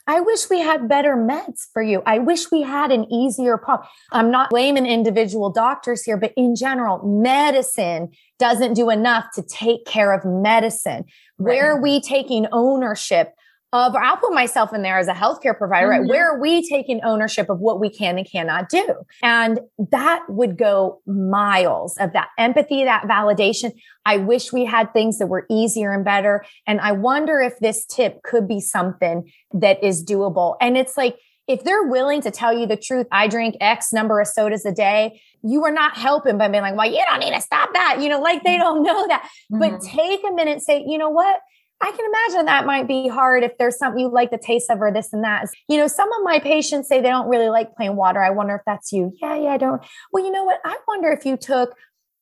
I 0.09 0.21
wish 0.21 0.49
we 0.49 0.61
had 0.61 0.89
better 0.89 1.17
meds 1.17 1.67
for 1.73 1.83
you. 1.83 2.03
I 2.07 2.19
wish 2.19 2.51
we 2.53 2.63
had 2.63 2.93
an 2.93 3.13
easier 3.13 3.59
problem. 3.59 3.89
I'm 4.13 4.31
not 4.31 4.51
blaming 4.51 4.87
individual 4.87 5.51
doctors 5.51 6.05
here, 6.05 6.17
but 6.17 6.33
in 6.37 6.55
general, 6.55 7.05
medicine 7.05 8.11
doesn't 8.39 8.75
do 8.75 8.91
enough 8.91 9.27
to 9.35 9.43
take 9.43 9.85
care 9.85 10.13
of 10.13 10.25
medicine. 10.25 11.05
Right. 11.39 11.55
Where 11.55 11.73
are 11.73 11.81
we 11.81 12.01
taking 12.01 12.47
ownership 12.53 13.36
of, 13.73 13.95
I'll 13.95 14.17
put 14.17 14.33
myself 14.33 14.73
in 14.73 14.83
there 14.83 14.99
as 14.99 15.09
a 15.09 15.13
healthcare 15.13 15.57
provider, 15.57 15.89
mm-hmm. 15.89 16.03
right? 16.03 16.09
Where 16.09 16.31
are 16.31 16.41
we 16.41 16.67
taking 16.69 17.01
ownership 17.05 17.51
of 17.51 17.59
what 17.59 17.81
we 17.81 17.91
can 17.91 18.17
and 18.17 18.31
cannot 18.31 18.69
do? 18.69 18.95
And 19.23 19.61
that 19.91 20.25
would 20.29 20.57
go 20.57 21.01
miles 21.07 21.97
of 21.99 22.13
that 22.13 22.29
empathy, 22.39 22.85
that 22.85 23.05
validation. 23.05 23.73
I 24.05 24.19
wish 24.19 24.53
we 24.53 24.65
had 24.65 24.93
things 24.93 25.19
that 25.19 25.27
were 25.27 25.47
easier 25.51 25.93
and 25.93 26.05
better. 26.05 26.45
And 26.67 26.81
I 26.81 26.93
wonder 26.93 27.41
if 27.41 27.59
this 27.59 27.85
tip 27.85 28.23
could 28.23 28.47
be 28.47 28.61
something 28.61 29.31
that 29.53 29.83
is 29.83 30.05
doable. 30.05 30.57
And 30.61 30.77
it's 30.79 30.97
like, 30.97 31.17
if 31.49 31.63
they're 31.63 31.85
willing 31.85 32.21
to 32.23 32.31
tell 32.31 32.53
you 32.53 32.67
the 32.67 32.77
truth, 32.77 33.07
I 33.13 33.29
drink 33.29 33.57
X 33.61 33.93
number 33.93 34.21
of 34.21 34.27
sodas 34.27 34.65
a 34.65 34.73
day, 34.73 35.21
you 35.43 35.65
are 35.65 35.71
not 35.71 35.97
helping 35.97 36.39
by 36.39 36.49
being 36.49 36.63
like, 36.63 36.77
well, 36.77 36.91
you 36.91 37.01
don't 37.09 37.21
need 37.21 37.35
to 37.35 37.41
stop 37.41 37.73
that. 37.73 37.99
You 38.01 38.09
know, 38.09 38.21
like 38.21 38.43
they 38.43 38.57
mm-hmm. 38.57 38.63
don't 38.63 38.83
know 38.83 39.07
that. 39.07 39.29
Mm-hmm. 39.53 39.59
But 39.61 39.81
take 39.81 40.23
a 40.29 40.33
minute, 40.33 40.63
say, 40.63 40.85
you 40.85 40.99
know 40.99 41.11
what? 41.11 41.41
I 41.81 41.91
can 41.91 42.07
imagine 42.07 42.47
that 42.47 42.65
might 42.65 42.89
be 42.89 43.09
hard 43.09 43.43
if 43.43 43.59
there's 43.59 43.77
something 43.77 44.01
you 44.01 44.09
like 44.09 44.31
the 44.31 44.39
taste 44.39 44.71
of 44.71 44.81
or 44.81 44.91
this 44.91 45.13
and 45.13 45.23
that. 45.25 45.47
You 45.69 45.77
know, 45.77 45.87
some 45.87 46.11
of 46.13 46.21
my 46.25 46.41
patients 46.41 46.89
say 46.89 47.01
they 47.01 47.09
don't 47.09 47.29
really 47.29 47.49
like 47.49 47.75
plain 47.75 47.97
water. 47.97 48.23
I 48.23 48.31
wonder 48.31 48.55
if 48.55 48.63
that's 48.65 48.93
you. 48.93 49.13
Yeah, 49.21 49.37
yeah, 49.37 49.51
I 49.51 49.57
don't. 49.59 49.83
Well, 50.13 50.25
you 50.25 50.31
know 50.31 50.45
what? 50.45 50.61
I 50.65 50.77
wonder 50.89 51.11
if 51.11 51.27
you 51.27 51.37
took, 51.37 51.75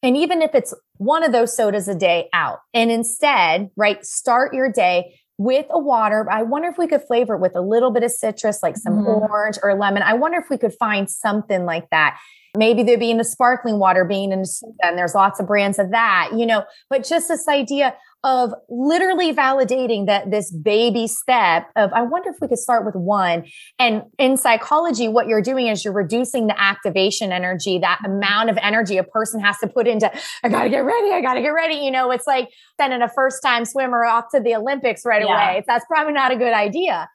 and 0.02 0.16
even 0.16 0.42
if 0.42 0.54
it's 0.54 0.74
one 0.96 1.22
of 1.22 1.32
those 1.32 1.56
sodas 1.56 1.86
a 1.86 1.94
day 1.94 2.28
out, 2.32 2.58
and 2.72 2.90
instead, 2.90 3.70
right, 3.76 4.04
start 4.04 4.54
your 4.54 4.70
day 4.70 5.20
with 5.38 5.66
a 5.70 5.78
water. 5.78 6.26
I 6.30 6.42
wonder 6.42 6.68
if 6.68 6.78
we 6.78 6.86
could 6.86 7.02
flavor 7.02 7.34
it 7.34 7.40
with 7.40 7.56
a 7.56 7.60
little 7.60 7.90
bit 7.90 8.02
of 8.02 8.10
citrus, 8.10 8.62
like 8.62 8.76
some 8.76 9.04
mm. 9.04 9.28
orange 9.28 9.58
or 9.62 9.74
lemon. 9.74 10.02
I 10.02 10.14
wonder 10.14 10.38
if 10.38 10.50
we 10.50 10.58
could 10.58 10.74
find 10.74 11.08
something 11.08 11.64
like 11.64 11.90
that. 11.90 12.18
Maybe 12.56 12.84
there 12.84 12.98
being 12.98 13.18
a 13.18 13.24
sparkling 13.24 13.80
water 13.80 14.04
being 14.04 14.30
in 14.30 14.44
soda, 14.44 14.72
and 14.82 14.98
there's 14.98 15.14
lots 15.14 15.40
of 15.40 15.46
brands 15.46 15.78
of 15.78 15.90
that, 15.90 16.30
you 16.36 16.46
know, 16.46 16.64
but 16.88 17.04
just 17.04 17.28
this 17.28 17.48
idea 17.48 17.96
of 18.24 18.54
literally 18.70 19.34
validating 19.34 20.06
that 20.06 20.30
this 20.30 20.50
baby 20.50 21.06
step 21.06 21.68
of, 21.76 21.92
I 21.92 22.00
wonder 22.00 22.30
if 22.30 22.36
we 22.40 22.48
could 22.48 22.58
start 22.58 22.86
with 22.86 22.94
one. 22.94 23.44
And 23.78 24.04
in 24.18 24.38
psychology, 24.38 25.08
what 25.08 25.28
you're 25.28 25.42
doing 25.42 25.66
is 25.66 25.84
you're 25.84 25.92
reducing 25.92 26.46
the 26.46 26.58
activation 26.58 27.32
energy, 27.32 27.78
that 27.80 28.00
amount 28.02 28.48
of 28.48 28.58
energy 28.62 28.96
a 28.96 29.04
person 29.04 29.40
has 29.40 29.58
to 29.58 29.68
put 29.68 29.86
into, 29.86 30.10
I 30.42 30.48
gotta 30.48 30.70
get 30.70 30.80
ready, 30.80 31.12
I 31.12 31.20
gotta 31.20 31.42
get 31.42 31.50
ready. 31.50 31.74
You 31.74 31.90
know, 31.90 32.10
it's 32.10 32.26
like 32.26 32.48
sending 32.80 33.02
a 33.02 33.10
first 33.10 33.42
time 33.42 33.66
swimmer 33.66 34.04
off 34.06 34.24
to 34.34 34.40
the 34.40 34.54
Olympics 34.54 35.04
right 35.04 35.22
yeah. 35.22 35.52
away. 35.52 35.64
That's 35.66 35.84
probably 35.84 36.14
not 36.14 36.32
a 36.32 36.36
good 36.36 36.54
idea. 36.54 37.10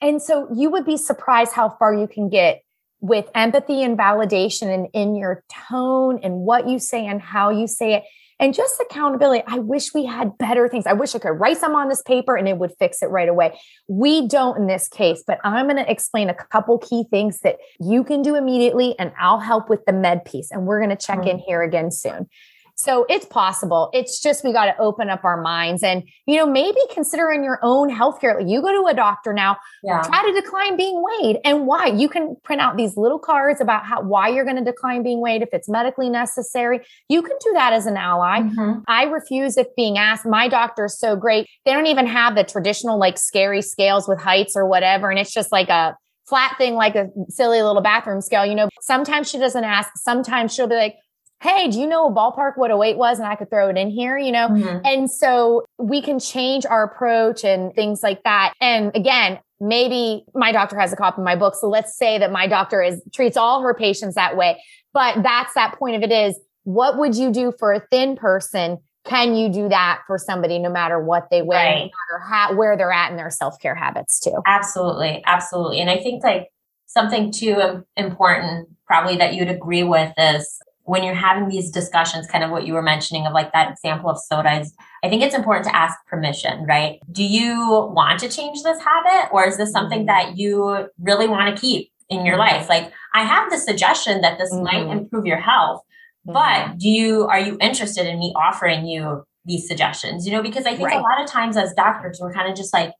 And 0.00 0.22
so 0.22 0.48
you 0.54 0.70
would 0.70 0.86
be 0.86 0.96
surprised 0.96 1.52
how 1.52 1.70
far 1.70 1.92
you 1.92 2.06
can 2.06 2.28
get 2.28 2.62
with 3.00 3.28
empathy 3.34 3.82
and 3.82 3.98
validation 3.98 4.72
and 4.72 4.86
in 4.92 5.16
your 5.16 5.42
tone 5.68 6.20
and 6.22 6.34
what 6.34 6.68
you 6.68 6.78
say 6.78 7.04
and 7.04 7.20
how 7.20 7.50
you 7.50 7.66
say 7.66 7.94
it 7.94 8.04
and 8.40 8.54
just 8.54 8.80
accountability. 8.80 9.44
I 9.46 9.58
wish 9.58 9.94
we 9.94 10.04
had 10.04 10.36
better 10.38 10.68
things. 10.68 10.86
I 10.86 10.92
wish 10.92 11.14
I 11.14 11.18
could 11.18 11.30
write 11.30 11.58
some 11.58 11.74
on 11.74 11.88
this 11.88 12.02
paper 12.02 12.36
and 12.36 12.48
it 12.48 12.58
would 12.58 12.72
fix 12.78 13.02
it 13.02 13.06
right 13.06 13.28
away. 13.28 13.58
We 13.88 14.26
don't 14.26 14.58
in 14.58 14.66
this 14.66 14.88
case, 14.88 15.22
but 15.26 15.38
I'm 15.44 15.66
going 15.66 15.76
to 15.76 15.90
explain 15.90 16.28
a 16.28 16.34
couple 16.34 16.78
key 16.78 17.04
things 17.10 17.40
that 17.40 17.58
you 17.80 18.04
can 18.04 18.22
do 18.22 18.34
immediately 18.34 18.94
and 18.98 19.12
I'll 19.18 19.40
help 19.40 19.68
with 19.68 19.84
the 19.86 19.92
med 19.92 20.24
piece. 20.24 20.50
And 20.50 20.66
we're 20.66 20.80
going 20.80 20.96
to 20.96 20.96
check 20.96 21.20
mm-hmm. 21.20 21.28
in 21.28 21.38
here 21.38 21.62
again 21.62 21.90
soon. 21.90 22.28
So 22.74 23.06
it's 23.08 23.26
possible. 23.26 23.90
It's 23.92 24.20
just 24.20 24.42
we 24.42 24.52
got 24.52 24.66
to 24.66 24.76
open 24.78 25.08
up 25.08 25.24
our 25.24 25.40
minds 25.40 25.82
and, 25.82 26.02
you 26.26 26.36
know, 26.36 26.46
maybe 26.46 26.78
consider 26.92 27.30
in 27.30 27.44
your 27.44 27.58
own 27.62 27.90
healthcare. 27.90 28.38
Like 28.38 28.48
you 28.48 28.60
go 28.60 28.72
to 28.82 28.88
a 28.88 28.94
doctor 28.94 29.32
now, 29.32 29.56
yeah. 29.82 30.02
try 30.02 30.24
to 30.24 30.40
decline 30.40 30.76
being 30.76 31.02
weighed 31.02 31.38
and 31.44 31.66
why. 31.66 31.86
You 31.86 32.08
can 32.08 32.36
print 32.42 32.60
out 32.60 32.76
these 32.76 32.96
little 32.96 33.18
cards 33.18 33.60
about 33.60 33.84
how 33.84 34.02
why 34.02 34.28
you're 34.28 34.44
going 34.44 34.56
to 34.56 34.64
decline 34.64 35.02
being 35.02 35.20
weighed 35.20 35.42
if 35.42 35.50
it's 35.52 35.68
medically 35.68 36.08
necessary. 36.08 36.80
You 37.08 37.22
can 37.22 37.36
do 37.44 37.52
that 37.54 37.72
as 37.72 37.86
an 37.86 37.96
ally. 37.96 38.40
Mm-hmm. 38.40 38.80
I 38.88 39.04
refuse 39.04 39.56
if 39.56 39.68
being 39.76 39.98
asked. 39.98 40.26
My 40.26 40.48
doctor 40.48 40.86
is 40.86 40.98
so 40.98 41.14
great. 41.14 41.48
They 41.64 41.72
don't 41.72 41.86
even 41.86 42.06
have 42.06 42.34
the 42.34 42.44
traditional 42.44 42.98
like 42.98 43.18
scary 43.18 43.62
scales 43.62 44.08
with 44.08 44.20
heights 44.20 44.56
or 44.56 44.66
whatever. 44.66 45.10
And 45.10 45.18
it's 45.18 45.32
just 45.32 45.52
like 45.52 45.68
a 45.68 45.96
flat 46.26 46.56
thing 46.56 46.74
like 46.74 46.94
a 46.94 47.08
silly 47.28 47.62
little 47.62 47.82
bathroom 47.82 48.20
scale. 48.20 48.46
You 48.46 48.54
know, 48.54 48.68
sometimes 48.80 49.28
she 49.28 49.38
doesn't 49.38 49.64
ask. 49.64 49.90
Sometimes 49.96 50.54
she'll 50.54 50.66
be 50.66 50.76
like, 50.76 50.96
hey, 51.42 51.68
do 51.68 51.80
you 51.80 51.88
know 51.88 52.06
a 52.06 52.12
ballpark 52.12 52.52
what 52.56 52.70
a 52.70 52.76
weight 52.76 52.96
was? 52.96 53.18
And 53.18 53.26
I 53.26 53.34
could 53.34 53.50
throw 53.50 53.68
it 53.68 53.76
in 53.76 53.90
here, 53.90 54.16
you 54.16 54.30
know? 54.30 54.48
Mm-hmm. 54.48 54.78
And 54.84 55.10
so 55.10 55.64
we 55.76 56.00
can 56.00 56.20
change 56.20 56.64
our 56.64 56.84
approach 56.84 57.44
and 57.44 57.74
things 57.74 58.00
like 58.00 58.22
that. 58.22 58.54
And 58.60 58.94
again, 58.94 59.40
maybe 59.60 60.24
my 60.34 60.52
doctor 60.52 60.78
has 60.78 60.92
a 60.92 60.96
copy 60.96 61.20
of 61.20 61.24
my 61.24 61.34
book. 61.34 61.56
So 61.56 61.68
let's 61.68 61.96
say 61.96 62.16
that 62.18 62.30
my 62.30 62.46
doctor 62.46 62.80
is 62.80 63.02
treats 63.12 63.36
all 63.36 63.60
her 63.62 63.74
patients 63.74 64.14
that 64.14 64.36
way. 64.36 64.62
But 64.92 65.24
that's 65.24 65.52
that 65.54 65.76
point 65.78 65.96
of 65.96 66.02
it 66.02 66.12
is 66.12 66.38
what 66.62 66.96
would 66.96 67.16
you 67.16 67.32
do 67.32 67.52
for 67.58 67.72
a 67.72 67.80
thin 67.90 68.14
person? 68.14 68.78
Can 69.04 69.34
you 69.34 69.52
do 69.52 69.68
that 69.68 70.02
for 70.06 70.18
somebody 70.18 70.60
no 70.60 70.70
matter 70.70 71.00
what 71.00 71.26
they 71.28 71.42
weigh, 71.42 71.56
right. 71.56 71.78
no 71.78 72.18
matter 72.20 72.24
how, 72.24 72.54
where 72.54 72.76
they're 72.76 72.92
at 72.92 73.10
in 73.10 73.16
their 73.16 73.30
self 73.30 73.58
care 73.58 73.74
habits 73.74 74.20
too? 74.20 74.40
Absolutely. 74.46 75.24
Absolutely. 75.26 75.80
And 75.80 75.90
I 75.90 75.98
think 75.98 76.22
like 76.22 76.50
something 76.86 77.32
too 77.32 77.84
important 77.96 78.68
probably 78.86 79.16
that 79.16 79.34
you'd 79.34 79.48
agree 79.48 79.82
with 79.82 80.12
is 80.16 80.60
when 80.84 81.04
you're 81.04 81.14
having 81.14 81.48
these 81.48 81.70
discussions, 81.70 82.26
kind 82.26 82.42
of 82.42 82.50
what 82.50 82.66
you 82.66 82.74
were 82.74 82.82
mentioning 82.82 83.26
of 83.26 83.32
like 83.32 83.52
that 83.52 83.70
example 83.70 84.10
of 84.10 84.18
sodas, 84.18 84.74
I 85.04 85.08
think 85.08 85.22
it's 85.22 85.34
important 85.34 85.66
to 85.66 85.76
ask 85.76 85.96
permission, 86.06 86.64
right? 86.66 86.98
Do 87.10 87.22
you 87.22 87.90
want 87.94 88.18
to 88.20 88.28
change 88.28 88.62
this 88.62 88.80
habit 88.82 89.30
or 89.32 89.46
is 89.46 89.56
this 89.56 89.70
something 89.72 90.06
mm-hmm. 90.06 90.28
that 90.28 90.36
you 90.36 90.88
really 91.00 91.28
want 91.28 91.54
to 91.54 91.60
keep 91.60 91.90
in 92.08 92.26
your 92.26 92.36
life? 92.36 92.68
Like, 92.68 92.92
I 93.14 93.22
have 93.24 93.50
the 93.50 93.58
suggestion 93.58 94.22
that 94.22 94.38
this 94.38 94.52
mm-hmm. 94.52 94.64
might 94.64 94.86
improve 94.90 95.24
your 95.24 95.40
health, 95.40 95.82
Mm-hmm. 96.26 96.32
But 96.34 96.78
do 96.78 96.88
you 96.88 97.26
are 97.26 97.40
you 97.40 97.56
interested 97.60 98.06
in 98.06 98.18
me 98.18 98.32
offering 98.36 98.86
you 98.86 99.24
these 99.44 99.66
suggestions? 99.66 100.26
You 100.26 100.32
know, 100.32 100.42
because 100.42 100.66
I 100.66 100.76
think 100.76 100.88
right. 100.88 100.98
a 100.98 101.02
lot 101.02 101.22
of 101.22 101.28
times 101.28 101.56
as 101.56 101.72
doctors, 101.74 102.18
we're 102.20 102.32
kind 102.32 102.48
of 102.50 102.56
just 102.56 102.72
like 102.72 102.92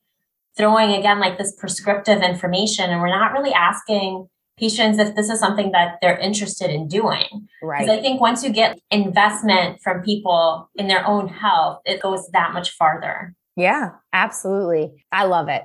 throwing 0.57 0.93
again 0.93 1.21
like 1.21 1.39
this 1.39 1.55
prescriptive 1.57 2.21
information 2.21 2.91
and 2.91 3.01
we're 3.01 3.09
not 3.09 3.33
really 3.33 3.55
asking 3.55 4.29
patients 4.59 4.99
if 4.99 5.15
this 5.15 5.29
is 5.29 5.41
something 5.41 5.73
that 5.73 5.99
they're 6.01 6.19
interested 6.19 6.71
in 6.71 6.89
doing. 6.89 7.49
Right. 7.63 7.81
Because 7.81 7.99
I 7.99 8.01
think 8.01 8.21
once 8.21 8.45
you 8.45 8.51
get 8.51 8.79
investment 8.91 9.81
from 9.83 10.03
people 10.03 10.71
in 10.77 10.89
their 10.89 11.07
own 11.07 11.29
health, 11.29 11.81
it 11.85 12.01
goes 12.01 12.29
that 12.33 12.53
much 12.53 12.71
farther. 12.71 13.35
Yeah, 13.57 13.91
absolutely. 14.13 15.05
I 15.11 15.25
love 15.25 15.49
it. 15.49 15.63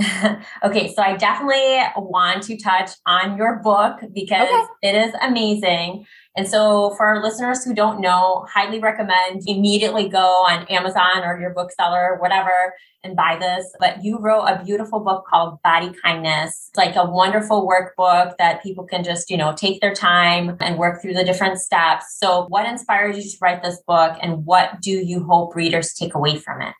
okay, 0.62 0.92
so 0.94 1.02
I 1.02 1.16
definitely 1.16 1.80
want 1.96 2.44
to 2.44 2.56
touch 2.56 2.90
on 3.04 3.36
your 3.36 3.56
book 3.56 3.98
because 4.12 4.48
okay. 4.48 4.66
it 4.82 4.94
is 4.94 5.14
amazing. 5.20 6.06
And 6.38 6.46
so, 6.46 6.94
for 6.96 7.04
our 7.04 7.20
listeners 7.20 7.64
who 7.64 7.74
don't 7.74 8.00
know, 8.00 8.46
highly 8.48 8.78
recommend 8.78 9.42
immediately 9.48 10.08
go 10.08 10.20
on 10.20 10.68
Amazon 10.68 11.24
or 11.24 11.40
your 11.40 11.50
bookseller, 11.50 12.16
whatever, 12.20 12.74
and 13.02 13.16
buy 13.16 13.38
this. 13.40 13.66
But 13.80 14.04
you 14.04 14.20
wrote 14.20 14.44
a 14.44 14.62
beautiful 14.64 15.00
book 15.00 15.24
called 15.28 15.60
Body 15.64 15.90
Kindness. 16.00 16.68
It's 16.68 16.76
like 16.76 16.94
a 16.94 17.04
wonderful 17.04 17.66
workbook 17.66 18.36
that 18.38 18.62
people 18.62 18.86
can 18.86 19.02
just, 19.02 19.30
you 19.30 19.36
know, 19.36 19.52
take 19.52 19.80
their 19.80 19.92
time 19.92 20.56
and 20.60 20.78
work 20.78 21.02
through 21.02 21.14
the 21.14 21.24
different 21.24 21.58
steps. 21.58 22.16
So, 22.20 22.46
what 22.46 22.66
inspired 22.66 23.16
you 23.16 23.22
to 23.22 23.36
write 23.42 23.64
this 23.64 23.82
book, 23.84 24.16
and 24.22 24.46
what 24.46 24.80
do 24.80 24.92
you 24.92 25.24
hope 25.24 25.56
readers 25.56 25.92
take 25.92 26.14
away 26.14 26.38
from 26.38 26.62
it? 26.62 26.74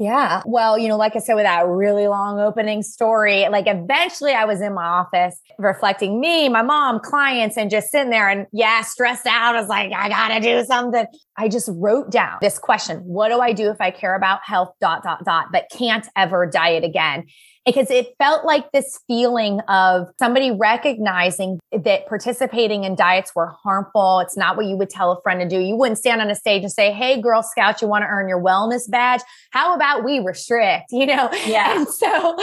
Yeah. 0.00 0.40
Well, 0.46 0.78
you 0.78 0.88
know, 0.88 0.96
like 0.96 1.14
I 1.14 1.18
said, 1.18 1.34
with 1.34 1.44
that 1.44 1.66
really 1.66 2.08
long 2.08 2.40
opening 2.40 2.82
story, 2.82 3.46
like 3.50 3.66
eventually 3.66 4.32
I 4.32 4.46
was 4.46 4.62
in 4.62 4.72
my 4.72 4.86
office 4.86 5.38
reflecting 5.58 6.18
me, 6.18 6.48
my 6.48 6.62
mom, 6.62 7.00
clients, 7.00 7.58
and 7.58 7.70
just 7.70 7.90
sitting 7.90 8.08
there 8.08 8.26
and 8.26 8.46
yeah, 8.50 8.80
stressed 8.80 9.26
out. 9.26 9.54
I 9.54 9.60
was 9.60 9.68
like, 9.68 9.92
I 9.92 10.08
gotta 10.08 10.40
do 10.40 10.64
something. 10.64 11.04
I 11.36 11.48
just 11.48 11.68
wrote 11.70 12.10
down 12.10 12.38
this 12.40 12.58
question 12.58 13.00
What 13.00 13.28
do 13.28 13.40
I 13.40 13.52
do 13.52 13.70
if 13.70 13.78
I 13.78 13.90
care 13.90 14.14
about 14.14 14.40
health, 14.42 14.74
dot, 14.80 15.02
dot, 15.02 15.22
dot, 15.22 15.48
but 15.52 15.66
can't 15.70 16.06
ever 16.16 16.46
diet 16.46 16.82
again? 16.82 17.26
Because 17.70 17.90
it 17.90 18.14
felt 18.18 18.44
like 18.44 18.72
this 18.72 18.98
feeling 19.06 19.60
of 19.68 20.08
somebody 20.18 20.50
recognizing 20.50 21.60
that 21.72 22.06
participating 22.06 22.84
in 22.84 22.96
diets 22.96 23.32
were 23.34 23.46
harmful. 23.46 24.18
It's 24.20 24.36
not 24.36 24.56
what 24.56 24.66
you 24.66 24.76
would 24.76 24.90
tell 24.90 25.12
a 25.12 25.20
friend 25.22 25.40
to 25.40 25.48
do. 25.48 25.60
You 25.60 25.76
wouldn't 25.76 25.98
stand 25.98 26.20
on 26.20 26.30
a 26.30 26.34
stage 26.34 26.62
and 26.62 26.72
say, 26.72 26.92
Hey, 26.92 27.20
Girl 27.20 27.42
Scout, 27.42 27.80
you 27.80 27.88
want 27.88 28.02
to 28.02 28.08
earn 28.08 28.28
your 28.28 28.42
wellness 28.42 28.90
badge? 28.90 29.20
How 29.50 29.74
about 29.74 30.04
we 30.04 30.18
restrict? 30.18 30.86
You 31.00 31.06
know? 31.06 31.30
Yeah. 31.46 31.78
And 31.78 31.88
so, 31.88 32.36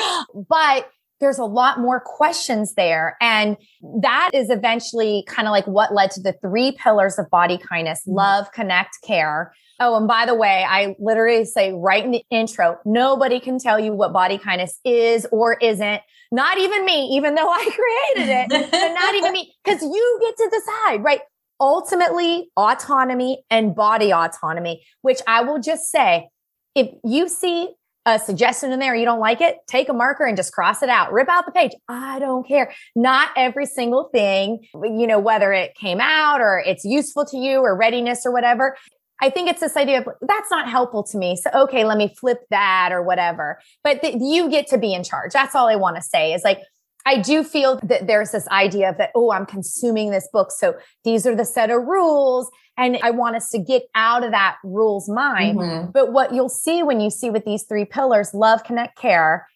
but 0.49 0.89
there's 1.19 1.37
a 1.37 1.45
lot 1.45 1.79
more 1.79 1.99
questions 1.99 2.73
there. 2.73 3.15
And 3.21 3.55
that 4.01 4.31
is 4.33 4.49
eventually 4.49 5.23
kind 5.27 5.47
of 5.47 5.51
like 5.51 5.67
what 5.67 5.93
led 5.93 6.09
to 6.11 6.21
the 6.21 6.33
three 6.41 6.71
pillars 6.71 7.19
of 7.19 7.29
body 7.29 7.59
kindness 7.59 8.01
mm-hmm. 8.01 8.15
love, 8.15 8.51
connect, 8.51 8.97
care. 9.03 9.53
Oh, 9.79 9.95
and 9.95 10.07
by 10.07 10.25
the 10.25 10.33
way, 10.33 10.65
I 10.67 10.95
literally 10.99 11.45
say 11.45 11.71
right 11.73 12.03
in 12.03 12.11
the 12.11 12.23
intro, 12.31 12.77
nobody 12.85 13.39
can 13.39 13.59
tell 13.59 13.79
you 13.79 13.93
what 13.93 14.11
body 14.11 14.37
kindness 14.37 14.79
is 14.83 15.27
or 15.31 15.53
isn't. 15.55 16.01
Not 16.31 16.57
even 16.57 16.83
me, 16.85 17.15
even 17.15 17.35
though 17.35 17.49
I 17.49 17.69
created 18.15 18.49
it, 18.51 18.93
not 18.95 19.15
even 19.15 19.31
me, 19.31 19.53
because 19.63 19.81
you 19.81 20.19
get 20.21 20.37
to 20.37 20.49
decide, 20.49 21.03
right? 21.03 21.21
Ultimately, 21.59 22.49
autonomy 22.57 23.43
and 23.49 23.75
body 23.75 24.11
autonomy, 24.11 24.83
which 25.01 25.21
I 25.27 25.41
will 25.41 25.59
just 25.59 25.91
say, 25.91 26.27
if 26.75 26.89
you 27.03 27.29
see 27.29 27.69
a 28.07 28.17
suggestion 28.17 28.71
in 28.71 28.79
there, 28.79 28.95
you 28.95 29.03
don't 29.03 29.19
like 29.19 29.41
it, 29.41 29.57
take 29.67 29.89
a 29.89 29.93
marker 29.93 30.23
and 30.23 30.37
just 30.37 30.53
cross 30.53 30.81
it 30.81 30.87
out, 30.87 31.11
rip 31.11 31.27
out 31.27 31.45
the 31.45 31.51
page. 31.51 31.71
I 31.89 32.19
don't 32.19 32.47
care. 32.47 32.73
Not 32.95 33.31
every 33.35 33.65
single 33.65 34.09
thing, 34.13 34.65
you 34.73 35.07
know, 35.07 35.19
whether 35.19 35.51
it 35.51 35.75
came 35.75 35.99
out 35.99 36.39
or 36.39 36.63
it's 36.65 36.85
useful 36.85 37.25
to 37.25 37.37
you 37.37 37.59
or 37.59 37.75
readiness 37.75 38.25
or 38.25 38.31
whatever. 38.31 38.77
I 39.21 39.29
think 39.29 39.49
it's 39.49 39.61
this 39.61 39.75
idea 39.75 39.99
of 39.99 40.07
that's 40.21 40.51
not 40.51 40.69
helpful 40.69 41.03
to 41.03 41.17
me. 41.17 41.35
So, 41.35 41.49
okay, 41.53 41.83
let 41.85 41.97
me 41.97 42.13
flip 42.19 42.39
that 42.49 42.91
or 42.91 43.01
whatever. 43.01 43.59
But 43.83 44.01
th- 44.01 44.17
you 44.19 44.49
get 44.49 44.67
to 44.67 44.77
be 44.77 44.93
in 44.93 45.03
charge. 45.03 45.31
That's 45.33 45.55
all 45.55 45.67
I 45.67 45.75
want 45.75 45.95
to 45.95 46.01
say 46.01 46.33
is 46.33 46.43
like, 46.43 46.59
I 47.05 47.21
do 47.21 47.43
feel 47.43 47.79
that 47.83 48.05
there's 48.05 48.31
this 48.31 48.47
idea 48.49 48.89
of 48.89 48.97
that, 48.97 49.11
oh, 49.15 49.31
I'm 49.31 49.45
consuming 49.45 50.11
this 50.11 50.27
book. 50.33 50.51
So 50.51 50.75
these 51.05 51.25
are 51.25 51.35
the 51.35 51.45
set 51.45 51.69
of 51.71 51.83
rules. 51.83 52.49
And 52.75 52.99
I 53.01 53.11
want 53.11 53.35
us 53.37 53.49
to 53.51 53.59
get 53.59 53.83
out 53.95 54.23
of 54.23 54.31
that 54.31 54.57
rules 54.63 55.09
mind. 55.09 55.57
Mm-hmm. 55.57 55.91
But 55.91 56.11
what 56.11 56.33
you'll 56.33 56.49
see 56.49 56.83
when 56.83 56.99
you 56.99 57.09
see 57.09 57.29
with 57.29 57.45
these 57.45 57.63
three 57.63 57.85
pillars, 57.85 58.33
love, 58.33 58.63
connect, 58.65 58.97
care, 58.97 59.47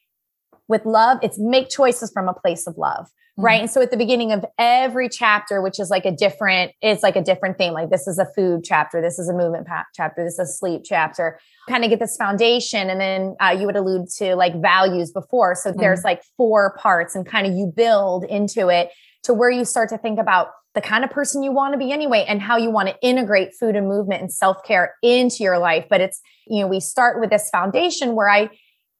with 0.71 0.85
love, 0.85 1.19
it's 1.21 1.37
make 1.37 1.69
choices 1.69 2.11
from 2.11 2.27
a 2.27 2.33
place 2.33 2.65
of 2.65 2.77
love. 2.77 3.05
Mm-hmm. 3.05 3.45
Right. 3.45 3.61
And 3.61 3.69
so 3.69 3.81
at 3.81 3.91
the 3.91 3.97
beginning 3.97 4.31
of 4.31 4.43
every 4.57 5.07
chapter, 5.07 5.61
which 5.61 5.79
is 5.79 5.89
like 5.89 6.05
a 6.05 6.11
different, 6.11 6.71
it's 6.81 7.03
like 7.03 7.15
a 7.15 7.21
different 7.21 7.57
theme. 7.57 7.73
Like 7.73 7.89
this 7.89 8.07
is 8.07 8.17
a 8.17 8.25
food 8.35 8.63
chapter. 8.63 9.01
This 9.01 9.19
is 9.19 9.29
a 9.29 9.33
movement 9.33 9.67
pa- 9.67 9.85
chapter. 9.95 10.23
This 10.23 10.33
is 10.33 10.39
a 10.39 10.51
sleep 10.51 10.81
chapter. 10.83 11.39
Kind 11.69 11.83
of 11.83 11.89
get 11.89 11.99
this 11.99 12.17
foundation. 12.17 12.89
And 12.89 12.99
then 12.99 13.35
uh, 13.39 13.55
you 13.57 13.67
would 13.67 13.77
allude 13.77 14.09
to 14.17 14.35
like 14.35 14.59
values 14.61 15.11
before. 15.11 15.55
So 15.55 15.69
mm-hmm. 15.69 15.79
there's 15.79 16.03
like 16.03 16.23
four 16.35 16.75
parts 16.77 17.15
and 17.15 17.25
kind 17.25 17.45
of 17.47 17.53
you 17.53 17.71
build 17.73 18.25
into 18.25 18.69
it 18.69 18.89
to 19.23 19.33
where 19.33 19.51
you 19.51 19.65
start 19.65 19.89
to 19.89 19.97
think 19.97 20.19
about 20.19 20.47
the 20.73 20.81
kind 20.81 21.03
of 21.03 21.09
person 21.09 21.43
you 21.43 21.51
want 21.51 21.73
to 21.73 21.77
be 21.77 21.91
anyway 21.91 22.25
and 22.27 22.41
how 22.41 22.57
you 22.57 22.69
want 22.69 22.89
to 22.89 22.95
integrate 23.01 23.53
food 23.59 23.75
and 23.75 23.87
movement 23.87 24.21
and 24.21 24.31
self-care 24.31 24.95
into 25.01 25.43
your 25.43 25.59
life. 25.59 25.85
But 25.89 26.01
it's, 26.01 26.21
you 26.47 26.61
know, 26.61 26.67
we 26.67 26.79
start 26.79 27.19
with 27.19 27.29
this 27.29 27.49
foundation 27.49 28.15
where 28.15 28.29
I, 28.29 28.49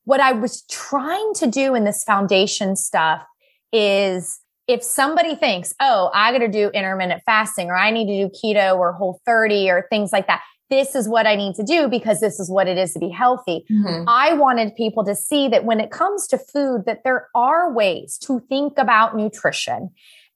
what 0.06 0.20
I 0.20 0.32
was 0.32 0.64
trying 0.64 1.34
to 1.36 1.47
do 1.47 1.76
in 1.76 1.84
this 1.84 2.04
foundation 2.04 2.76
stuff 2.76 3.22
is 3.72 4.39
if 4.68 4.84
somebody 4.84 5.36
thinks, 5.36 5.74
oh, 5.80 6.10
I 6.14 6.32
got 6.32 6.39
to 6.39 6.47
do 6.47 6.70
intermittent 6.70 7.24
fasting 7.26 7.70
or 7.70 7.76
I 7.76 7.91
need 7.91 8.08
to 8.08 8.28
do 8.28 8.32
keto 8.32 8.78
or 8.78 8.93
whole 8.93 9.22
30 9.26 9.70
or 9.70 9.88
things 9.89 10.12
like 10.12 10.28
that, 10.28 10.41
this 10.70 10.95
is 10.95 11.08
what 11.08 11.28
I 11.28 11.36
need 11.36 11.56
to 11.56 11.64
do 11.64 11.89
because 11.89 12.22
this 12.22 12.39
is 12.39 12.49
what 12.49 12.68
it 12.68 12.78
is 12.78 12.93
to 12.93 12.99
be 12.99 13.10
healthy. 13.10 13.66
Mm-hmm. 13.70 14.06
I 14.08 14.34
wanted 14.34 14.74
people 14.76 15.04
to 15.04 15.14
see 15.14 15.49
that 15.49 15.66
when 15.66 15.82
it 15.82 15.91
comes 15.91 16.28
to 16.28 16.38
food, 16.38 16.84
that 16.86 17.04
there 17.04 17.28
are 17.36 17.72
ways 17.72 18.18
to 18.20 18.39
think 18.47 18.78
about 18.78 19.16
nutrition 19.16 19.89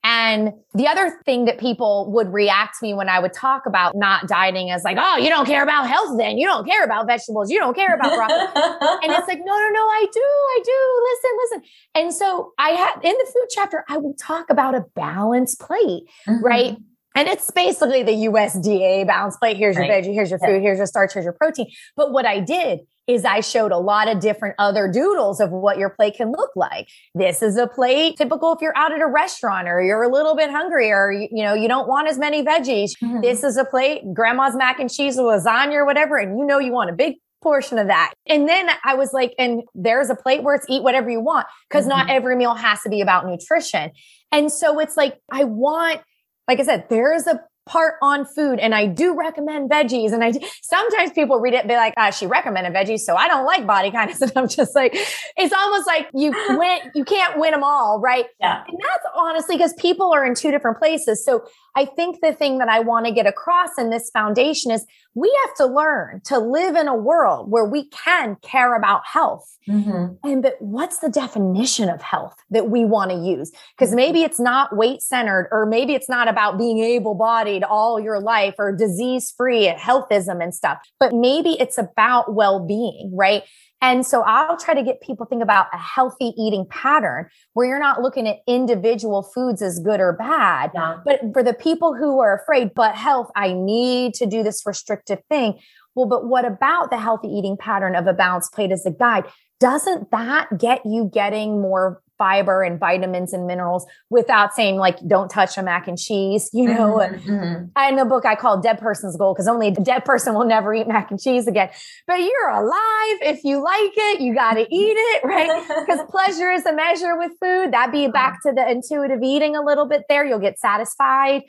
and 0.07 0.53
the 0.75 0.87
other 0.87 1.19
thing 1.25 1.45
that 1.45 1.59
people 1.59 2.11
would 2.11 2.31
react 2.31 2.77
to 2.79 2.85
me 2.85 2.93
when 2.93 3.09
I 3.09 3.17
would 3.17 3.33
talk 3.33 3.65
about 3.65 3.95
not 3.95 4.27
dieting 4.27 4.69
is 4.69 4.83
like, 4.83 4.97
oh, 4.99 5.17
you 5.17 5.29
don't 5.29 5.47
care 5.47 5.63
about 5.63 5.89
health 5.89 6.15
then. 6.19 6.37
You 6.37 6.45
don't 6.45 6.63
care 6.63 6.83
about 6.83 7.07
vegetables. 7.07 7.49
You 7.49 7.57
don't 7.57 7.75
care 7.75 7.95
about 7.95 8.13
broccoli. 8.13 8.37
and 9.03 9.11
it's 9.11 9.27
like, 9.27 9.39
no, 9.39 9.51
no, 9.51 9.69
no, 9.69 9.81
I 9.81 10.05
do. 10.13 10.19
I 10.21 10.59
do. 10.63 11.01
Listen, 11.09 11.37
listen. 11.41 11.71
And 11.95 12.13
so 12.13 12.51
I 12.59 12.69
had 12.69 12.93
in 13.03 13.15
the 13.17 13.31
food 13.33 13.47
chapter, 13.49 13.83
I 13.89 13.97
will 13.97 14.13
talk 14.13 14.51
about 14.51 14.75
a 14.75 14.85
balanced 14.95 15.59
plate, 15.59 16.03
mm-hmm. 16.27 16.45
right? 16.45 16.77
And 17.15 17.27
it's 17.27 17.49
basically 17.49 18.03
the 18.03 18.11
USDA 18.11 19.07
balanced 19.07 19.39
plate. 19.39 19.57
Here's 19.57 19.75
right. 19.75 19.87
your 19.87 19.95
veggie, 19.95 20.13
here's 20.13 20.29
your 20.29 20.37
food, 20.37 20.61
here's 20.61 20.77
your 20.77 20.85
starch, 20.85 21.13
here's 21.13 21.23
your 21.23 21.33
protein. 21.33 21.71
But 21.95 22.11
what 22.11 22.27
I 22.27 22.41
did 22.41 22.81
is 23.07 23.25
I 23.25 23.41
showed 23.41 23.71
a 23.71 23.77
lot 23.77 24.07
of 24.07 24.19
different 24.19 24.55
other 24.57 24.91
doodles 24.91 25.39
of 25.39 25.51
what 25.51 25.77
your 25.77 25.89
plate 25.89 26.15
can 26.15 26.31
look 26.31 26.51
like. 26.55 26.89
This 27.13 27.41
is 27.41 27.57
a 27.57 27.67
plate 27.67 28.17
typical 28.17 28.53
if 28.53 28.61
you're 28.61 28.77
out 28.77 28.91
at 28.91 29.01
a 29.01 29.07
restaurant 29.07 29.67
or 29.67 29.81
you're 29.81 30.03
a 30.03 30.11
little 30.11 30.35
bit 30.35 30.49
hungry 30.49 30.91
or 30.91 31.11
you, 31.11 31.27
you 31.31 31.43
know 31.43 31.53
you 31.53 31.67
don't 31.67 31.87
want 31.87 32.07
as 32.07 32.17
many 32.17 32.43
veggies. 32.43 32.91
Mm-hmm. 33.03 33.21
This 33.21 33.43
is 33.43 33.57
a 33.57 33.65
plate 33.65 34.01
grandma's 34.13 34.55
mac 34.55 34.79
and 34.79 34.91
cheese 34.91 35.17
or 35.17 35.31
lasagna 35.31 35.73
or 35.73 35.85
whatever 35.85 36.17
and 36.17 36.37
you 36.39 36.45
know 36.45 36.59
you 36.59 36.71
want 36.71 36.89
a 36.89 36.93
big 36.93 37.15
portion 37.41 37.77
of 37.77 37.87
that. 37.87 38.13
And 38.25 38.49
then 38.49 38.69
I 38.83 38.95
was 38.95 39.13
like, 39.13 39.35
and 39.37 39.61
there's 39.75 40.09
a 40.09 40.15
plate 40.15 40.41
where 40.41 40.55
it's 40.55 40.65
eat 40.67 40.81
whatever 40.81 41.09
you 41.09 41.19
want 41.19 41.45
because 41.69 41.83
mm-hmm. 41.83 42.07
not 42.07 42.09
every 42.09 42.35
meal 42.35 42.55
has 42.55 42.81
to 42.81 42.89
be 42.89 43.01
about 43.01 43.27
nutrition. 43.27 43.91
And 44.31 44.51
so 44.51 44.79
it's 44.79 44.97
like, 44.97 45.19
I 45.31 45.43
want 45.43 46.01
like 46.47 46.59
I 46.59 46.63
said, 46.63 46.85
there 46.89 47.13
is 47.13 47.27
a 47.27 47.41
part 47.65 47.95
on 48.01 48.25
food 48.25 48.59
and 48.59 48.75
I 48.75 48.85
do 48.85 49.15
recommend 49.15 49.69
veggies. 49.69 50.13
And 50.13 50.23
I 50.23 50.31
do, 50.31 50.39
sometimes 50.61 51.11
people 51.11 51.39
read 51.39 51.53
it 51.53 51.61
and 51.61 51.67
be 51.67 51.75
like, 51.75 51.93
ah, 51.97 52.11
she 52.11 52.27
recommended 52.27 52.73
veggies. 52.73 52.99
So 52.99 53.15
I 53.15 53.27
don't 53.27 53.45
like 53.45 53.65
body 53.65 53.91
kindness. 53.91 54.21
And 54.25 54.31
I'm 54.35 54.47
just 54.47 54.75
like, 54.75 54.95
it's 55.37 55.53
almost 55.53 55.85
like 55.87 56.07
you 56.13 56.31
win, 56.57 56.91
you 56.93 57.03
can't 57.03 57.37
win 57.37 57.51
them 57.51 57.63
all. 57.63 57.99
Right. 57.99 58.25
Yeah. 58.39 58.63
And 58.67 58.77
that's 58.77 59.05
honestly 59.15 59.55
because 59.57 59.73
people 59.73 60.11
are 60.13 60.25
in 60.25 60.35
two 60.35 60.51
different 60.51 60.77
places. 60.77 61.23
So 61.23 61.45
I 61.75 61.85
think 61.85 62.21
the 62.21 62.33
thing 62.33 62.59
that 62.59 62.69
I 62.69 62.79
want 62.79 63.05
to 63.05 63.11
get 63.11 63.27
across 63.27 63.77
in 63.77 63.89
this 63.89 64.09
foundation 64.11 64.71
is 64.71 64.85
we 65.13 65.33
have 65.45 65.55
to 65.55 65.65
learn 65.65 66.21
to 66.25 66.39
live 66.39 66.75
in 66.75 66.87
a 66.87 66.95
world 66.95 67.51
where 67.51 67.65
we 67.65 67.89
can 67.89 68.37
care 68.41 68.75
about 68.75 69.01
health. 69.05 69.57
Mm-hmm. 69.67 70.27
And 70.27 70.43
but 70.43 70.55
what's 70.59 70.99
the 70.99 71.09
definition 71.09 71.89
of 71.89 72.01
health 72.01 72.35
that 72.49 72.69
we 72.69 72.85
want 72.85 73.11
to 73.11 73.17
use? 73.17 73.51
Because 73.77 73.93
maybe 73.93 74.23
it's 74.23 74.39
not 74.39 74.75
weight 74.75 75.01
centered, 75.01 75.49
or 75.51 75.65
maybe 75.65 75.93
it's 75.93 76.09
not 76.09 76.27
about 76.27 76.57
being 76.57 76.79
able 76.79 77.15
bodied 77.15 77.63
all 77.63 77.99
your 77.99 78.19
life 78.19 78.55
or 78.57 78.75
disease 78.75 79.33
free, 79.35 79.67
healthism 79.67 80.41
and 80.41 80.53
stuff, 80.53 80.77
but 80.99 81.13
maybe 81.13 81.57
it's 81.59 81.77
about 81.77 82.35
well 82.35 82.65
being, 82.65 83.11
right? 83.13 83.43
And 83.81 84.05
so 84.05 84.21
I'll 84.21 84.57
try 84.57 84.73
to 84.73 84.83
get 84.83 85.01
people 85.01 85.25
think 85.25 85.43
about 85.43 85.67
a 85.73 85.77
healthy 85.77 86.33
eating 86.37 86.65
pattern 86.69 87.27
where 87.53 87.67
you're 87.67 87.79
not 87.79 88.01
looking 88.01 88.27
at 88.27 88.37
individual 88.47 89.21
foods 89.21 89.61
as 89.61 89.79
good 89.79 89.99
or 89.99 90.13
bad. 90.13 90.71
Yeah. 90.73 90.97
But 91.05 91.19
for 91.33 91.43
the 91.43 91.53
people 91.53 91.93
who 91.93 92.19
are 92.19 92.35
afraid, 92.35 92.73
but 92.73 92.95
health, 92.95 93.29
I 93.35 93.53
need 93.53 94.13
to 94.15 94.25
do 94.25 94.43
this 94.43 94.63
restrictive 94.65 95.19
thing. 95.29 95.59
Well, 95.93 96.07
but 96.07 96.27
what 96.27 96.45
about 96.45 96.89
the 96.89 96.97
healthy 96.97 97.27
eating 97.27 97.57
pattern 97.57 97.95
of 97.95 98.07
a 98.07 98.13
balanced 98.13 98.53
plate 98.53 98.71
as 98.71 98.85
a 98.85 98.91
guide? 98.91 99.25
Doesn't 99.59 100.11
that 100.11 100.57
get 100.57 100.85
you 100.85 101.09
getting 101.13 101.61
more 101.61 102.01
fiber 102.17 102.63
and 102.63 102.79
vitamins 102.79 103.33
and 103.33 103.47
minerals 103.47 103.85
without 104.09 104.53
saying 104.53 104.77
like 104.77 104.97
don't 105.07 105.29
touch 105.29 105.57
a 105.57 105.63
mac 105.63 105.87
and 105.87 105.97
cheese 105.97 106.49
you 106.53 106.67
know? 106.67 106.97
Mm-hmm, 106.97 107.29
mm-hmm. 107.29 107.89
in 107.89 107.95
the 107.95 108.05
book 108.05 108.25
i 108.25 108.35
call 108.35 108.61
dead 108.61 108.79
person's 108.79 109.17
goal 109.17 109.33
because 109.33 109.47
only 109.47 109.67
a 109.67 109.71
dead 109.71 110.05
person 110.05 110.33
will 110.33 110.45
never 110.45 110.73
eat 110.73 110.87
mac 110.87 111.11
and 111.11 111.19
cheese 111.19 111.47
again. 111.47 111.69
But 112.07 112.19
you're 112.19 112.49
alive 112.49 113.17
if 113.21 113.43
you 113.43 113.63
like 113.63 113.91
it 113.95 114.21
you 114.21 114.33
got 114.33 114.53
to 114.53 114.61
eat 114.61 114.95
it 114.95 115.23
right? 115.23 115.63
Because 115.85 115.99
pleasure 116.09 116.51
is 116.51 116.65
a 116.65 116.73
measure 116.73 117.17
with 117.17 117.31
food. 117.41 117.71
That 117.71 117.91
be 117.91 118.07
back 118.07 118.41
to 118.43 118.51
the 118.51 118.69
intuitive 118.69 119.21
eating 119.21 119.55
a 119.55 119.61
little 119.61 119.85
bit 119.85 120.03
there. 120.09 120.25
You'll 120.25 120.39
get 120.39 120.59
satisfied. 120.59 121.43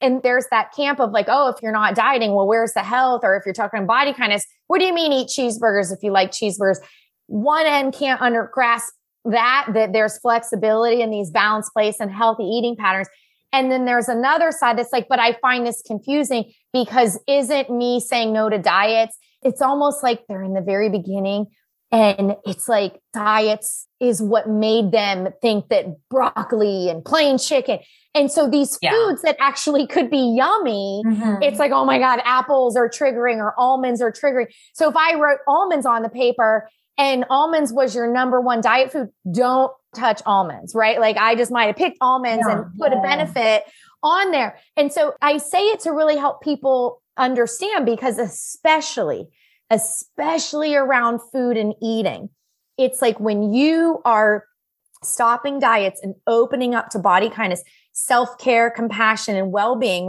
And 0.00 0.22
there's 0.22 0.46
that 0.50 0.72
camp 0.74 0.98
of 0.98 1.12
like, 1.12 1.26
oh, 1.28 1.48
if 1.48 1.62
you're 1.62 1.72
not 1.72 1.94
dieting, 1.94 2.34
well, 2.34 2.46
where's 2.46 2.72
the 2.72 2.82
health? 2.82 3.20
Or 3.22 3.36
if 3.36 3.44
you're 3.44 3.54
talking 3.54 3.86
body 3.86 4.12
kindness, 4.12 4.46
what 4.66 4.78
do 4.78 4.84
you 4.84 4.94
mean 4.94 5.12
eat 5.12 5.28
cheeseburgers 5.28 5.92
if 5.92 6.02
you 6.02 6.10
like 6.10 6.30
cheeseburgers? 6.30 6.78
One 7.26 7.66
end 7.66 7.94
can't 7.94 8.20
under 8.20 8.50
grasp 8.52 8.92
that, 9.24 9.68
that 9.74 9.92
there's 9.92 10.18
flexibility 10.18 11.02
in 11.02 11.10
these 11.10 11.30
balanced 11.30 11.72
place 11.72 11.96
and 12.00 12.10
healthy 12.10 12.44
eating 12.44 12.76
patterns. 12.76 13.08
And 13.52 13.70
then 13.70 13.84
there's 13.84 14.08
another 14.08 14.50
side 14.50 14.78
that's 14.78 14.92
like, 14.92 15.08
but 15.08 15.18
I 15.18 15.34
find 15.34 15.66
this 15.66 15.82
confusing 15.86 16.52
because 16.72 17.18
isn't 17.28 17.70
me 17.70 18.00
saying 18.00 18.32
no 18.32 18.48
to 18.48 18.58
diets? 18.58 19.18
It's 19.42 19.60
almost 19.60 20.02
like 20.02 20.26
they're 20.26 20.42
in 20.42 20.54
the 20.54 20.62
very 20.62 20.88
beginning 20.88 21.46
and 21.90 22.36
it's 22.46 22.68
like 22.68 22.98
diets 23.12 23.86
is 24.00 24.22
what 24.22 24.48
made 24.48 24.92
them 24.92 25.28
think 25.42 25.68
that 25.68 25.86
broccoli 26.08 26.88
and 26.88 27.04
plain 27.04 27.36
chicken 27.36 27.80
and 28.14 28.30
so 28.30 28.48
these 28.48 28.78
yeah. 28.82 28.90
foods 28.90 29.22
that 29.22 29.36
actually 29.40 29.86
could 29.86 30.10
be 30.10 30.34
yummy, 30.36 31.02
mm-hmm. 31.06 31.42
it's 31.42 31.58
like, 31.58 31.72
oh 31.72 31.84
my 31.84 31.98
God, 31.98 32.20
apples 32.24 32.76
are 32.76 32.88
triggering 32.88 33.38
or 33.38 33.58
almonds 33.58 34.02
are 34.02 34.12
triggering. 34.12 34.46
So 34.74 34.90
if 34.90 34.96
I 34.96 35.14
wrote 35.14 35.38
almonds 35.48 35.86
on 35.86 36.02
the 36.02 36.10
paper 36.10 36.68
and 36.98 37.24
almonds 37.30 37.72
was 37.72 37.94
your 37.94 38.12
number 38.12 38.40
one 38.40 38.60
diet 38.60 38.92
food, 38.92 39.10
don't 39.30 39.72
touch 39.94 40.22
almonds, 40.26 40.74
right? 40.74 41.00
Like 41.00 41.16
I 41.16 41.34
just 41.34 41.50
might 41.50 41.66
have 41.66 41.76
picked 41.76 41.98
almonds 42.00 42.44
yeah. 42.46 42.62
and 42.62 42.78
put 42.78 42.92
yeah. 42.92 42.98
a 42.98 43.02
benefit 43.02 43.64
on 44.02 44.30
there. 44.30 44.58
And 44.76 44.92
so 44.92 45.14
I 45.22 45.38
say 45.38 45.62
it 45.68 45.80
to 45.80 45.92
really 45.92 46.16
help 46.16 46.42
people 46.42 47.02
understand 47.16 47.86
because 47.86 48.18
especially, 48.18 49.28
especially 49.70 50.74
around 50.74 51.20
food 51.32 51.56
and 51.56 51.74
eating, 51.82 52.28
it's 52.78 53.02
like 53.02 53.20
when 53.20 53.52
you 53.52 54.00
are 54.04 54.44
stopping 55.02 55.58
diets 55.58 56.00
and 56.02 56.14
opening 56.26 56.74
up 56.74 56.90
to 56.90 56.98
body 56.98 57.30
kindness, 57.30 57.62
self 57.92 58.38
care, 58.38 58.70
compassion, 58.70 59.36
and 59.36 59.52
well 59.52 59.76
being, 59.76 60.06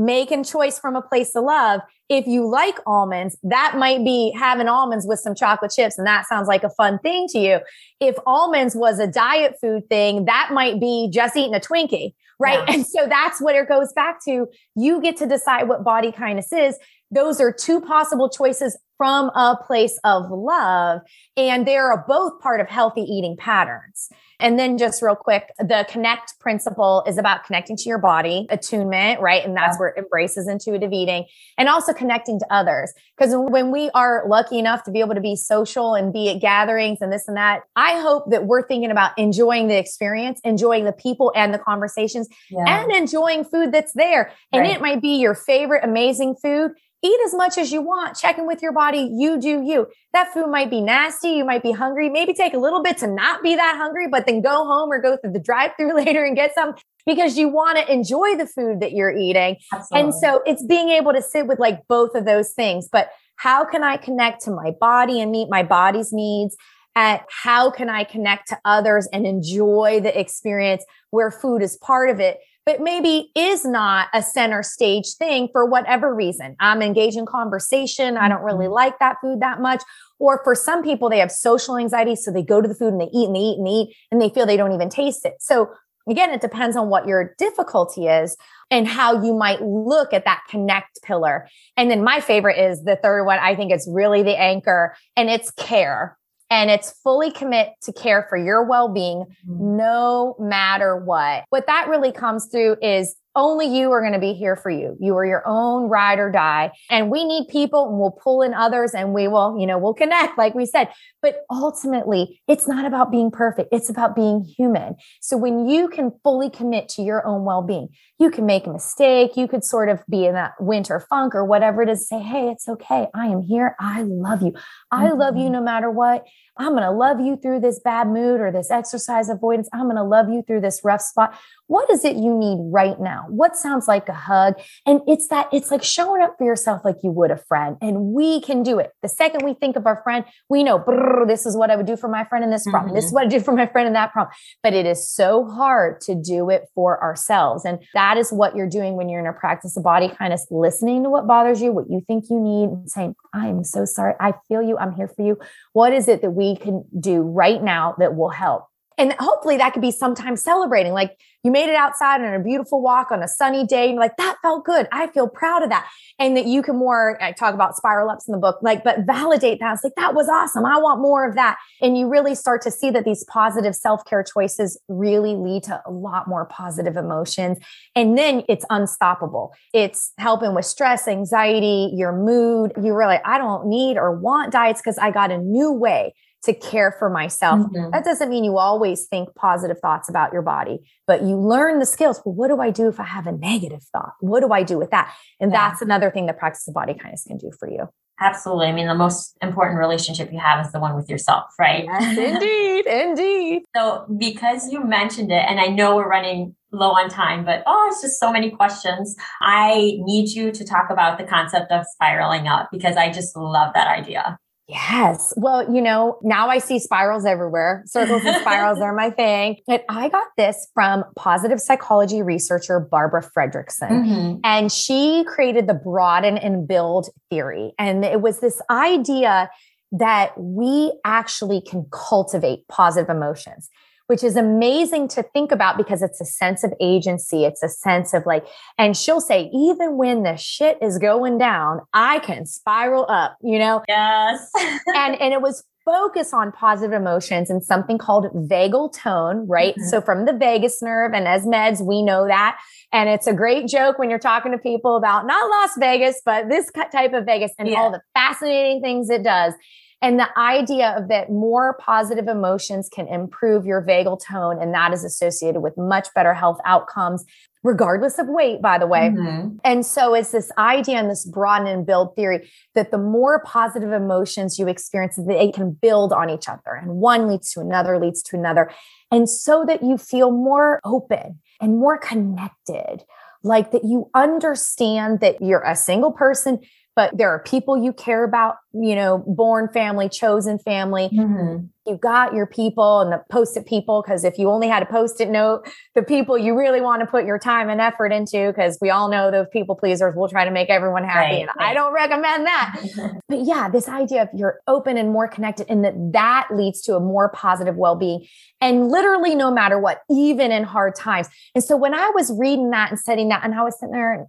right? 0.00 0.06
Making 0.06 0.44
choice 0.44 0.78
from 0.78 0.96
a 0.96 1.02
place 1.02 1.34
of 1.36 1.44
love. 1.44 1.80
If 2.08 2.26
you 2.26 2.46
like 2.48 2.78
almonds, 2.86 3.36
that 3.42 3.76
might 3.76 4.04
be 4.04 4.34
having 4.36 4.66
almonds 4.66 5.06
with 5.06 5.20
some 5.20 5.34
chocolate 5.34 5.70
chips. 5.70 5.98
And 5.98 6.06
that 6.06 6.26
sounds 6.26 6.48
like 6.48 6.64
a 6.64 6.70
fun 6.70 6.98
thing 6.98 7.28
to 7.28 7.38
you. 7.38 7.60
If 8.00 8.16
almonds 8.26 8.74
was 8.74 8.98
a 8.98 9.06
diet 9.06 9.56
food 9.60 9.88
thing, 9.88 10.24
that 10.24 10.50
might 10.52 10.80
be 10.80 11.08
just 11.12 11.36
eating 11.36 11.54
a 11.54 11.60
Twinkie, 11.60 12.14
right? 12.38 12.58
Yeah. 12.66 12.74
And 12.74 12.86
so 12.86 13.06
that's 13.08 13.40
what 13.40 13.54
it 13.54 13.68
goes 13.68 13.92
back 13.92 14.18
to. 14.24 14.48
You 14.74 15.00
get 15.00 15.16
to 15.18 15.26
decide 15.26 15.68
what 15.68 15.84
body 15.84 16.10
kindness 16.10 16.52
is. 16.52 16.76
Those 17.12 17.40
are 17.40 17.52
two 17.52 17.80
possible 17.80 18.28
choices 18.28 18.78
from 18.96 19.30
a 19.30 19.56
place 19.66 19.98
of 20.04 20.30
love. 20.30 21.00
And 21.36 21.66
they 21.66 21.76
are 21.76 22.04
both 22.06 22.40
part 22.40 22.60
of 22.60 22.68
healthy 22.68 23.02
eating 23.02 23.36
patterns. 23.36 24.08
And 24.40 24.58
then 24.58 24.78
just 24.78 25.02
real 25.02 25.14
quick, 25.14 25.52
the 25.58 25.86
connect 25.88 26.38
principle 26.40 27.04
is 27.06 27.18
about 27.18 27.44
connecting 27.44 27.76
to 27.76 27.88
your 27.88 27.98
body, 27.98 28.46
attunement, 28.50 29.20
right? 29.20 29.44
And 29.44 29.56
that's 29.56 29.74
yeah. 29.74 29.78
where 29.78 29.88
it 29.90 29.98
embraces 29.98 30.48
intuitive 30.48 30.92
eating 30.92 31.26
and 31.58 31.68
also 31.68 31.92
connecting 31.92 32.38
to 32.38 32.46
others. 32.50 32.92
Because 33.16 33.34
when 33.34 33.70
we 33.70 33.90
are 33.90 34.24
lucky 34.26 34.58
enough 34.58 34.82
to 34.84 34.90
be 34.90 35.00
able 35.00 35.14
to 35.14 35.20
be 35.20 35.36
social 35.36 35.94
and 35.94 36.12
be 36.12 36.30
at 36.30 36.40
gatherings 36.40 36.98
and 37.00 37.12
this 37.12 37.28
and 37.28 37.36
that, 37.36 37.60
I 37.76 38.00
hope 38.00 38.30
that 38.30 38.46
we're 38.46 38.66
thinking 38.66 38.90
about 38.90 39.16
enjoying 39.18 39.68
the 39.68 39.78
experience, 39.78 40.40
enjoying 40.42 40.84
the 40.84 40.92
people 40.92 41.32
and 41.36 41.52
the 41.52 41.58
conversations 41.58 42.28
yeah. 42.50 42.82
and 42.82 42.92
enjoying 42.92 43.44
food 43.44 43.72
that's 43.72 43.92
there. 43.92 44.32
And 44.52 44.62
right. 44.62 44.76
it 44.76 44.80
might 44.80 45.02
be 45.02 45.16
your 45.16 45.34
favorite 45.34 45.84
amazing 45.84 46.36
food 46.36 46.72
eat 47.02 47.18
as 47.24 47.34
much 47.34 47.56
as 47.56 47.72
you 47.72 47.80
want. 47.80 48.16
Check 48.16 48.38
in 48.38 48.46
with 48.46 48.62
your 48.62 48.72
body. 48.72 49.10
You 49.12 49.40
do 49.40 49.62
you. 49.62 49.86
That 50.12 50.32
food 50.32 50.48
might 50.48 50.70
be 50.70 50.80
nasty. 50.80 51.30
You 51.30 51.44
might 51.44 51.62
be 51.62 51.72
hungry. 51.72 52.08
Maybe 52.10 52.34
take 52.34 52.54
a 52.54 52.58
little 52.58 52.82
bit 52.82 52.98
to 52.98 53.06
not 53.06 53.42
be 53.42 53.56
that 53.56 53.76
hungry, 53.76 54.08
but 54.08 54.26
then 54.26 54.42
go 54.42 54.64
home 54.64 54.90
or 54.90 55.00
go 55.00 55.16
through 55.16 55.32
the 55.32 55.40
drive 55.50 55.72
through 55.76 55.94
later 55.94 56.24
and 56.24 56.36
get 56.36 56.54
some 56.54 56.74
because 57.06 57.38
you 57.38 57.48
want 57.48 57.78
to 57.78 57.92
enjoy 57.92 58.36
the 58.36 58.46
food 58.46 58.80
that 58.80 58.92
you're 58.92 59.14
eating. 59.14 59.56
Absolutely. 59.72 60.00
And 60.00 60.14
so 60.14 60.42
it's 60.46 60.64
being 60.64 60.90
able 60.90 61.12
to 61.12 61.22
sit 61.22 61.46
with 61.46 61.58
like 61.58 61.86
both 61.88 62.14
of 62.14 62.24
those 62.24 62.52
things. 62.52 62.88
But 62.90 63.10
how 63.36 63.64
can 63.64 63.82
I 63.82 63.96
connect 63.96 64.42
to 64.44 64.50
my 64.50 64.72
body 64.78 65.20
and 65.20 65.30
meet 65.30 65.48
my 65.48 65.62
body's 65.62 66.12
needs? 66.12 66.56
At 66.96 67.24
how 67.30 67.70
can 67.70 67.88
I 67.88 68.04
connect 68.04 68.48
to 68.48 68.58
others 68.64 69.08
and 69.12 69.24
enjoy 69.24 70.00
the 70.02 70.18
experience 70.18 70.84
where 71.10 71.30
food 71.30 71.62
is 71.62 71.76
part 71.78 72.10
of 72.10 72.20
it 72.20 72.40
but 72.70 72.80
maybe 72.80 73.32
is 73.34 73.64
not 73.64 74.06
a 74.14 74.22
center 74.22 74.62
stage 74.62 75.14
thing 75.14 75.48
for 75.50 75.66
whatever 75.66 76.14
reason. 76.14 76.54
I'm 76.60 76.82
engaged 76.82 77.16
in 77.16 77.26
conversation. 77.26 78.16
I 78.16 78.28
don't 78.28 78.44
really 78.44 78.66
mm-hmm. 78.66 78.74
like 78.74 78.98
that 79.00 79.16
food 79.20 79.40
that 79.40 79.60
much. 79.60 79.82
Or 80.20 80.40
for 80.44 80.54
some 80.54 80.84
people, 80.84 81.10
they 81.10 81.18
have 81.18 81.32
social 81.32 81.76
anxiety. 81.76 82.14
So 82.14 82.30
they 82.30 82.44
go 82.44 82.60
to 82.60 82.68
the 82.68 82.74
food 82.76 82.92
and 82.92 83.00
they 83.00 83.10
eat 83.12 83.26
and 83.26 83.34
they 83.34 83.40
eat 83.40 83.58
and 83.58 83.66
they 83.66 83.70
eat 83.70 83.96
and 84.12 84.22
they 84.22 84.28
feel 84.28 84.46
they 84.46 84.56
don't 84.56 84.70
even 84.70 84.88
taste 84.88 85.24
it. 85.24 85.34
So 85.40 85.70
again, 86.08 86.30
it 86.30 86.40
depends 86.40 86.76
on 86.76 86.90
what 86.90 87.08
your 87.08 87.34
difficulty 87.38 88.06
is 88.06 88.36
and 88.70 88.86
how 88.86 89.20
you 89.20 89.34
might 89.34 89.60
look 89.62 90.12
at 90.12 90.24
that 90.26 90.42
connect 90.48 91.02
pillar. 91.02 91.48
And 91.76 91.90
then 91.90 92.04
my 92.04 92.20
favorite 92.20 92.56
is 92.56 92.84
the 92.84 92.94
third 92.94 93.24
one. 93.24 93.40
I 93.40 93.56
think 93.56 93.72
it's 93.72 93.88
really 93.90 94.22
the 94.22 94.40
anchor 94.40 94.94
and 95.16 95.28
it's 95.28 95.50
care 95.50 96.16
and 96.50 96.70
it's 96.70 96.90
fully 97.02 97.30
commit 97.30 97.70
to 97.82 97.92
care 97.92 98.26
for 98.28 98.36
your 98.36 98.64
well-being 98.64 99.24
mm-hmm. 99.48 99.76
no 99.76 100.36
matter 100.38 100.96
what. 100.96 101.44
What 101.50 101.66
that 101.66 101.88
really 101.88 102.12
comes 102.12 102.46
through 102.46 102.76
is 102.82 103.14
only 103.36 103.66
you 103.66 103.92
are 103.92 104.00
going 104.00 104.12
to 104.12 104.18
be 104.18 104.32
here 104.32 104.56
for 104.56 104.70
you. 104.70 104.96
You 104.98 105.16
are 105.16 105.24
your 105.24 105.42
own 105.46 105.88
ride 105.88 106.18
or 106.18 106.32
die. 106.32 106.72
And 106.90 107.10
we 107.10 107.24
need 107.24 107.46
people 107.48 107.88
and 107.88 107.98
we'll 107.98 108.10
pull 108.10 108.42
in 108.42 108.54
others 108.54 108.92
and 108.92 109.14
we 109.14 109.28
will, 109.28 109.56
you 109.58 109.66
know, 109.66 109.78
we'll 109.78 109.94
connect, 109.94 110.36
like 110.36 110.54
we 110.54 110.66
said. 110.66 110.88
But 111.22 111.36
ultimately, 111.50 112.40
it's 112.48 112.66
not 112.66 112.84
about 112.84 113.12
being 113.12 113.30
perfect. 113.30 113.68
It's 113.70 113.88
about 113.88 114.16
being 114.16 114.42
human. 114.42 114.96
So 115.20 115.36
when 115.36 115.68
you 115.68 115.88
can 115.88 116.10
fully 116.24 116.50
commit 116.50 116.88
to 116.90 117.02
your 117.02 117.24
own 117.24 117.44
well 117.44 117.62
being, 117.62 117.90
you 118.20 118.30
can 118.30 118.44
make 118.44 118.66
a 118.66 118.70
mistake. 118.70 119.34
You 119.34 119.48
could 119.48 119.64
sort 119.64 119.88
of 119.88 120.04
be 120.08 120.26
in 120.26 120.34
that 120.34 120.52
winter 120.60 121.00
funk 121.00 121.34
or 121.34 121.42
whatever 121.42 121.82
it 121.82 121.88
is. 121.88 122.06
Say, 122.06 122.20
hey, 122.20 122.50
it's 122.50 122.68
okay. 122.68 123.08
I 123.14 123.26
am 123.26 123.40
here. 123.40 123.74
I 123.80 124.02
love 124.02 124.42
you. 124.42 124.52
I 124.90 125.06
mm-hmm. 125.06 125.18
love 125.18 125.36
you 125.36 125.44
mm-hmm. 125.44 125.54
no 125.54 125.62
matter 125.62 125.90
what. 125.90 126.26
I'm 126.58 126.72
going 126.72 126.82
to 126.82 126.90
love 126.90 127.20
you 127.20 127.38
through 127.40 127.60
this 127.60 127.80
bad 127.80 128.08
mood 128.08 128.38
or 128.38 128.52
this 128.52 128.70
exercise 128.70 129.30
avoidance. 129.30 129.70
I'm 129.72 129.84
going 129.84 129.96
to 129.96 130.04
love 130.04 130.28
you 130.28 130.42
through 130.46 130.60
this 130.60 130.82
rough 130.84 131.00
spot. 131.00 131.34
What 131.68 131.88
is 131.90 132.04
it 132.04 132.16
you 132.16 132.36
need 132.36 132.58
right 132.70 133.00
now? 133.00 133.24
What 133.28 133.56
sounds 133.56 133.88
like 133.88 134.08
a 134.10 134.12
hug? 134.12 134.60
And 134.84 135.00
it's 135.06 135.28
that, 135.28 135.48
it's 135.54 135.70
like 135.70 135.82
showing 135.82 136.20
up 136.20 136.34
for 136.36 136.44
yourself 136.44 136.82
like 136.84 136.96
you 137.02 137.12
would 137.12 137.30
a 137.30 137.38
friend. 137.38 137.78
And 137.80 138.12
we 138.12 138.42
can 138.42 138.62
do 138.62 138.78
it. 138.78 138.90
The 139.00 139.08
second 139.08 139.46
we 139.46 139.54
think 139.54 139.76
of 139.76 139.86
our 139.86 140.02
friend, 140.02 140.26
we 140.50 140.62
know 140.62 140.84
this 141.26 141.46
is 141.46 141.56
what 141.56 141.70
I 141.70 141.76
would 141.76 141.86
do 141.86 141.96
for 141.96 142.08
my 142.08 142.24
friend 142.24 142.44
in 142.44 142.50
this 142.50 142.64
problem. 142.64 142.88
Mm-hmm. 142.88 142.96
This 142.96 143.04
is 143.06 143.10
mm-hmm. 143.10 143.14
what 143.14 143.24
I 143.24 143.28
do 143.28 143.40
for 143.40 143.54
my 143.54 143.66
friend 143.66 143.86
in 143.86 143.94
that 143.94 144.12
problem. 144.12 144.34
But 144.62 144.74
it 144.74 144.84
is 144.84 145.08
so 145.10 145.46
hard 145.46 146.02
to 146.02 146.14
do 146.14 146.50
it 146.50 146.66
for 146.74 147.02
ourselves. 147.02 147.64
And 147.64 147.78
that 147.94 148.09
is 148.16 148.32
what 148.32 148.56
you're 148.56 148.68
doing 148.68 148.96
when 148.96 149.08
you're 149.08 149.20
in 149.20 149.26
a 149.26 149.32
practice 149.32 149.76
of 149.76 149.82
body 149.82 150.08
kindness, 150.08 150.46
listening 150.50 151.02
to 151.04 151.10
what 151.10 151.26
bothers 151.26 151.60
you, 151.60 151.72
what 151.72 151.90
you 151.90 152.02
think 152.06 152.30
you 152.30 152.40
need, 152.40 152.70
and 152.70 152.90
saying, 152.90 153.14
I'm 153.32 153.64
so 153.64 153.84
sorry. 153.84 154.14
I 154.20 154.34
feel 154.48 154.62
you. 154.62 154.78
I'm 154.78 154.92
here 154.92 155.08
for 155.08 155.22
you. 155.22 155.38
What 155.72 155.92
is 155.92 156.08
it 156.08 156.22
that 156.22 156.30
we 156.30 156.56
can 156.56 156.84
do 156.98 157.22
right 157.22 157.62
now 157.62 157.94
that 157.98 158.16
will 158.16 158.30
help? 158.30 158.66
And 158.98 159.14
hopefully 159.18 159.56
that 159.56 159.72
could 159.72 159.82
be 159.82 159.92
sometimes 159.92 160.42
celebrating. 160.42 160.92
Like 160.92 161.18
you 161.42 161.50
made 161.50 161.68
it 161.68 161.76
outside 161.76 162.20
on 162.20 162.34
a 162.34 162.38
beautiful 162.38 162.82
walk 162.82 163.10
on 163.10 163.22
a 163.22 163.28
sunny 163.28 163.66
day. 163.66 163.88
And 163.88 163.98
like, 163.98 164.16
that 164.18 164.36
felt 164.42 164.64
good. 164.64 164.86
I 164.92 165.06
feel 165.06 165.28
proud 165.28 165.62
of 165.62 165.70
that. 165.70 165.88
And 166.18 166.36
that 166.36 166.46
you 166.46 166.62
can 166.62 166.76
more, 166.76 167.18
I 167.22 167.32
talk 167.32 167.54
about 167.54 167.76
spiral 167.76 168.10
ups 168.10 168.28
in 168.28 168.32
the 168.32 168.38
book, 168.38 168.58
like, 168.62 168.84
but 168.84 169.06
validate 169.06 169.60
that. 169.60 169.74
It's 169.74 169.84
like, 169.84 169.94
that 169.96 170.14
was 170.14 170.28
awesome. 170.28 170.66
I 170.66 170.78
want 170.78 171.00
more 171.00 171.26
of 171.26 171.34
that. 171.36 171.56
And 171.80 171.96
you 171.96 172.08
really 172.08 172.34
start 172.34 172.60
to 172.62 172.70
see 172.70 172.90
that 172.90 173.04
these 173.04 173.24
positive 173.24 173.74
self 173.74 174.04
care 174.04 174.22
choices 174.22 174.78
really 174.88 175.34
lead 175.34 175.62
to 175.64 175.80
a 175.86 175.90
lot 175.90 176.28
more 176.28 176.44
positive 176.44 176.96
emotions. 176.96 177.58
And 177.96 178.18
then 178.18 178.42
it's 178.48 178.66
unstoppable. 178.68 179.54
It's 179.72 180.12
helping 180.18 180.54
with 180.54 180.66
stress, 180.66 181.08
anxiety, 181.08 181.90
your 181.94 182.12
mood. 182.12 182.72
You 182.76 182.94
really, 182.94 183.18
I 183.24 183.38
don't 183.38 183.66
need 183.66 183.96
or 183.96 184.14
want 184.14 184.52
diets 184.52 184.80
because 184.82 184.98
I 184.98 185.10
got 185.10 185.30
a 185.30 185.38
new 185.38 185.72
way 185.72 186.12
to 186.44 186.54
care 186.54 186.94
for 186.98 187.10
myself. 187.10 187.60
Mm-hmm. 187.60 187.90
That 187.90 188.04
doesn't 188.04 188.30
mean 188.30 188.44
you 188.44 188.58
always 188.58 189.06
think 189.06 189.34
positive 189.34 189.78
thoughts 189.78 190.08
about 190.08 190.32
your 190.32 190.42
body, 190.42 190.80
but 191.06 191.22
you 191.22 191.36
learn 191.36 191.78
the 191.78 191.86
skills. 191.86 192.20
Well, 192.24 192.34
what 192.34 192.48
do 192.48 192.60
I 192.60 192.70
do 192.70 192.88
if 192.88 192.98
I 192.98 193.04
have 193.04 193.26
a 193.26 193.32
negative 193.32 193.82
thought? 193.92 194.12
What 194.20 194.40
do 194.40 194.52
I 194.52 194.62
do 194.62 194.78
with 194.78 194.90
that? 194.90 195.14
And 195.38 195.52
yeah. 195.52 195.68
that's 195.68 195.82
another 195.82 196.10
thing 196.10 196.26
the 196.26 196.32
practice 196.32 196.66
of 196.68 196.74
body 196.74 196.94
kindness 196.94 197.24
can 197.26 197.36
do 197.36 197.50
for 197.58 197.68
you. 197.68 197.88
Absolutely. 198.22 198.66
I 198.66 198.72
mean, 198.72 198.86
the 198.86 198.94
most 198.94 199.36
important 199.40 199.78
relationship 199.78 200.30
you 200.30 200.38
have 200.38 200.64
is 200.64 200.72
the 200.72 200.78
one 200.78 200.94
with 200.94 201.08
yourself, 201.08 201.54
right? 201.58 201.84
Yes, 201.84 202.18
indeed. 202.18 202.86
indeed. 202.86 203.62
So, 203.76 204.04
because 204.18 204.70
you 204.70 204.84
mentioned 204.84 205.30
it, 205.30 205.44
and 205.48 205.60
I 205.60 205.66
know 205.68 205.96
we're 205.96 206.08
running 206.08 206.54
low 206.72 206.90
on 206.90 207.08
time, 207.08 207.44
but 207.44 207.62
oh, 207.66 207.88
it's 207.90 208.02
just 208.02 208.18
so 208.20 208.32
many 208.32 208.50
questions. 208.50 209.16
I 209.40 209.96
need 210.00 210.30
you 210.30 210.52
to 210.52 210.64
talk 210.64 210.90
about 210.90 211.18
the 211.18 211.24
concept 211.24 211.70
of 211.70 211.86
spiraling 211.86 212.46
up 212.46 212.68
because 212.70 212.96
I 212.96 213.10
just 213.10 213.36
love 213.36 213.72
that 213.74 213.86
idea. 213.86 214.38
Yes. 214.70 215.34
Well, 215.36 215.72
you 215.74 215.82
know, 215.82 216.18
now 216.22 216.48
I 216.48 216.58
see 216.58 216.78
spirals 216.78 217.24
everywhere. 217.24 217.82
Circles 217.86 218.22
and 218.24 218.36
spirals 218.40 218.80
are 218.80 218.94
my 218.94 219.10
thing. 219.10 219.56
And 219.68 219.82
I 219.88 220.08
got 220.08 220.26
this 220.36 220.68
from 220.74 221.04
positive 221.16 221.60
psychology 221.60 222.22
researcher 222.22 222.80
Barbara 222.80 223.22
Fredrickson. 223.22 223.90
Mm-hmm. 223.90 224.40
And 224.42 224.72
she 224.72 225.24
created 225.28 225.66
the 225.66 225.74
broaden 225.74 226.36
and 226.36 226.66
build 226.66 227.08
theory. 227.30 227.72
And 227.78 228.04
it 228.04 228.20
was 228.20 228.40
this 228.40 228.60
idea 228.68 229.50
that 229.92 230.32
we 230.36 230.92
actually 231.04 231.60
can 231.60 231.86
cultivate 231.90 232.66
positive 232.68 233.08
emotions 233.08 233.68
which 234.10 234.24
is 234.24 234.34
amazing 234.34 235.06
to 235.06 235.22
think 235.22 235.52
about 235.52 235.76
because 235.76 236.02
it's 236.02 236.20
a 236.20 236.24
sense 236.24 236.64
of 236.64 236.74
agency. 236.80 237.44
It's 237.44 237.62
a 237.62 237.68
sense 237.68 238.12
of 238.12 238.26
like, 238.26 238.44
and 238.76 238.96
she'll 238.96 239.20
say, 239.20 239.48
even 239.54 239.96
when 239.96 240.24
the 240.24 240.36
shit 240.36 240.78
is 240.82 240.98
going 240.98 241.38
down, 241.38 241.82
I 241.92 242.18
can 242.18 242.44
spiral 242.44 243.06
up, 243.08 243.36
you 243.40 243.56
know? 243.56 243.84
Yes. 243.86 244.50
and, 244.96 245.14
and 245.20 245.32
it 245.32 245.40
was 245.40 245.62
focus 245.84 246.34
on 246.34 246.50
positive 246.50 246.92
emotions 246.92 247.50
and 247.50 247.62
something 247.62 247.98
called 247.98 248.24
vagal 248.34 248.98
tone, 248.98 249.46
right? 249.46 249.74
Mm-hmm. 249.74 249.88
So 249.90 250.00
from 250.00 250.24
the 250.24 250.32
vagus 250.32 250.82
nerve 250.82 251.12
and 251.12 251.28
as 251.28 251.46
meds, 251.46 251.80
we 251.80 252.02
know 252.02 252.26
that. 252.26 252.58
And 252.92 253.08
it's 253.08 253.28
a 253.28 253.32
great 253.32 253.68
joke 253.68 254.00
when 254.00 254.10
you're 254.10 254.18
talking 254.18 254.50
to 254.50 254.58
people 254.58 254.96
about 254.96 255.24
not 255.24 255.48
Las 255.48 255.70
Vegas, 255.78 256.20
but 256.24 256.48
this 256.48 256.68
type 256.90 257.12
of 257.12 257.26
vagus 257.26 257.52
and 257.60 257.68
yeah. 257.68 257.76
all 257.76 257.92
the 257.92 258.02
fascinating 258.14 258.82
things 258.82 259.08
it 259.08 259.22
does. 259.22 259.54
And 260.02 260.18
the 260.18 260.38
idea 260.38 260.94
of 260.96 261.08
that 261.08 261.30
more 261.30 261.76
positive 261.78 262.26
emotions 262.26 262.88
can 262.88 263.06
improve 263.06 263.66
your 263.66 263.82
vagal 263.82 264.20
tone, 264.26 264.60
and 264.60 264.72
that 264.72 264.94
is 264.94 265.04
associated 265.04 265.60
with 265.60 265.76
much 265.76 266.08
better 266.14 266.32
health 266.32 266.58
outcomes, 266.64 267.24
regardless 267.62 268.18
of 268.18 268.26
weight, 268.26 268.62
by 268.62 268.78
the 268.78 268.86
way. 268.86 269.10
Mm-hmm. 269.10 269.56
And 269.62 269.84
so 269.84 270.14
it's 270.14 270.30
this 270.30 270.50
idea 270.56 270.96
and 270.96 271.10
this 271.10 271.26
broaden 271.26 271.66
and 271.66 271.84
build 271.84 272.16
theory 272.16 272.50
that 272.74 272.90
the 272.90 272.98
more 272.98 273.42
positive 273.44 273.92
emotions 273.92 274.58
you 274.58 274.68
experience, 274.68 275.18
they 275.26 275.52
can 275.52 275.72
build 275.72 276.14
on 276.14 276.30
each 276.30 276.48
other. 276.48 276.78
And 276.80 276.96
one 276.96 277.28
leads 277.28 277.52
to 277.52 277.60
another, 277.60 277.98
leads 277.98 278.22
to 278.24 278.36
another. 278.36 278.70
And 279.10 279.28
so 279.28 279.66
that 279.66 279.82
you 279.82 279.98
feel 279.98 280.30
more 280.30 280.80
open 280.82 281.40
and 281.60 281.76
more 281.76 281.98
connected, 281.98 283.04
like 283.42 283.70
that 283.72 283.84
you 283.84 284.08
understand 284.14 285.20
that 285.20 285.42
you're 285.42 285.62
a 285.62 285.76
single 285.76 286.12
person 286.12 286.60
but 287.00 287.16
there 287.16 287.30
are 287.30 287.38
people 287.38 287.82
you 287.82 287.94
care 287.94 288.24
about, 288.24 288.56
you 288.74 288.94
know, 288.94 289.24
born 289.26 289.70
family, 289.72 290.06
chosen 290.06 290.58
family. 290.58 291.08
Mm-hmm. 291.10 291.64
You 291.86 291.96
got 291.96 292.34
your 292.34 292.44
people 292.44 293.00
and 293.00 293.10
the 293.10 293.24
post 293.30 293.56
it 293.56 293.64
people. 293.64 294.02
Cause 294.02 294.22
if 294.22 294.38
you 294.38 294.50
only 294.50 294.68
had 294.68 294.82
a 294.82 294.86
post 294.86 295.18
it 295.18 295.30
note, 295.30 295.66
the 295.94 296.02
people 296.02 296.36
you 296.36 296.54
really 296.54 296.82
want 296.82 297.00
to 297.00 297.06
put 297.06 297.24
your 297.24 297.38
time 297.38 297.70
and 297.70 297.80
effort 297.80 298.12
into, 298.12 298.48
because 298.48 298.76
we 298.82 298.90
all 298.90 299.08
know 299.08 299.30
those 299.30 299.46
people 299.50 299.76
pleasers 299.76 300.14
will 300.14 300.28
try 300.28 300.44
to 300.44 300.50
make 300.50 300.68
everyone 300.68 301.02
happy. 301.04 301.36
Right, 301.36 301.40
and 301.40 301.50
right. 301.58 301.70
I 301.70 301.72
don't 301.72 301.94
recommend 301.94 302.44
that. 302.44 302.82
but 303.30 303.46
yeah, 303.46 303.70
this 303.70 303.88
idea 303.88 304.24
of 304.24 304.28
you're 304.34 304.60
open 304.68 304.98
and 304.98 305.10
more 305.10 305.26
connected 305.26 305.68
and 305.70 305.82
that 305.86 305.94
that 306.12 306.48
leads 306.52 306.82
to 306.82 306.96
a 306.96 307.00
more 307.00 307.30
positive 307.30 307.76
well 307.76 307.96
being. 307.96 308.26
And 308.60 308.88
literally, 308.88 309.34
no 309.34 309.50
matter 309.50 309.78
what, 309.78 310.02
even 310.10 310.52
in 310.52 310.64
hard 310.64 310.96
times. 310.96 311.30
And 311.54 311.64
so 311.64 311.78
when 311.78 311.94
I 311.94 312.10
was 312.10 312.30
reading 312.38 312.68
that 312.72 312.90
and 312.90 313.00
setting 313.00 313.30
that, 313.30 313.42
and 313.42 313.54
I 313.54 313.62
was 313.62 313.80
sitting 313.80 313.94
there 313.94 314.26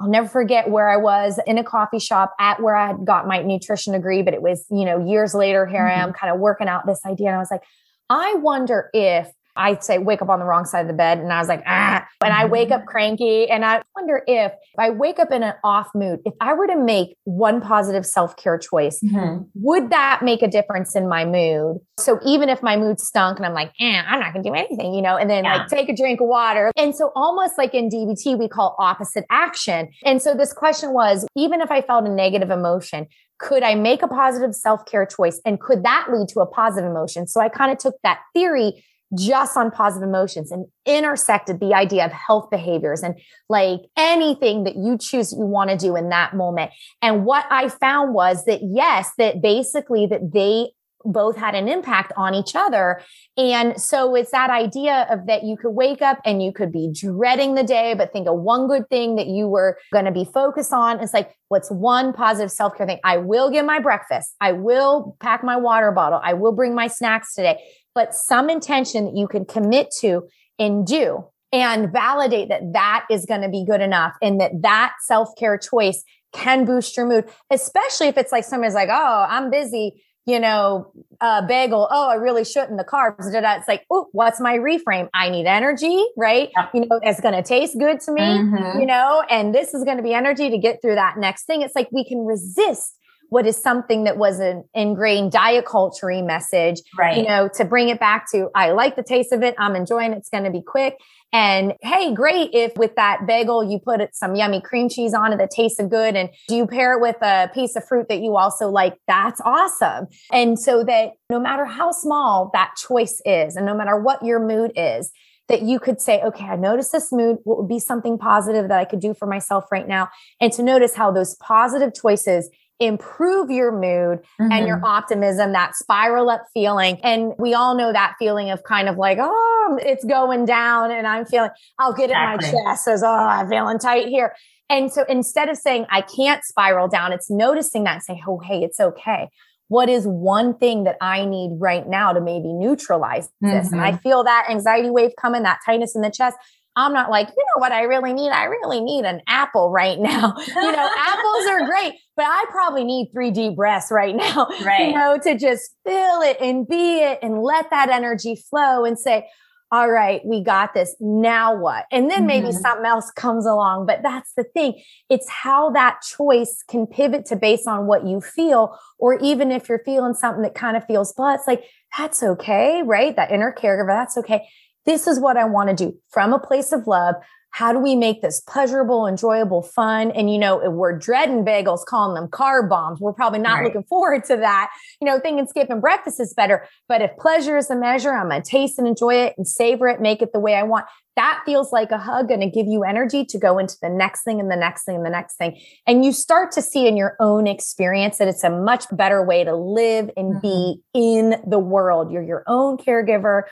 I'll 0.00 0.08
never 0.08 0.28
forget 0.28 0.70
where 0.70 0.88
I 0.88 0.96
was 0.96 1.38
in 1.46 1.56
a 1.56 1.64
coffee 1.64 2.00
shop 2.00 2.34
at 2.40 2.60
where 2.60 2.74
I 2.74 2.88
had 2.88 3.04
got 3.04 3.28
my 3.28 3.42
nutrition 3.42 3.92
degree, 3.92 4.22
but 4.22 4.34
it 4.34 4.42
was, 4.42 4.66
you 4.70 4.84
know, 4.84 4.98
years 5.04 5.34
later, 5.34 5.66
here 5.66 5.80
mm-hmm. 5.80 6.00
I 6.00 6.02
am 6.02 6.12
kind 6.12 6.32
of 6.32 6.40
working 6.40 6.68
out 6.68 6.86
this 6.86 7.00
idea. 7.06 7.28
And 7.28 7.36
I 7.36 7.38
was 7.38 7.50
like, 7.50 7.62
I 8.10 8.34
wonder 8.34 8.90
if 8.92 9.30
I 9.56 9.78
say 9.78 9.98
wake 9.98 10.22
up 10.22 10.28
on 10.28 10.38
the 10.38 10.44
wrong 10.44 10.64
side 10.64 10.82
of 10.82 10.88
the 10.88 10.94
bed 10.94 11.18
and 11.18 11.32
I 11.32 11.38
was 11.38 11.48
like, 11.48 11.62
ah, 11.66 12.06
and 12.22 12.32
I 12.32 12.46
wake 12.46 12.70
up 12.70 12.86
cranky. 12.86 13.48
And 13.48 13.64
I 13.64 13.82
wonder 13.94 14.22
if, 14.26 14.52
if 14.52 14.78
I 14.78 14.90
wake 14.90 15.18
up 15.18 15.30
in 15.30 15.42
an 15.42 15.54
off 15.62 15.88
mood, 15.94 16.20
if 16.24 16.34
I 16.40 16.54
were 16.54 16.66
to 16.66 16.76
make 16.76 17.16
one 17.24 17.60
positive 17.60 18.04
self 18.04 18.36
care 18.36 18.58
choice, 18.58 19.00
mm-hmm. 19.02 19.44
would 19.54 19.90
that 19.90 20.20
make 20.22 20.42
a 20.42 20.48
difference 20.48 20.96
in 20.96 21.08
my 21.08 21.24
mood? 21.24 21.78
So 21.98 22.18
even 22.26 22.48
if 22.48 22.62
my 22.62 22.76
mood 22.76 23.00
stunk 23.00 23.38
and 23.38 23.46
I'm 23.46 23.54
like, 23.54 23.72
eh, 23.80 24.02
I'm 24.06 24.20
not 24.20 24.32
gonna 24.32 24.44
do 24.44 24.54
anything, 24.54 24.94
you 24.94 25.02
know, 25.02 25.16
and 25.16 25.30
then 25.30 25.44
yeah. 25.44 25.56
like 25.58 25.68
take 25.68 25.88
a 25.88 25.96
drink 25.96 26.20
of 26.20 26.28
water. 26.28 26.72
And 26.76 26.94
so 26.94 27.12
almost 27.14 27.56
like 27.56 27.74
in 27.74 27.88
DBT, 27.88 28.38
we 28.38 28.48
call 28.48 28.74
opposite 28.78 29.24
action. 29.30 29.88
And 30.04 30.20
so 30.20 30.34
this 30.34 30.52
question 30.52 30.92
was, 30.92 31.26
even 31.36 31.60
if 31.60 31.70
I 31.70 31.80
felt 31.80 32.06
a 32.06 32.10
negative 32.10 32.50
emotion, 32.50 33.06
could 33.38 33.62
I 33.62 33.74
make 33.74 34.02
a 34.02 34.08
positive 34.08 34.54
self 34.54 34.84
care 34.86 35.06
choice? 35.06 35.40
And 35.44 35.60
could 35.60 35.84
that 35.84 36.06
lead 36.12 36.28
to 36.30 36.40
a 36.40 36.46
positive 36.46 36.90
emotion? 36.90 37.26
So 37.26 37.40
I 37.40 37.48
kind 37.48 37.72
of 37.72 37.78
took 37.78 37.94
that 38.02 38.20
theory 38.32 38.84
just 39.16 39.56
on 39.56 39.70
positive 39.70 40.08
emotions 40.08 40.50
and 40.50 40.66
intersected 40.86 41.60
the 41.60 41.74
idea 41.74 42.04
of 42.04 42.12
health 42.12 42.50
behaviors 42.50 43.02
and 43.02 43.18
like 43.48 43.80
anything 43.96 44.64
that 44.64 44.76
you 44.76 44.98
choose 44.98 45.32
you 45.32 45.44
want 45.44 45.70
to 45.70 45.76
do 45.76 45.96
in 45.96 46.08
that 46.10 46.34
moment. 46.34 46.70
And 47.02 47.24
what 47.24 47.46
I 47.50 47.68
found 47.68 48.14
was 48.14 48.44
that 48.44 48.60
yes, 48.62 49.10
that 49.18 49.42
basically 49.42 50.06
that 50.06 50.32
they 50.32 50.70
both 51.04 51.36
had 51.36 51.54
an 51.54 51.68
impact 51.68 52.12
on 52.16 52.34
each 52.34 52.54
other. 52.54 53.00
And 53.36 53.80
so 53.80 54.14
it's 54.14 54.30
that 54.30 54.50
idea 54.50 55.06
of 55.10 55.26
that 55.26 55.44
you 55.44 55.56
could 55.56 55.70
wake 55.70 56.02
up 56.02 56.18
and 56.24 56.42
you 56.42 56.52
could 56.52 56.72
be 56.72 56.90
dreading 56.92 57.54
the 57.54 57.62
day, 57.62 57.94
but 57.94 58.12
think 58.12 58.26
of 58.26 58.38
one 58.38 58.66
good 58.66 58.88
thing 58.88 59.16
that 59.16 59.26
you 59.26 59.46
were 59.46 59.78
going 59.92 60.06
to 60.06 60.12
be 60.12 60.24
focused 60.24 60.72
on. 60.72 61.00
It's 61.00 61.12
like, 61.12 61.36
what's 61.48 61.70
one 61.70 62.12
positive 62.12 62.50
self 62.50 62.76
care 62.76 62.86
thing? 62.86 63.00
I 63.04 63.18
will 63.18 63.50
get 63.50 63.64
my 63.64 63.80
breakfast. 63.80 64.34
I 64.40 64.52
will 64.52 65.16
pack 65.20 65.44
my 65.44 65.56
water 65.56 65.92
bottle. 65.92 66.20
I 66.22 66.32
will 66.32 66.52
bring 66.52 66.74
my 66.74 66.86
snacks 66.86 67.34
today 67.34 67.62
but 67.94 68.14
some 68.14 68.50
intention 68.50 69.04
that 69.06 69.16
you 69.16 69.28
can 69.28 69.44
commit 69.44 69.90
to 70.00 70.22
and 70.58 70.86
do 70.86 71.24
and 71.52 71.92
validate 71.92 72.48
that 72.48 72.72
that 72.72 73.06
is 73.10 73.26
going 73.26 73.42
to 73.42 73.48
be 73.48 73.64
good 73.64 73.80
enough 73.80 74.12
and 74.20 74.40
that 74.40 74.50
that 74.62 74.92
self-care 75.06 75.56
choice 75.58 76.02
can 76.32 76.64
boost 76.64 76.96
your 76.96 77.06
mood, 77.06 77.28
especially 77.50 78.08
if 78.08 78.18
it's 78.18 78.32
like 78.32 78.44
somebody's 78.44 78.74
like, 78.74 78.88
oh, 78.90 79.26
I'm 79.28 79.50
busy, 79.50 80.02
you 80.26 80.40
know, 80.40 80.92
uh, 81.20 81.46
bagel. 81.46 81.86
Oh, 81.90 82.08
I 82.08 82.14
really 82.14 82.44
shouldn't. 82.44 82.76
The 82.76 82.84
carbs. 82.84 83.32
It's 83.32 83.68
like, 83.68 83.84
oh, 83.90 84.08
what's 84.10 84.40
my 84.40 84.58
reframe? 84.58 85.08
I 85.14 85.30
need 85.30 85.46
energy, 85.46 86.04
right? 86.16 86.50
Yep. 86.56 86.70
You 86.74 86.80
know, 86.80 87.00
it's 87.02 87.20
going 87.20 87.34
to 87.34 87.42
taste 87.42 87.78
good 87.78 88.00
to 88.00 88.12
me, 88.12 88.22
mm-hmm. 88.22 88.80
you 88.80 88.86
know, 88.86 89.22
and 89.30 89.54
this 89.54 89.74
is 89.74 89.84
going 89.84 89.98
to 89.98 90.02
be 90.02 90.12
energy 90.12 90.50
to 90.50 90.58
get 90.58 90.82
through 90.82 90.96
that 90.96 91.18
next 91.18 91.44
thing. 91.44 91.62
It's 91.62 91.76
like 91.76 91.88
we 91.92 92.04
can 92.04 92.24
resist 92.24 92.98
what 93.28 93.46
is 93.46 93.56
something 93.56 94.04
that 94.04 94.16
was 94.16 94.38
an 94.38 94.64
ingrained 94.74 95.32
diet 95.32 95.66
culture 95.66 96.10
message, 96.22 96.80
right. 96.98 97.16
you 97.16 97.24
know, 97.24 97.48
to 97.54 97.64
bring 97.64 97.88
it 97.88 97.98
back 97.98 98.30
to, 98.30 98.48
I 98.54 98.70
like 98.72 98.96
the 98.96 99.02
taste 99.02 99.32
of 99.32 99.42
it. 99.42 99.54
I'm 99.58 99.74
enjoying 99.74 100.12
it. 100.12 100.18
It's 100.18 100.28
going 100.28 100.44
to 100.44 100.50
be 100.50 100.62
quick. 100.62 100.96
And 101.32 101.74
hey, 101.82 102.14
great 102.14 102.50
if 102.52 102.76
with 102.76 102.94
that 102.94 103.26
bagel 103.26 103.68
you 103.68 103.80
put 103.80 104.00
some 104.14 104.36
yummy 104.36 104.60
cream 104.60 104.88
cheese 104.88 105.14
on 105.14 105.32
it 105.32 105.38
that 105.38 105.50
tasted 105.50 105.90
good 105.90 106.14
and 106.14 106.28
do 106.46 106.54
you 106.54 106.66
pair 106.66 106.92
it 106.92 107.00
with 107.00 107.16
a 107.22 107.50
piece 107.52 107.74
of 107.74 107.84
fruit 107.86 108.08
that 108.08 108.20
you 108.20 108.36
also 108.36 108.68
like, 108.68 108.96
that's 109.08 109.40
awesome. 109.44 110.06
And 110.30 110.58
so 110.58 110.84
that 110.84 111.12
no 111.28 111.40
matter 111.40 111.64
how 111.64 111.90
small 111.90 112.50
that 112.54 112.74
choice 112.76 113.20
is 113.24 113.56
and 113.56 113.66
no 113.66 113.74
matter 113.74 113.98
what 113.98 114.24
your 114.24 114.38
mood 114.38 114.72
is, 114.76 115.10
that 115.48 115.62
you 115.62 115.78
could 115.78 116.00
say, 116.00 116.22
okay, 116.22 116.44
I 116.44 116.56
notice 116.56 116.90
this 116.90 117.12
mood. 117.12 117.38
What 117.44 117.58
would 117.58 117.68
be 117.68 117.78
something 117.78 118.16
positive 118.16 118.68
that 118.68 118.78
I 118.78 118.84
could 118.84 119.00
do 119.00 119.12
for 119.12 119.26
myself 119.26 119.64
right 119.70 119.86
now? 119.86 120.08
And 120.40 120.52
to 120.54 120.62
notice 120.62 120.94
how 120.94 121.10
those 121.10 121.34
positive 121.36 121.92
choices 121.94 122.48
improve 122.86 123.50
your 123.50 123.72
mood 123.72 124.20
mm-hmm. 124.40 124.52
and 124.52 124.66
your 124.66 124.76
mm-hmm. 124.76 124.84
optimism, 124.84 125.52
that 125.52 125.74
spiral 125.76 126.30
up 126.30 126.44
feeling. 126.52 126.98
And 127.02 127.32
we 127.38 127.54
all 127.54 127.76
know 127.76 127.92
that 127.92 128.14
feeling 128.18 128.50
of 128.50 128.62
kind 128.64 128.88
of 128.88 128.96
like, 128.96 129.18
oh, 129.20 129.78
it's 129.82 130.04
going 130.04 130.44
down 130.44 130.90
and 130.90 131.06
I'm 131.06 131.26
feeling, 131.26 131.50
I'll 131.78 131.92
get 131.92 132.10
exactly. 132.10 132.48
in 132.48 132.54
my 132.54 132.72
chest 132.72 132.88
as, 132.88 133.02
oh, 133.02 133.08
I'm 133.08 133.48
feeling 133.48 133.78
tight 133.78 134.08
here. 134.08 134.34
And 134.70 134.90
so 134.92 135.04
instead 135.08 135.48
of 135.48 135.56
saying, 135.56 135.86
I 135.90 136.00
can't 136.00 136.42
spiral 136.44 136.88
down, 136.88 137.12
it's 137.12 137.30
noticing 137.30 137.84
that 137.84 137.94
and 137.94 138.02
say, 138.02 138.22
oh, 138.26 138.38
hey, 138.38 138.60
it's 138.62 138.80
okay. 138.80 139.28
What 139.68 139.88
is 139.88 140.04
one 140.06 140.56
thing 140.56 140.84
that 140.84 140.96
I 141.00 141.24
need 141.24 141.56
right 141.58 141.86
now 141.88 142.12
to 142.12 142.20
maybe 142.20 142.52
neutralize 142.52 143.28
this? 143.40 143.66
Mm-hmm. 143.66 143.74
And 143.74 143.82
I 143.82 143.92
mm-hmm. 143.92 143.98
feel 143.98 144.24
that 144.24 144.46
anxiety 144.50 144.90
wave 144.90 145.12
coming, 145.20 145.42
that 145.42 145.60
tightness 145.64 145.94
in 145.94 146.02
the 146.02 146.10
chest. 146.10 146.36
I'm 146.76 146.92
not 146.92 147.10
like, 147.10 147.28
you 147.28 147.44
know 147.44 147.60
what 147.60 147.72
I 147.72 147.82
really 147.82 148.12
need? 148.12 148.30
I 148.30 148.44
really 148.44 148.80
need 148.80 149.04
an 149.04 149.20
apple 149.28 149.70
right 149.70 149.98
now. 149.98 150.34
you 150.46 150.72
know, 150.72 150.90
apples 150.98 151.46
are 151.46 151.66
great, 151.66 151.94
but 152.16 152.26
I 152.26 152.44
probably 152.50 152.84
need 152.84 153.10
three 153.12 153.30
deep 153.30 153.54
breaths 153.54 153.90
right 153.90 154.14
now, 154.14 154.48
right. 154.64 154.88
you 154.88 154.94
know, 154.94 155.18
to 155.18 155.38
just 155.38 155.76
feel 155.86 156.20
it 156.22 156.36
and 156.40 156.66
be 156.66 157.00
it 157.00 157.20
and 157.22 157.42
let 157.42 157.70
that 157.70 157.90
energy 157.90 158.36
flow 158.50 158.84
and 158.84 158.98
say, 158.98 159.28
all 159.70 159.90
right, 159.90 160.20
we 160.24 160.42
got 160.42 160.74
this. 160.74 160.94
Now 161.00 161.56
what? 161.56 161.86
And 161.90 162.10
then 162.10 162.26
maybe 162.26 162.48
mm-hmm. 162.48 162.58
something 162.58 162.86
else 162.86 163.10
comes 163.10 163.46
along. 163.46 163.86
But 163.86 164.02
that's 164.02 164.32
the 164.36 164.44
thing. 164.44 164.80
It's 165.10 165.28
how 165.28 165.70
that 165.70 166.00
choice 166.02 166.62
can 166.68 166.86
pivot 166.86 167.26
to 167.26 167.36
based 167.36 167.66
on 167.66 167.86
what 167.86 168.06
you 168.06 168.20
feel, 168.20 168.78
or 168.98 169.18
even 169.20 169.50
if 169.50 169.68
you're 169.68 169.82
feeling 169.84 170.14
something 170.14 170.42
that 170.42 170.54
kind 170.54 170.76
of 170.76 170.84
feels 170.86 171.12
but 171.16 171.36
it's 171.36 171.48
like, 171.48 171.64
that's 171.96 172.22
okay, 172.22 172.82
right? 172.84 173.16
That 173.16 173.30
inner 173.30 173.54
caregiver, 173.56 173.88
that's 173.88 174.16
okay 174.18 174.48
this 174.86 175.06
is 175.06 175.18
what 175.18 175.36
I 175.36 175.44
want 175.44 175.70
to 175.70 175.74
do 175.74 175.96
from 176.10 176.32
a 176.32 176.38
place 176.38 176.72
of 176.72 176.86
love. 176.86 177.16
how 177.54 177.72
do 177.72 177.78
we 177.78 177.94
make 177.94 178.20
this 178.20 178.40
pleasurable, 178.40 179.06
enjoyable, 179.06 179.62
fun? 179.62 180.10
And, 180.10 180.28
you 180.28 180.38
know, 180.38 180.68
we're 180.70 180.98
dreading 180.98 181.44
bagels, 181.44 181.84
calling 181.84 182.16
them 182.16 182.26
carb 182.26 182.68
bombs. 182.68 182.98
We're 183.00 183.12
probably 183.12 183.38
not 183.38 183.58
right. 183.58 183.66
looking 183.66 183.84
forward 183.84 184.24
to 184.24 184.36
that, 184.38 184.70
you 185.00 185.06
know, 185.06 185.20
thinking 185.20 185.46
skipping 185.46 185.80
breakfast 185.80 186.18
is 186.18 186.34
better. 186.34 186.66
But 186.88 187.00
if 187.00 187.16
pleasure 187.16 187.56
is 187.56 187.68
the 187.68 187.76
measure, 187.76 188.12
I'm 188.12 188.28
going 188.28 188.42
to 188.42 188.50
taste 188.50 188.76
and 188.76 188.88
enjoy 188.88 189.14
it 189.14 189.34
and 189.36 189.46
savor 189.46 189.86
it, 189.86 190.00
make 190.00 190.20
it 190.20 190.32
the 190.32 190.40
way 190.40 190.56
I 190.56 190.64
want. 190.64 190.86
That 191.14 191.42
feels 191.46 191.70
like 191.70 191.92
a 191.92 191.98
hug 191.98 192.32
and 192.32 192.42
to 192.42 192.50
give 192.50 192.66
you 192.66 192.82
energy 192.82 193.24
to 193.26 193.38
go 193.38 193.58
into 193.58 193.76
the 193.80 193.88
next 193.88 194.24
thing 194.24 194.40
and 194.40 194.50
the 194.50 194.56
next 194.56 194.84
thing 194.84 194.96
and 194.96 195.06
the 195.06 195.10
next 195.10 195.36
thing. 195.36 195.56
And 195.86 196.04
you 196.04 196.12
start 196.12 196.50
to 196.52 196.62
see 196.62 196.88
in 196.88 196.96
your 196.96 197.16
own 197.20 197.46
experience 197.46 198.18
that 198.18 198.26
it's 198.26 198.42
a 198.42 198.50
much 198.50 198.86
better 198.90 199.24
way 199.24 199.44
to 199.44 199.54
live 199.54 200.10
and 200.16 200.34
mm-hmm. 200.34 200.40
be 200.40 200.82
in 200.92 201.40
the 201.46 201.60
world. 201.60 202.10
You're 202.10 202.24
your 202.24 202.42
own 202.48 202.78
caregiver 202.78 203.42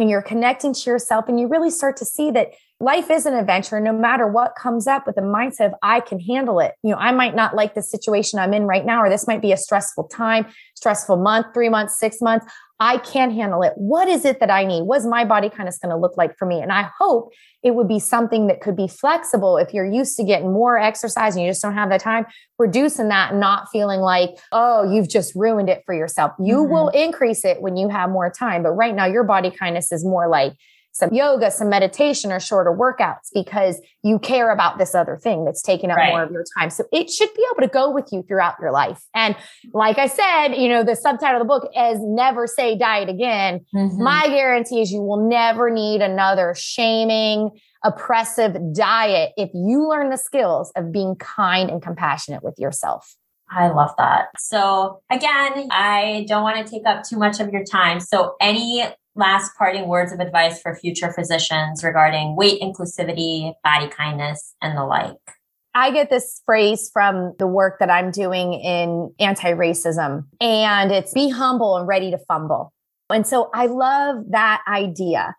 and 0.00 0.10
you're 0.10 0.22
connecting 0.22 0.72
to 0.72 0.90
yourself 0.90 1.26
and 1.28 1.38
you 1.38 1.46
really 1.46 1.70
start 1.70 1.96
to 1.98 2.04
see 2.04 2.30
that 2.30 2.52
life 2.80 3.10
is 3.10 3.26
an 3.26 3.34
adventure 3.34 3.78
no 3.78 3.92
matter 3.92 4.26
what 4.26 4.54
comes 4.56 4.86
up 4.86 5.06
with 5.06 5.14
the 5.16 5.22
mindset 5.22 5.66
of 5.66 5.74
i 5.82 6.00
can 6.00 6.18
handle 6.18 6.60
it 6.60 6.74
you 6.82 6.90
know 6.90 6.96
i 6.96 7.12
might 7.12 7.34
not 7.34 7.54
like 7.54 7.74
the 7.74 7.82
situation 7.82 8.38
i'm 8.38 8.54
in 8.54 8.64
right 8.64 8.86
now 8.86 9.02
or 9.02 9.10
this 9.10 9.26
might 9.26 9.42
be 9.42 9.52
a 9.52 9.56
stressful 9.56 10.04
time 10.04 10.46
stressful 10.80 11.16
month 11.16 11.46
three 11.52 11.68
months 11.68 11.98
six 11.98 12.20
months. 12.20 12.46
I 12.82 12.96
can 12.96 13.30
handle 13.30 13.62
it. 13.62 13.74
What 13.76 14.08
is 14.08 14.24
it 14.24 14.40
that 14.40 14.50
i 14.50 14.64
need? 14.64 14.84
What's 14.84 15.04
my 15.04 15.26
body 15.26 15.50
kind 15.50 15.68
of 15.68 15.78
going 15.82 15.90
to 15.90 16.00
look 16.00 16.16
like 16.16 16.36
for 16.38 16.46
me? 16.46 16.60
And 16.60 16.72
i 16.72 16.88
hope 16.98 17.32
it 17.62 17.74
would 17.74 17.88
be 17.88 17.98
something 17.98 18.46
that 18.46 18.62
could 18.62 18.76
be 18.76 18.88
flexible 18.88 19.58
if 19.58 19.74
you're 19.74 19.84
used 19.84 20.16
to 20.16 20.24
getting 20.24 20.50
more 20.50 20.78
exercise 20.78 21.36
and 21.36 21.44
you 21.44 21.50
just 21.50 21.60
don't 21.60 21.74
have 21.74 21.90
the 21.90 21.98
time 21.98 22.24
reducing 22.58 23.08
that 23.08 23.34
not 23.34 23.68
feeling 23.70 24.00
like 24.00 24.30
oh 24.52 24.90
you've 24.90 25.08
just 25.08 25.34
ruined 25.34 25.68
it 25.68 25.82
for 25.84 25.94
yourself. 25.94 26.32
You 26.40 26.56
mm-hmm. 26.56 26.72
will 26.72 26.88
increase 26.88 27.44
it 27.44 27.60
when 27.60 27.76
you 27.76 27.90
have 27.90 28.08
more 28.08 28.30
time 28.30 28.62
but 28.62 28.70
right 28.70 28.94
now 28.94 29.04
your 29.04 29.24
body 29.24 29.50
kindness 29.50 29.92
is 29.92 30.04
more 30.04 30.28
like 30.28 30.54
some 30.92 31.12
yoga, 31.12 31.50
some 31.50 31.68
meditation, 31.68 32.32
or 32.32 32.40
shorter 32.40 32.72
workouts 32.72 33.28
because 33.32 33.80
you 34.02 34.18
care 34.18 34.50
about 34.50 34.78
this 34.78 34.94
other 34.94 35.16
thing 35.16 35.44
that's 35.44 35.62
taking 35.62 35.90
up 35.90 35.96
right. 35.96 36.10
more 36.10 36.22
of 36.22 36.30
your 36.30 36.44
time. 36.58 36.70
So 36.70 36.84
it 36.92 37.10
should 37.10 37.32
be 37.34 37.44
able 37.52 37.66
to 37.66 37.72
go 37.72 37.90
with 37.90 38.08
you 38.12 38.24
throughout 38.26 38.56
your 38.60 38.72
life. 38.72 39.00
And 39.14 39.36
like 39.72 39.98
I 39.98 40.06
said, 40.06 40.54
you 40.54 40.68
know, 40.68 40.82
the 40.82 40.96
subtitle 40.96 41.40
of 41.40 41.46
the 41.46 41.48
book 41.48 41.70
is 41.76 41.98
Never 42.00 42.46
Say 42.46 42.76
Diet 42.76 43.08
Again. 43.08 43.64
Mm-hmm. 43.74 44.02
My 44.02 44.28
guarantee 44.28 44.82
is 44.82 44.92
you 44.92 45.02
will 45.02 45.28
never 45.28 45.70
need 45.70 46.02
another 46.02 46.54
shaming, 46.56 47.50
oppressive 47.84 48.56
diet 48.74 49.32
if 49.36 49.50
you 49.54 49.88
learn 49.88 50.10
the 50.10 50.18
skills 50.18 50.72
of 50.76 50.92
being 50.92 51.14
kind 51.16 51.70
and 51.70 51.82
compassionate 51.82 52.42
with 52.42 52.58
yourself. 52.58 53.16
I 53.52 53.68
love 53.68 53.90
that. 53.98 54.28
So, 54.38 55.02
again, 55.10 55.68
I 55.72 56.24
don't 56.28 56.44
want 56.44 56.64
to 56.64 56.70
take 56.70 56.86
up 56.86 57.02
too 57.02 57.18
much 57.18 57.40
of 57.40 57.50
your 57.52 57.64
time. 57.64 57.98
So, 57.98 58.36
any 58.40 58.86
last 59.14 59.52
parting 59.56 59.88
words 59.88 60.12
of 60.12 60.20
advice 60.20 60.60
for 60.60 60.74
future 60.74 61.12
physicians 61.12 61.82
regarding 61.82 62.36
weight 62.36 62.60
inclusivity, 62.60 63.52
body 63.64 63.88
kindness, 63.88 64.54
and 64.62 64.76
the 64.76 64.84
like? 64.84 65.16
I 65.74 65.92
get 65.92 66.10
this 66.10 66.42
phrase 66.44 66.90
from 66.92 67.34
the 67.38 67.46
work 67.46 67.78
that 67.78 67.90
I'm 67.90 68.10
doing 68.10 68.54
in 68.54 69.14
anti 69.20 69.52
racism, 69.52 70.24
and 70.40 70.90
it's 70.90 71.12
be 71.12 71.28
humble 71.28 71.76
and 71.76 71.86
ready 71.86 72.10
to 72.10 72.18
fumble. 72.26 72.72
And 73.08 73.26
so 73.26 73.50
I 73.54 73.66
love 73.66 74.24
that 74.30 74.62
idea 74.68 75.34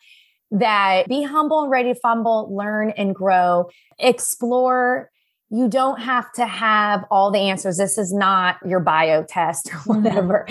that 0.52 1.08
be 1.08 1.24
humble 1.24 1.64
and 1.64 1.72
ready 1.72 1.94
to 1.94 2.00
fumble, 2.00 2.54
learn 2.56 2.92
and 2.92 3.16
grow, 3.16 3.70
explore 4.00 5.10
you 5.52 5.68
don't 5.68 6.00
have 6.00 6.32
to 6.32 6.46
have 6.46 7.04
all 7.12 7.30
the 7.30 7.40
answers. 7.40 7.78
This 7.78 7.98
is 7.98 8.14
not 8.14 8.56
your 8.66 8.80
bio 8.80 9.24
test 9.24 9.68
or 9.68 9.78
mm-hmm. 9.78 10.04
whatever. 10.04 10.48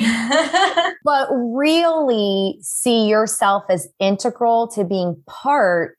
but 1.04 1.28
really 1.32 2.58
see 2.60 3.08
yourself 3.08 3.64
as 3.70 3.88
integral 3.98 4.68
to 4.68 4.84
being 4.84 5.20
part 5.26 5.96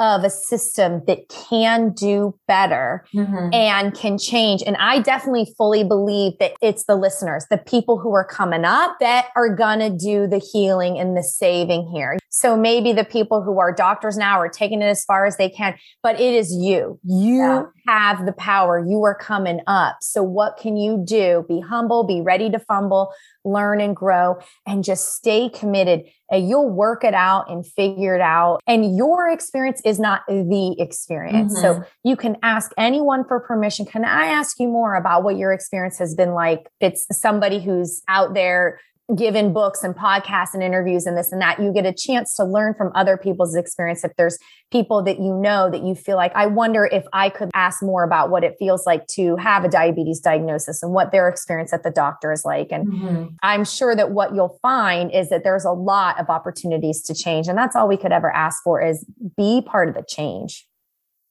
of 0.00 0.24
a 0.24 0.30
system 0.30 1.02
that 1.06 1.28
can 1.28 1.92
do 1.92 2.34
better 2.48 3.04
mm-hmm. 3.14 3.50
and 3.52 3.94
can 3.94 4.18
change. 4.18 4.62
And 4.66 4.76
I 4.76 5.00
definitely 5.00 5.54
fully 5.56 5.84
believe 5.84 6.32
that 6.40 6.54
it's 6.60 6.84
the 6.84 6.96
listeners, 6.96 7.46
the 7.48 7.58
people 7.58 7.98
who 7.98 8.12
are 8.12 8.24
coming 8.24 8.64
up 8.64 8.96
that 9.00 9.28
are 9.36 9.54
going 9.54 9.78
to 9.78 9.90
do 9.90 10.26
the 10.26 10.38
healing 10.38 10.98
and 10.98 11.16
the 11.16 11.22
saving 11.22 11.90
here. 11.94 12.18
So 12.30 12.56
maybe 12.56 12.92
the 12.92 13.04
people 13.04 13.42
who 13.42 13.60
are 13.60 13.72
doctors 13.72 14.16
now 14.16 14.40
are 14.40 14.48
taking 14.48 14.82
it 14.82 14.86
as 14.86 15.04
far 15.04 15.24
as 15.24 15.36
they 15.36 15.48
can, 15.48 15.76
but 16.02 16.18
it 16.20 16.34
is 16.34 16.52
you. 16.52 16.98
You 17.04 17.36
yeah. 17.36 17.62
have 17.86 18.26
the 18.26 18.32
power. 18.32 18.84
You 18.84 19.04
are 19.04 19.14
coming 19.14 19.60
up. 19.68 19.98
So 20.00 20.24
what 20.24 20.56
can 20.56 20.76
you 20.76 21.04
do? 21.06 21.44
Be 21.48 21.60
humble, 21.60 22.02
be 22.02 22.20
ready 22.20 22.50
to 22.50 22.58
fumble, 22.58 23.12
learn 23.44 23.80
and 23.80 23.94
grow, 23.94 24.38
and 24.66 24.82
just 24.82 25.14
stay 25.14 25.48
committed. 25.48 26.04
And 26.30 26.48
you'll 26.48 26.70
work 26.70 27.04
it 27.04 27.14
out 27.14 27.50
and 27.50 27.66
figure 27.66 28.14
it 28.14 28.20
out. 28.20 28.60
And 28.66 28.96
your 28.96 29.30
experience 29.30 29.80
is 29.84 29.98
not 29.98 30.22
the 30.26 30.76
experience. 30.78 31.52
Mm-hmm. 31.52 31.82
So 31.82 31.84
you 32.02 32.16
can 32.16 32.36
ask 32.42 32.72
anyone 32.78 33.24
for 33.26 33.40
permission. 33.40 33.86
Can 33.86 34.04
I 34.04 34.26
ask 34.26 34.58
you 34.58 34.68
more 34.68 34.94
about 34.94 35.22
what 35.22 35.36
your 35.36 35.52
experience 35.52 35.98
has 35.98 36.14
been 36.14 36.32
like? 36.32 36.68
It's 36.80 37.06
somebody 37.12 37.60
who's 37.60 38.02
out 38.08 38.34
there 38.34 38.80
given 39.14 39.52
books 39.52 39.82
and 39.84 39.94
podcasts 39.94 40.54
and 40.54 40.62
interviews 40.62 41.04
and 41.04 41.16
this 41.16 41.30
and 41.30 41.40
that, 41.42 41.60
you 41.60 41.72
get 41.72 41.84
a 41.84 41.92
chance 41.92 42.34
to 42.36 42.44
learn 42.44 42.74
from 42.74 42.90
other 42.94 43.18
people's 43.18 43.54
experience. 43.54 44.02
If 44.02 44.12
there's 44.16 44.38
people 44.72 45.02
that 45.02 45.18
you 45.18 45.34
know 45.34 45.70
that 45.70 45.82
you 45.82 45.94
feel 45.94 46.16
like, 46.16 46.32
I 46.34 46.46
wonder 46.46 46.86
if 46.90 47.04
I 47.12 47.28
could 47.28 47.50
ask 47.52 47.82
more 47.82 48.02
about 48.02 48.30
what 48.30 48.44
it 48.44 48.54
feels 48.58 48.86
like 48.86 49.06
to 49.08 49.36
have 49.36 49.64
a 49.64 49.68
diabetes 49.68 50.20
diagnosis 50.20 50.82
and 50.82 50.92
what 50.92 51.12
their 51.12 51.28
experience 51.28 51.72
at 51.74 51.82
the 51.82 51.90
doctor 51.90 52.32
is 52.32 52.44
like. 52.46 52.68
And 52.70 52.86
mm-hmm. 52.88 53.24
I'm 53.42 53.64
sure 53.64 53.94
that 53.94 54.12
what 54.12 54.34
you'll 54.34 54.58
find 54.62 55.12
is 55.12 55.28
that 55.28 55.44
there's 55.44 55.66
a 55.66 55.72
lot 55.72 56.18
of 56.18 56.30
opportunities 56.30 57.02
to 57.02 57.14
change. 57.14 57.46
And 57.46 57.58
that's 57.58 57.76
all 57.76 57.86
we 57.86 57.98
could 57.98 58.12
ever 58.12 58.30
ask 58.30 58.62
for 58.64 58.80
is 58.80 59.04
be 59.36 59.60
part 59.60 59.90
of 59.90 59.94
the 59.94 60.04
change. 60.08 60.66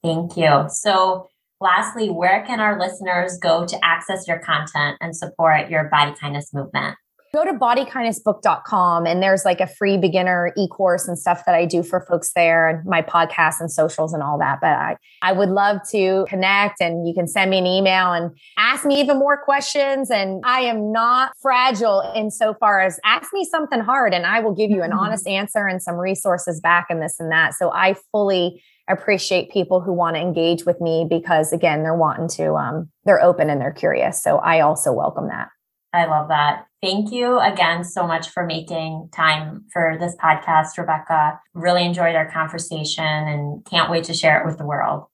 Thank 0.04 0.36
you. 0.36 0.66
So, 0.68 1.28
lastly, 1.60 2.10
where 2.10 2.44
can 2.46 2.60
our 2.60 2.78
listeners 2.78 3.38
go 3.38 3.66
to 3.66 3.78
access 3.82 4.28
your 4.28 4.38
content 4.38 4.98
and 5.00 5.16
support 5.16 5.70
your 5.70 5.84
body 5.84 6.12
kindness 6.20 6.52
movement? 6.52 6.96
Go 7.34 7.44
to 7.44 7.52
bodykindnessbook.com 7.52 9.06
and 9.06 9.20
there's 9.20 9.44
like 9.44 9.60
a 9.60 9.66
free 9.66 9.98
beginner 9.98 10.52
e-course 10.56 11.08
and 11.08 11.18
stuff 11.18 11.44
that 11.44 11.54
I 11.54 11.66
do 11.66 11.82
for 11.82 12.00
folks 12.00 12.32
there 12.34 12.68
and 12.68 12.86
my 12.86 13.02
podcast 13.02 13.60
and 13.60 13.70
socials 13.70 14.14
and 14.14 14.22
all 14.22 14.38
that. 14.38 14.60
But 14.60 14.70
I, 14.70 14.96
I 15.20 15.32
would 15.32 15.48
love 15.48 15.80
to 15.90 16.26
connect 16.28 16.80
and 16.80 17.08
you 17.08 17.12
can 17.12 17.26
send 17.26 17.50
me 17.50 17.58
an 17.58 17.66
email 17.66 18.12
and 18.12 18.30
ask 18.56 18.84
me 18.84 19.00
even 19.00 19.18
more 19.18 19.36
questions. 19.36 20.12
And 20.12 20.42
I 20.44 20.60
am 20.60 20.92
not 20.92 21.32
fragile 21.42 22.12
in 22.14 22.30
so 22.30 22.54
far 22.54 22.80
as 22.80 23.00
ask 23.04 23.32
me 23.34 23.44
something 23.44 23.80
hard 23.80 24.14
and 24.14 24.24
I 24.24 24.38
will 24.38 24.54
give 24.54 24.70
you 24.70 24.82
an 24.82 24.90
mm-hmm. 24.90 25.00
honest 25.00 25.26
answer 25.26 25.66
and 25.66 25.82
some 25.82 25.96
resources 25.96 26.60
back 26.60 26.86
and 26.88 27.02
this 27.02 27.18
and 27.18 27.32
that. 27.32 27.54
So 27.54 27.72
I 27.72 27.96
fully 28.12 28.62
appreciate 28.88 29.50
people 29.50 29.80
who 29.80 29.92
want 29.92 30.14
to 30.14 30.22
engage 30.22 30.64
with 30.66 30.80
me 30.80 31.04
because 31.08 31.52
again, 31.52 31.82
they're 31.82 31.96
wanting 31.96 32.28
to, 32.28 32.54
um, 32.54 32.90
they're 33.04 33.22
open 33.22 33.50
and 33.50 33.60
they're 33.60 33.72
curious. 33.72 34.22
So 34.22 34.36
I 34.36 34.60
also 34.60 34.92
welcome 34.92 35.26
that. 35.28 35.48
I 35.94 36.06
love 36.06 36.28
that. 36.28 36.66
Thank 36.82 37.12
you 37.12 37.38
again 37.38 37.84
so 37.84 38.06
much 38.06 38.28
for 38.28 38.44
making 38.44 39.08
time 39.12 39.64
for 39.72 39.96
this 39.98 40.16
podcast, 40.16 40.76
Rebecca. 40.76 41.40
Really 41.54 41.84
enjoyed 41.84 42.16
our 42.16 42.30
conversation 42.30 43.04
and 43.04 43.64
can't 43.64 43.90
wait 43.90 44.04
to 44.04 44.14
share 44.14 44.40
it 44.40 44.46
with 44.46 44.58
the 44.58 44.66
world. 44.66 45.04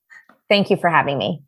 Thank 0.49 0.71
you 0.71 0.79
for 0.79 0.89
having 0.89 1.19
me. 1.19 1.43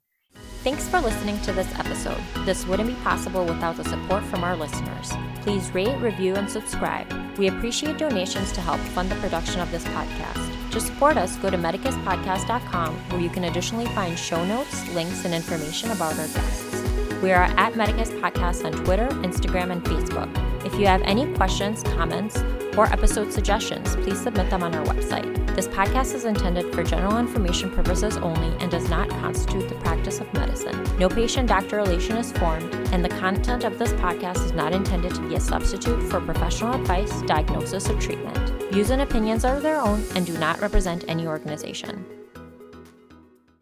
Thanks 0.62 0.86
for 0.86 1.00
listening 1.00 1.40
to 1.40 1.52
this 1.52 1.66
episode. 1.76 2.20
This 2.44 2.64
wouldn't 2.66 2.88
be 2.88 2.94
possible 3.02 3.44
without 3.44 3.76
the 3.76 3.84
support 3.84 4.22
from 4.24 4.44
our 4.44 4.54
listeners. 4.54 5.10
Please 5.40 5.74
rate, 5.74 5.96
review, 6.00 6.36
and 6.36 6.48
subscribe. 6.48 7.10
We 7.36 7.48
appreciate 7.48 7.98
donations 7.98 8.52
to 8.52 8.60
help 8.60 8.78
fund 8.78 9.10
the 9.10 9.16
production 9.16 9.60
of 9.60 9.72
this 9.72 9.84
podcast. 9.86 10.70
To 10.70 10.80
support 10.80 11.16
us, 11.16 11.36
go 11.38 11.50
to 11.50 11.56
medicuspodcast.com 11.58 12.94
where 13.10 13.20
you 13.20 13.30
can 13.30 13.44
additionally 13.44 13.86
find 13.86 14.16
show 14.16 14.44
notes, 14.44 14.88
links, 14.94 15.24
and 15.24 15.34
information 15.34 15.90
about 15.90 16.16
our 16.18 16.28
guests. 16.28 16.91
We 17.22 17.30
are 17.30 17.44
at 17.56 17.76
Medicus 17.76 18.10
Podcast 18.10 18.64
on 18.64 18.72
Twitter, 18.84 19.06
Instagram, 19.06 19.70
and 19.70 19.84
Facebook. 19.84 20.28
If 20.66 20.74
you 20.74 20.86
have 20.86 21.02
any 21.02 21.32
questions, 21.34 21.84
comments, 21.84 22.42
or 22.76 22.86
episode 22.86 23.32
suggestions, 23.32 23.94
please 23.94 24.20
submit 24.20 24.50
them 24.50 24.64
on 24.64 24.74
our 24.74 24.84
website. 24.86 25.54
This 25.54 25.68
podcast 25.68 26.16
is 26.16 26.24
intended 26.24 26.74
for 26.74 26.82
general 26.82 27.18
information 27.18 27.70
purposes 27.70 28.16
only 28.16 28.56
and 28.58 28.72
does 28.72 28.90
not 28.90 29.08
constitute 29.08 29.68
the 29.68 29.76
practice 29.76 30.18
of 30.18 30.34
medicine. 30.34 30.82
No 30.98 31.08
patient 31.08 31.48
doctor 31.48 31.76
relation 31.76 32.16
is 32.16 32.32
formed, 32.32 32.74
and 32.92 33.04
the 33.04 33.08
content 33.10 33.62
of 33.62 33.78
this 33.78 33.92
podcast 33.92 34.44
is 34.44 34.52
not 34.52 34.72
intended 34.72 35.14
to 35.14 35.28
be 35.28 35.36
a 35.36 35.40
substitute 35.40 36.02
for 36.10 36.20
professional 36.20 36.74
advice, 36.74 37.22
diagnosis, 37.22 37.88
or 37.88 38.00
treatment. 38.00 38.36
Views 38.72 38.90
and 38.90 39.02
opinions 39.02 39.44
are 39.44 39.60
their 39.60 39.80
own 39.80 40.02
and 40.16 40.26
do 40.26 40.36
not 40.38 40.60
represent 40.60 41.04
any 41.06 41.28
organization. 41.28 42.04